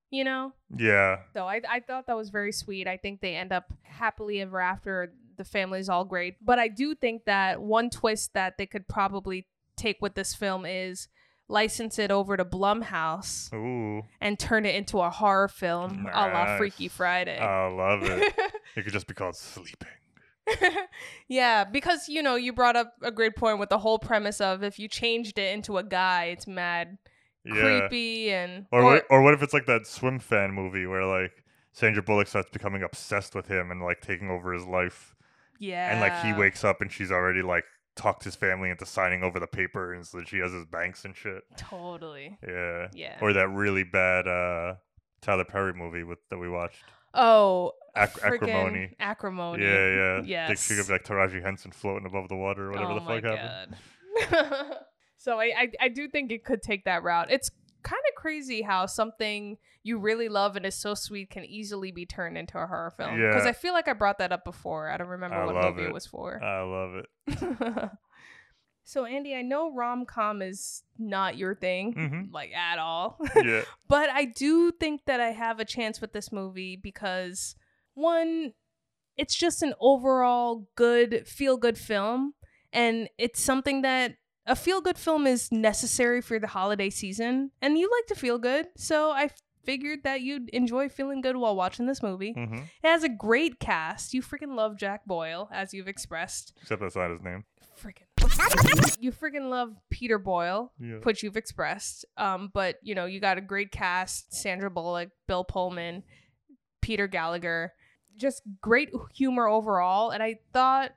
[0.09, 0.51] You know?
[0.76, 2.85] Yeah, So I I thought that was very sweet.
[2.88, 5.13] I think they end up happily ever after.
[5.38, 6.35] The family's all great.
[6.41, 9.47] But I do think that one twist that they could probably
[9.77, 11.07] take with this film is
[11.47, 16.57] license it over to Blumhouse ooh, and turn it into a horror film a la
[16.57, 17.38] Freaky Friday.
[17.38, 18.34] I love it.
[18.76, 19.88] it could just be called sleeping.
[21.27, 24.64] yeah, because you know, you brought up a great point with the whole premise of
[24.64, 26.98] if you changed it into a guy, it's mad
[27.45, 27.80] Yeah.
[27.88, 31.43] creepy and Or, what, or what if it's like that Swimfan movie where like
[31.73, 35.15] Sandra Bullock starts becoming obsessed with him and like taking over his life,
[35.60, 35.91] yeah.
[35.91, 37.64] and like he wakes up and she's already like
[37.95, 41.06] talked his family into signing over the paper, and so that she has his banks
[41.06, 41.43] and shit.
[41.57, 42.38] totally.
[42.45, 42.88] Yeah.
[42.93, 43.18] Yeah.
[43.22, 44.76] Or that really bad uh
[45.22, 46.84] Tyler Perry movie with that we watched.
[47.14, 48.95] Oh, Ac- acrimony.
[48.99, 49.63] Acrimony.
[49.63, 50.22] Yeah, yeah.
[50.26, 50.47] Yes.
[50.47, 53.01] Think she could be like Taraji Henson floating above the water or whatever oh the
[53.01, 53.76] fuck my happened.
[54.31, 54.77] God.
[55.18, 57.31] so I, I I do think it could take that route.
[57.31, 57.51] It's
[57.84, 62.05] kind of crazy how something you really love and is so sweet can easily be
[62.05, 63.15] turned into a horror film.
[63.19, 63.49] Because Yeah.
[63.49, 64.89] I feel like I brought that up before.
[64.89, 65.93] I don't remember I what movie it it.
[65.93, 66.41] was for.
[66.43, 66.95] I love
[67.27, 67.89] it.
[68.84, 72.34] so Andy, I know rom com is not your thing, Mhm.
[72.34, 73.18] like at all.
[73.35, 73.63] Yeah.
[73.88, 77.55] But I do think that I have a chance with this movie because
[77.93, 78.53] one,
[79.18, 82.34] it's just an overall good, feel good film.
[82.73, 84.15] And it's something that
[84.45, 87.51] a feel good film is necessary for the holiday season.
[87.61, 88.68] And you like to feel good.
[88.77, 89.30] So I
[89.65, 92.31] figured that you'd enjoy feeling good while watching this movie.
[92.34, 94.13] hmm It has a great cast.
[94.13, 96.53] You freaking love Jack Boyle, as you've expressed.
[96.61, 97.43] Except that's not his name.
[97.80, 98.07] Freaking.
[98.99, 100.97] You freaking love Peter Boyle, Yeah.
[101.03, 102.05] which you've expressed.
[102.18, 106.03] Um, but you know, you got a great cast: Sandra Bullock, Bill Pullman,
[106.81, 107.73] Peter Gallagher.
[108.17, 110.11] Just great humor overall.
[110.11, 110.91] And I thought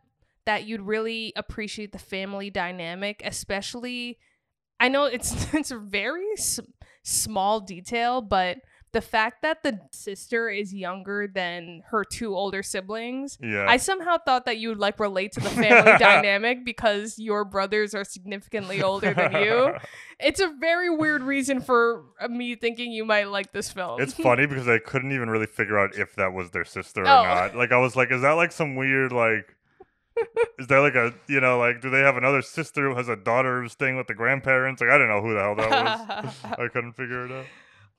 [0.47, 4.19] that you'd really appreciate the family dynamic, especially.
[4.81, 6.61] I know it's it's a very s-
[7.03, 8.59] small detail, but
[8.95, 13.67] the fact that the sister is younger than her two older siblings, Yeah.
[13.69, 17.95] I somehow thought that you would like relate to the family dynamic because your brothers
[17.95, 19.75] are significantly older than you.
[20.21, 24.01] It's a very weird reason for uh, me thinking you might like this film.
[24.01, 27.09] It's funny because I couldn't even really figure out if that was their sister or
[27.09, 27.25] Oh.
[27.25, 27.57] not.
[27.57, 29.55] Like I was like, is that like some weird like
[30.61, 33.17] is there like a you know, like do they have another sister who has a
[33.17, 34.81] daughter who's staying with the grandparents?
[34.81, 36.35] Like I didn't know who the hell that was.
[36.45, 37.47] I couldn't figure it out.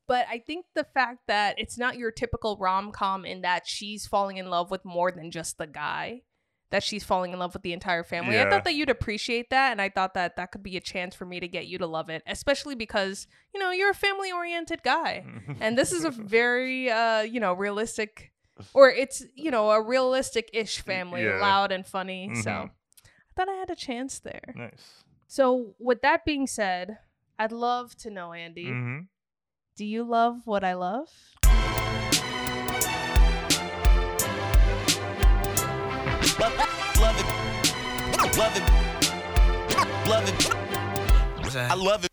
[0.07, 4.05] But I think the fact that it's not your typical rom com in that she's
[4.05, 6.21] falling in love with more than just the guy,
[6.69, 8.39] that she's falling in love with the entire family.
[8.39, 11.15] I thought that you'd appreciate that, and I thought that that could be a chance
[11.15, 14.31] for me to get you to love it, especially because you know you're a family
[14.31, 15.25] oriented guy,
[15.59, 18.31] and this is a very uh you know realistic,
[18.73, 21.39] or it's you know a realistic ish family, Yeah.
[21.39, 22.31] loud and funny.
[22.35, 22.69] So Mhm.
[23.03, 24.53] I thought I had a chance there.
[24.55, 25.03] Nice.
[25.27, 26.99] So with that being said,
[27.39, 28.69] I'd love to know, Andy.
[28.69, 28.99] hmm
[29.75, 31.09] Do you love what I love?
[36.39, 38.37] Love it.
[38.37, 38.63] Love it.
[40.07, 41.55] Love it.
[41.57, 42.11] I love it.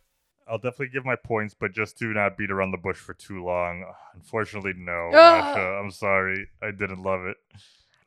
[0.48, 3.44] I'll definitely give my points, but just do not beat around the bush for too
[3.44, 3.84] long.
[4.14, 4.92] Unfortunately, no.
[5.12, 5.12] Ugh.
[5.12, 6.48] Masha, I'm sorry.
[6.62, 7.36] I didn't love it.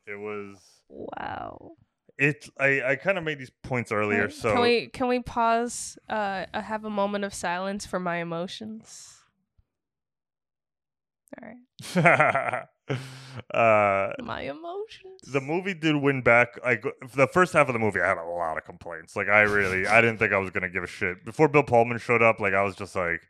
[0.07, 0.57] It was
[0.89, 1.71] Wow.
[2.17, 5.97] it I, I kind of made these points earlier, so can we can we pause?
[6.07, 9.14] Uh, uh, have a moment of silence for my emotions.
[11.41, 12.65] Right,
[13.53, 15.21] uh my emotions.
[15.31, 16.57] the movie did win back.
[16.63, 19.15] Like the first half of the movie, I had a lot of complaints.
[19.15, 21.97] Like I really, I didn't think I was gonna give a shit before Bill Pullman
[21.97, 22.39] showed up.
[22.39, 23.27] Like I was just like,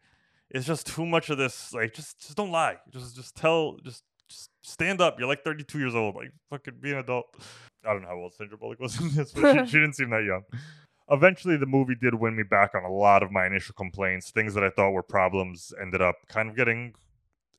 [0.49, 1.73] it's just too much of this.
[1.73, 2.77] Like just, just don't lie.
[2.91, 3.77] Just, just tell.
[3.84, 5.19] Just, just stand up.
[5.19, 6.15] You're like 32 years old.
[6.15, 7.26] Like fucking be an adult.
[7.86, 10.10] I don't know how old Sandra Bullock was in this, but she, she didn't seem
[10.10, 10.41] that young.
[11.11, 14.32] Eventually, the movie did win me back on a lot of my initial complaints.
[14.32, 16.95] Things that I thought were problems ended up kind of getting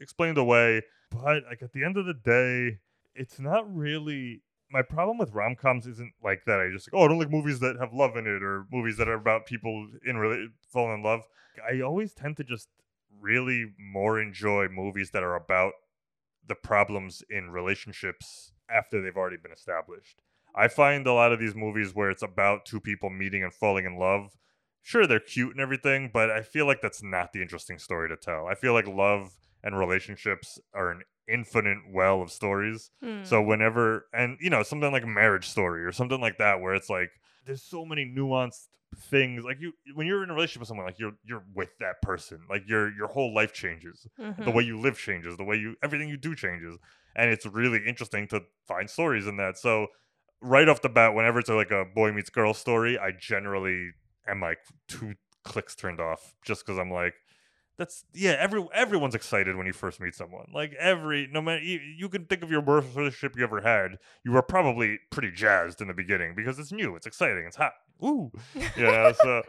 [0.00, 0.82] explained away.
[1.10, 2.78] But like at the end of the day,
[3.14, 6.60] it's not really my problem with rom coms isn't like that.
[6.60, 8.96] I just like, oh, I don't like movies that have love in it or movies
[8.96, 11.22] that are about people in really falling in love.
[11.68, 12.68] I always tend to just
[13.20, 15.72] really more enjoy movies that are about
[16.46, 20.20] the problems in relationships after they've already been established.
[20.54, 23.84] I find a lot of these movies where it's about two people meeting and falling
[23.84, 24.36] in love.
[24.82, 28.16] Sure, they're cute and everything, but I feel like that's not the interesting story to
[28.16, 28.46] tell.
[28.46, 29.32] I feel like love
[29.66, 32.90] and relationships are an infinite well of stories.
[33.22, 33.48] So Hmm.
[33.48, 36.88] whenever and you know something like a marriage story or something like that where it's
[36.90, 37.10] like
[37.44, 40.98] there's so many nuanced things like you when you're in a relationship with someone like
[40.98, 44.06] you're you're with that person like your your whole life changes
[44.44, 44.54] the Mhm.
[44.54, 46.78] way you live changes the way you everything you do changes
[47.16, 49.88] and it's really interesting to find stories in that so
[50.40, 53.90] right off the bat whenever it's like a boy meets girl story i generally
[54.28, 55.14] am like two
[55.44, 57.14] clicks turned off just because i'm like
[57.76, 60.46] that's yeah every everyone's excited when you first meet someone.
[60.52, 63.98] Like every no matter you, you can think of your worst relationship you ever had.
[64.24, 67.72] You were probably pretty jazzed in the beginning because it's new it's exciting it's hot.
[68.04, 68.30] Ooh.
[68.76, 69.42] Yeah so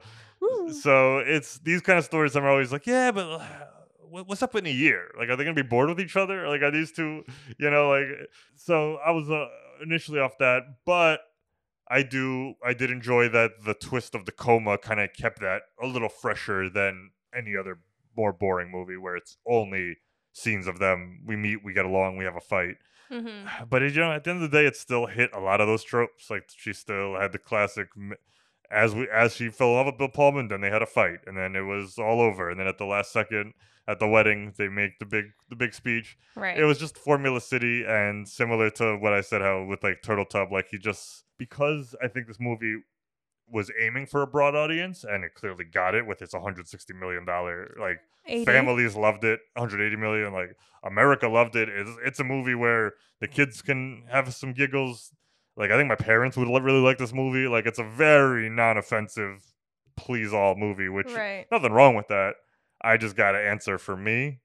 [0.82, 3.46] so it's these kind of stories i'm always like yeah but uh,
[4.10, 5.10] what's up in a year?
[5.18, 6.48] Like are they gonna be bored with each other?
[6.48, 7.24] Like are these two
[7.58, 8.08] you know like
[8.56, 9.48] so i was uh,
[9.82, 11.22] initially off that but
[11.90, 15.62] I do I did enjoy that the twist of the coma kind of kept that
[15.82, 17.80] a little fresher than any other
[18.18, 19.98] more boring movie where it's only
[20.34, 21.22] scenes of them.
[21.26, 22.76] We meet, we get along, we have a fight.
[23.12, 23.48] Mhm.
[23.70, 25.68] But you know, at the end of the day, it still hit a lot of
[25.68, 26.30] those tropes.
[26.30, 27.88] Like she still had the classic,
[28.70, 31.20] as we as she fell in love with Bill Pullman, then they had a fight,
[31.26, 32.50] and then it was all over.
[32.50, 33.54] And then at the last second,
[33.88, 36.18] at the wedding, they make the big the big speech.
[36.36, 36.58] Right.
[36.60, 40.26] It was just Formula City, and similar to what I said, how with like Turtle
[40.26, 42.82] Tub, like he just because I think this movie
[43.50, 47.26] was aiming for a broad audience, and it clearly got it with its 160 million
[47.26, 48.46] dollar like 80?
[48.46, 51.70] families loved it 180 million like america loved it.
[51.70, 55.12] It's, it's a movie where the kids can have some giggles.
[55.56, 57.48] Like i think my parents would really like this movie.
[57.48, 59.44] Like it's a very non-offensive
[59.96, 61.46] please all movie which Right.
[61.52, 62.36] nothing wrong with that.
[62.82, 64.42] I just got to answer for me.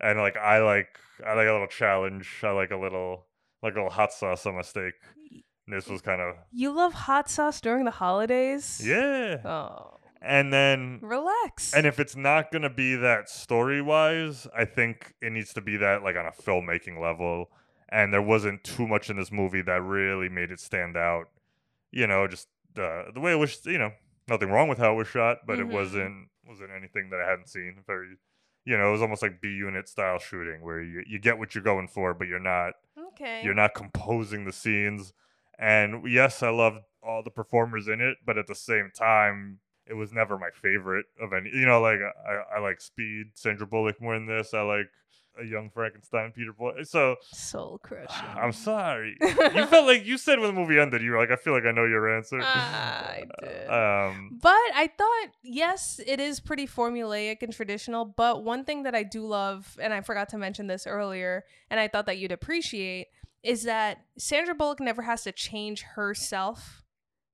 [0.00, 2.28] And like i like i like a little challenge.
[2.42, 3.26] I like a little
[3.62, 4.94] like a little hot sauce on my steak
[5.72, 8.80] this was kind of You love hot sauce during the holidays?
[8.84, 11.74] yeah Oh, and then relax.
[11.74, 15.76] and if it's not gonna be that story wise, I think it needs to be
[15.78, 17.50] that like on a filmmaking level.
[17.88, 21.26] And there wasn't too much in this movie that really made it stand out.
[21.90, 23.60] You know, just uh, the way it was.
[23.66, 23.90] You know,
[24.28, 25.62] nothing wrong with how it was shot, but Mhm.
[25.62, 27.82] it wasn't wasn't anything that I hadn't seen.
[27.86, 28.16] Very,
[28.64, 31.54] you know, it was almost like B unit style shooting where you you get what
[31.54, 33.42] you're going for, but you're not Okay.
[33.44, 35.12] You're not composing the scenes.
[35.58, 39.94] And yes, I loved all the performers in it, but at the same time, it
[39.94, 41.50] was never my favorite of any.
[41.52, 44.54] You know, like I, I like Speed, Sandra Bullock more than this.
[44.54, 44.86] I like
[45.40, 46.82] a young Frankenstein, Peter Boy.
[46.82, 48.28] So Soul crushing.
[48.36, 49.16] I'm sorry.
[49.20, 51.64] you felt like you said when the movie ended, you were like, I feel like
[51.64, 52.40] I know your answer.
[52.40, 53.68] I did.
[53.68, 58.04] Um, But I thought, yes, it is pretty formulaic and traditional.
[58.04, 61.80] But one thing that I do love, and I forgot to mention this earlier, and
[61.80, 63.06] I thought that you'd appreciate,
[63.42, 66.84] is that Sandra Bullock never has to change herself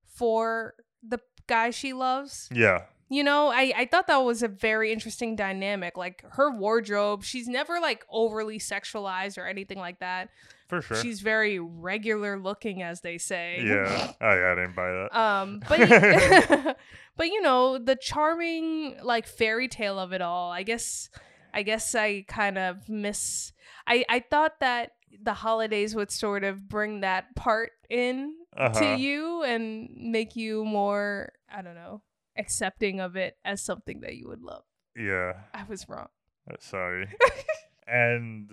[0.06, 2.48] for the guy she loves.
[2.52, 2.82] yeah.
[3.10, 5.96] You know, I, I thought that was a very interesting dynamic.
[5.96, 10.28] Like her wardrobe, she's never like overly sexualized or anything like that.
[10.68, 10.98] For sure.
[10.98, 13.62] She's very regular looking, as they say.
[13.64, 14.12] Yeah.
[14.20, 15.18] Oh, yeah, I didn't buy that.
[15.18, 16.76] Um, but
[17.16, 20.52] but you know the charming like fairy tale of it all.
[20.52, 21.08] I guess
[21.54, 23.54] I guess I kind of miss.
[23.86, 24.90] I I thought that
[25.22, 28.78] the holidays would sort of bring that part in Uh-huh.
[28.80, 32.02] to you and make you more I don't know
[32.36, 34.62] accepting of it as something that you would love.
[34.96, 35.32] yeah.
[35.52, 36.08] I was wrong.
[36.50, 37.08] Uh, Sorry.
[37.86, 38.50] and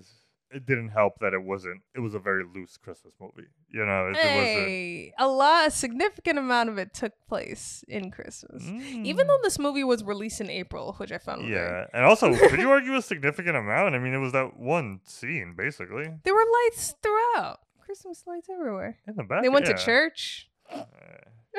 [0.56, 1.82] it didn't help that it wasn't.
[1.94, 3.50] It was a very loose Christmas movie.
[3.70, 4.24] You know, it, it wasn't.
[4.24, 8.64] Hey, a lot, a significant amount of it took place in Christmas.
[8.64, 11.50] Even though this movie was released in April, which I found Mm.
[11.50, 13.94] Yeah, and also, could you argue a significant amount?
[13.94, 16.06] I mean, it was that one scene, basically.
[16.24, 17.58] There were lights throughout.
[17.82, 19.00] Christmas lights everywhere.
[19.06, 19.74] In the back, They went yeah.
[19.74, 20.50] to church.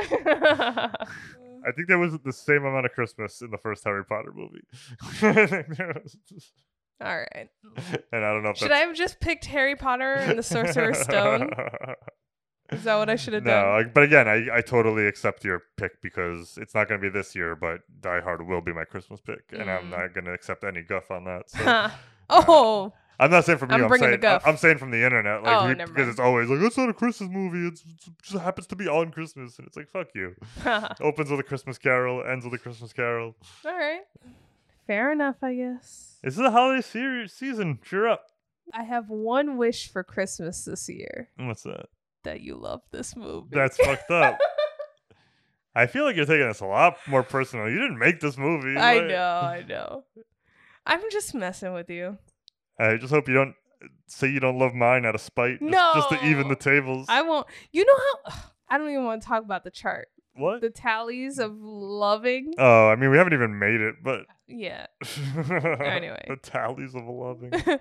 [0.03, 4.63] I think there was the same amount of Christmas in the first Harry Potter movie.
[7.01, 7.05] I
[7.39, 8.05] think there was- All right.
[8.13, 10.99] and I don't know if Should I have just picked Harry Potter and the Sorcerer's
[10.99, 11.51] Stone?
[12.73, 13.83] Is that what I should have No, done?
[13.85, 17.17] No, but again, I, I totally accept your pick because it's not going to be
[17.17, 19.91] this year, but Die Hard will be my Christmas pick, and I'm Mm.
[19.91, 21.49] not going to accept any guff on that.
[21.49, 21.91] So.
[22.31, 22.93] oh.
[23.21, 23.77] I'm not saying from you.
[23.77, 24.43] I'm I'm, bringing the saying guff.
[24.45, 26.93] I'm saying from the internet, like Oh, we- because it's always like it's not a
[26.93, 27.69] Christmas movie.
[27.69, 30.35] It's, it's- it just happens to be on Christmas, and it's like fuck you.
[31.01, 33.37] Opens with a Christmas Carol, ends with a Christmas Carol.
[33.65, 34.01] All right.
[34.87, 36.19] Fair enough, I guess.
[36.23, 37.79] This is a holiday series season.
[37.85, 38.27] Cheer up.
[38.73, 41.87] I have one wish for Christmas this year What's that?
[42.25, 43.49] that you love this movie.
[43.53, 44.39] That's fucked up.
[45.75, 47.69] I feel like you're taking this a lot more personal.
[47.69, 48.77] You didn't make this movie.
[48.77, 50.05] I like- know, I know.
[50.87, 52.19] I'm just messing with you.
[52.79, 53.55] I just hope you don't
[54.07, 55.61] say you don't love mine out of spite.
[55.61, 57.07] Just, just to even the tables.
[57.09, 57.47] I won't.
[57.73, 58.37] You know how?
[58.69, 60.09] I don't even want to talk about the chart.
[60.35, 60.61] What?
[60.61, 62.55] The tallies of loving.
[62.59, 64.87] Oh, I mean, we haven't even made it, but Yeah.
[65.37, 67.53] anyway, the tallies of a loving.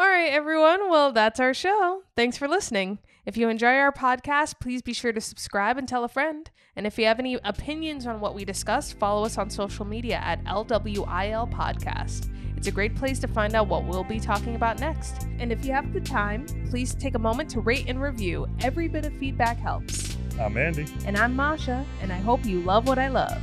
[0.00, 0.90] All right, everyone.
[0.90, 2.02] Well, that's our show.
[2.14, 2.98] Thanks for listening.
[3.26, 6.48] If you enjoy our podcast, please be sure to subscribe and tell a friend.
[6.76, 10.20] And if you have any opinions on what we discussed, follow us on social media
[10.22, 12.30] at LWIL Podcast.
[12.56, 15.26] It's a great place to find out what we'll be talking about next.
[15.38, 18.46] And if you have the time, please take a moment to rate and review.
[18.60, 20.16] Every bit of feedback helps.
[20.40, 20.86] I'm Andy.
[21.06, 23.42] And I'm Masha, and I hope you love what I love.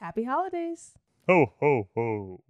[0.00, 0.94] Happy holidays.
[1.28, 2.40] Ho, ho, ho.